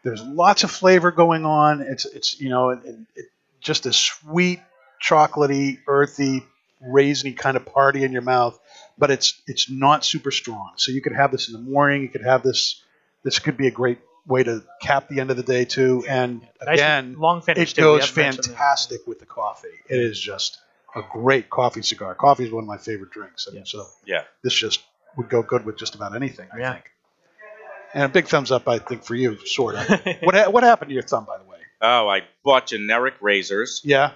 There's 0.03 0.23
lots 0.23 0.63
of 0.63 0.71
flavor 0.71 1.11
going 1.11 1.45
on. 1.45 1.81
It's 1.81 2.05
it's 2.05 2.39
you 2.39 2.49
know 2.49 2.69
it, 2.71 2.79
it, 3.15 3.25
just 3.59 3.85
a 3.85 3.93
sweet, 3.93 4.59
chocolatey, 5.03 5.79
earthy, 5.87 6.43
raisiny 6.83 7.37
kind 7.37 7.55
of 7.55 7.65
party 7.65 8.03
in 8.03 8.11
your 8.11 8.21
mouth, 8.23 8.59
but 8.97 9.11
it's 9.11 9.41
it's 9.47 9.69
not 9.69 10.03
super 10.03 10.31
strong. 10.31 10.71
So 10.77 10.91
you 10.91 11.01
could 11.01 11.13
have 11.13 11.31
this 11.31 11.47
in 11.47 11.53
the 11.53 11.59
morning. 11.59 12.01
You 12.01 12.09
could 12.09 12.23
have 12.23 12.43
this. 12.43 12.81
This 13.23 13.37
could 13.37 13.55
be 13.55 13.67
a 13.67 13.71
great 13.71 13.99
way 14.27 14.43
to 14.43 14.63
cap 14.81 15.07
the 15.09 15.19
end 15.19 15.31
of 15.31 15.37
the 15.37 15.43
day 15.43 15.65
too. 15.65 16.05
And 16.07 16.41
Nice 16.65 16.75
again, 16.79 17.15
long 17.17 17.41
finish. 17.41 17.71
it 17.73 17.77
goes 17.77 18.01
haven't 18.09 18.23
mentioned 18.23 18.43
that. 18.45 18.49
fantastic 18.49 19.07
with 19.07 19.19
the 19.19 19.25
coffee. 19.25 19.67
It 19.89 19.99
is 19.99 20.19
just 20.19 20.59
a 20.95 21.01
great 21.11 21.49
coffee 21.49 21.81
cigar. 21.81 22.15
Coffee 22.15 22.45
is 22.45 22.51
one 22.51 22.63
of 22.63 22.67
my 22.67 22.77
favorite 22.77 23.11
drinks, 23.11 23.47
and 23.47 23.55
Yeah. 23.57 23.63
so 23.65 23.85
Yeah. 24.05 24.23
this 24.43 24.53
just 24.53 24.81
would 25.17 25.29
go 25.29 25.41
good 25.41 25.65
with 25.65 25.77
just 25.77 25.95
about 25.95 26.15
anything. 26.15 26.47
I 26.53 26.59
Yeah. 26.59 26.73
think. 26.73 26.85
And 27.93 28.03
a 28.03 28.09
big 28.09 28.27
thumbs 28.27 28.51
up, 28.51 28.67
I 28.69 28.79
think, 28.79 29.03
for 29.03 29.15
you, 29.15 29.37
sort 29.45 29.75
of. 29.75 29.87
what 30.21 30.35
ha- 30.35 30.49
what 30.49 30.63
happened 30.63 30.89
to 30.89 30.93
your 30.93 31.03
thumb, 31.03 31.25
by 31.25 31.37
the 31.37 31.43
way? 31.43 31.57
Oh, 31.81 32.07
I 32.07 32.21
bought 32.43 32.67
generic 32.67 33.15
razors. 33.21 33.81
Yeah. 33.83 34.11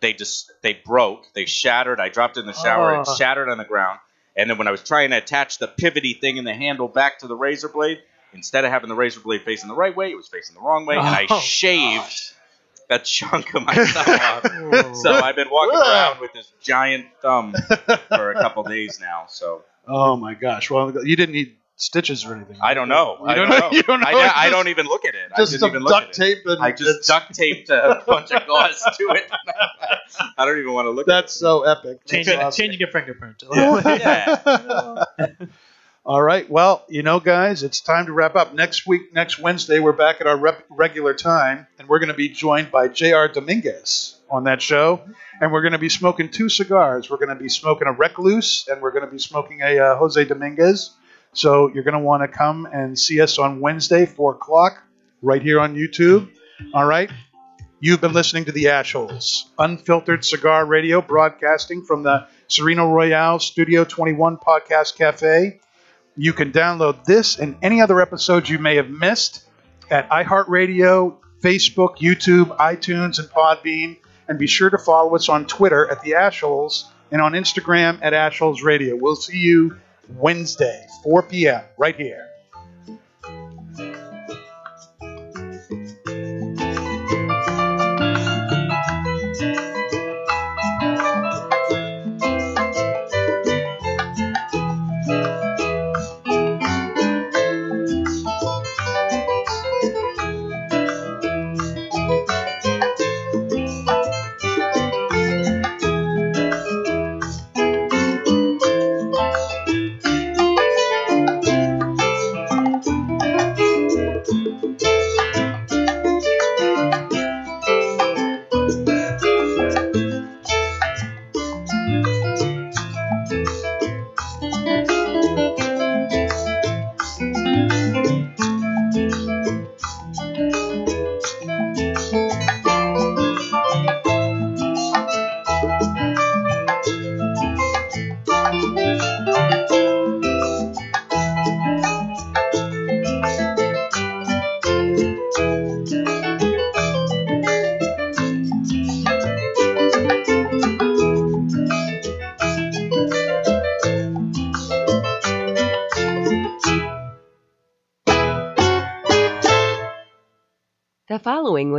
They 0.00 0.12
just 0.14 0.50
they 0.62 0.74
broke. 0.74 1.26
They 1.34 1.44
shattered. 1.46 2.00
I 2.00 2.08
dropped 2.08 2.36
it 2.36 2.40
in 2.40 2.46
the 2.46 2.52
shower. 2.52 2.94
It 2.94 3.04
Oh. 3.06 3.14
shattered 3.16 3.48
on 3.48 3.58
the 3.58 3.64
ground. 3.64 4.00
And 4.36 4.50
then 4.50 4.58
when 4.58 4.66
I 4.66 4.72
was 4.72 4.82
trying 4.82 5.10
to 5.10 5.16
attach 5.18 5.58
the 5.58 5.68
pivoty 5.68 6.20
thing 6.20 6.38
in 6.38 6.44
the 6.44 6.54
handle 6.54 6.88
back 6.88 7.20
to 7.20 7.28
the 7.28 7.36
razor 7.36 7.68
blade, 7.68 8.02
instead 8.34 8.64
of 8.64 8.70
having 8.70 8.88
the 8.88 8.94
razor 8.94 9.20
blade 9.20 9.42
facing 9.42 9.68
the 9.68 9.74
right 9.74 9.94
way, 9.96 10.10
it 10.10 10.16
was 10.16 10.28
facing 10.28 10.54
the 10.54 10.60
wrong 10.60 10.86
way, 10.86 10.96
and 10.96 11.06
I 11.06 11.26
Oh, 11.30 11.38
shaved 11.40 12.32
that 12.88 13.04
chunk 13.04 13.54
of 13.54 13.64
my 13.64 13.74
thumb 13.74 14.74
off. 14.84 14.96
So 14.96 15.12
I've 15.12 15.36
been 15.36 15.48
walking 15.50 15.78
Ugh. 15.78 15.86
around 15.86 16.20
with 16.20 16.32
this 16.34 16.52
giant 16.60 17.06
thumb 17.22 17.54
for 18.08 18.30
a 18.32 18.34
couple 18.34 18.62
days 18.64 18.98
now. 19.00 19.24
So 19.28 19.62
Oh 19.86 20.16
my 20.16 20.34
gosh! 20.34 20.70
Well, 20.70 20.92
you 21.06 21.16
didn't 21.16 21.34
need 21.34 21.56
stitches 21.76 22.24
or 22.24 22.34
anything. 22.34 22.56
I 22.62 22.72
don't 22.74 22.88
know. 22.88 23.16
You 23.20 23.26
I 23.26 23.34
don't 23.34 23.48
don't 23.48 23.58
know- 23.60 23.68
know. 23.70 23.72
you 23.76 23.82
don't 23.82 24.00
know. 24.00 24.06
I, 24.06 24.24
It's 24.26 24.34
I 24.36 24.50
don't 24.50 24.68
even 24.68 24.86
look 24.86 25.04
at 25.04 25.14
it. 25.14 25.32
I 25.34 25.36
Just 25.40 25.50
didn't 25.52 25.60
some 25.60 25.70
even 25.70 25.82
look 25.82 25.90
duct 25.92 26.04
at 26.04 26.10
it. 26.10 26.34
tape. 26.36 26.38
And 26.46 26.62
I 26.62 26.70
just 26.70 26.82
it's- 26.82 27.06
duct 27.06 27.34
taped 27.34 27.68
a 27.70 28.02
bunch 28.06 28.30
of 28.30 28.46
gauze 28.46 28.80
to 28.80 29.04
it. 29.10 29.30
I 30.38 30.44
don't 30.46 30.58
even 30.58 30.72
want 30.72 30.86
to 30.86 30.90
look. 30.90 31.08
At 31.08 31.10
it. 31.10 31.14
That's 31.14 31.32
so 31.34 31.64
epic. 31.64 32.06
changing 32.06 32.34
That's 32.34 32.46
awesome. 32.46 32.62
changing 32.62 32.80
your 32.80 32.90
fingerprint. 32.90 33.42
Yeah. 33.52 35.34
All 36.06 36.20
right. 36.20 36.48
Well, 36.50 36.84
you 36.86 37.02
know, 37.02 37.18
guys, 37.18 37.62
it's 37.62 37.80
time 37.80 38.04
to 38.06 38.12
wrap 38.12 38.36
up. 38.36 38.52
Next 38.52 38.86
week, 38.86 39.14
next 39.14 39.38
Wednesday, 39.38 39.78
we're 39.78 39.92
back 39.92 40.20
at 40.20 40.26
our 40.26 40.36
rep- 40.36 40.66
regular 40.68 41.14
time, 41.14 41.66
and 41.78 41.88
we're 41.88 41.98
going 41.98 42.10
to 42.10 42.14
be 42.14 42.28
joined 42.28 42.70
by 42.70 42.88
J.R. 42.88 43.28
Dominguez 43.28 44.16
on 44.28 44.44
that 44.44 44.60
show. 44.60 45.00
And 45.40 45.50
we're 45.50 45.62
going 45.62 45.72
to 45.72 45.78
be 45.78 45.88
smoking 45.88 46.28
two 46.28 46.50
cigars. 46.50 47.08
We're 47.08 47.16
going 47.16 47.30
to 47.30 47.42
be 47.42 47.48
smoking 47.48 47.88
a 47.88 47.92
Recluse, 47.92 48.68
and 48.70 48.82
we're 48.82 48.90
going 48.90 49.06
to 49.06 49.10
be 49.10 49.18
smoking 49.18 49.62
a 49.62 49.78
uh, 49.78 49.96
Jose 49.96 50.22
Dominguez. 50.26 50.90
So 51.32 51.72
you're 51.72 51.84
going 51.84 51.94
to 51.94 52.00
want 52.00 52.22
to 52.22 52.28
come 52.28 52.68
and 52.70 52.98
see 52.98 53.22
us 53.22 53.38
on 53.38 53.60
Wednesday, 53.60 54.04
4 54.04 54.34
o'clock, 54.34 54.82
right 55.22 55.40
here 55.40 55.58
on 55.58 55.74
YouTube. 55.74 56.28
All 56.74 56.84
right. 56.84 57.10
You've 57.80 58.02
been 58.02 58.12
listening 58.12 58.44
to 58.44 58.52
the 58.52 58.64
Ashholes, 58.64 59.44
unfiltered 59.58 60.22
cigar 60.22 60.66
radio 60.66 61.00
broadcasting 61.00 61.82
from 61.82 62.02
the 62.02 62.26
Sereno 62.48 62.92
Royale 62.92 63.38
Studio 63.38 63.84
21 63.84 64.36
Podcast 64.36 64.96
Cafe. 64.96 65.60
You 66.16 66.32
can 66.32 66.52
download 66.52 67.04
this 67.04 67.38
and 67.38 67.56
any 67.62 67.80
other 67.80 68.00
episodes 68.00 68.48
you 68.48 68.58
may 68.58 68.76
have 68.76 68.88
missed 68.88 69.44
at 69.90 70.08
iHeartRadio, 70.10 71.16
Facebook, 71.42 71.98
YouTube, 71.98 72.56
iTunes, 72.56 73.18
and 73.18 73.28
Podbean. 73.28 73.96
And 74.28 74.38
be 74.38 74.46
sure 74.46 74.70
to 74.70 74.78
follow 74.78 75.14
us 75.14 75.28
on 75.28 75.46
Twitter 75.46 75.90
at 75.90 76.00
the 76.02 76.12
Ashholes 76.12 76.84
and 77.10 77.20
on 77.20 77.32
Instagram 77.32 77.98
at 78.00 78.12
Ashholes 78.12 78.62
Radio. 78.62 78.96
We'll 78.96 79.16
see 79.16 79.38
you 79.38 79.76
Wednesday, 80.08 80.86
4 81.02 81.24
p.m., 81.24 81.62
right 81.76 81.96
here. 81.96 82.28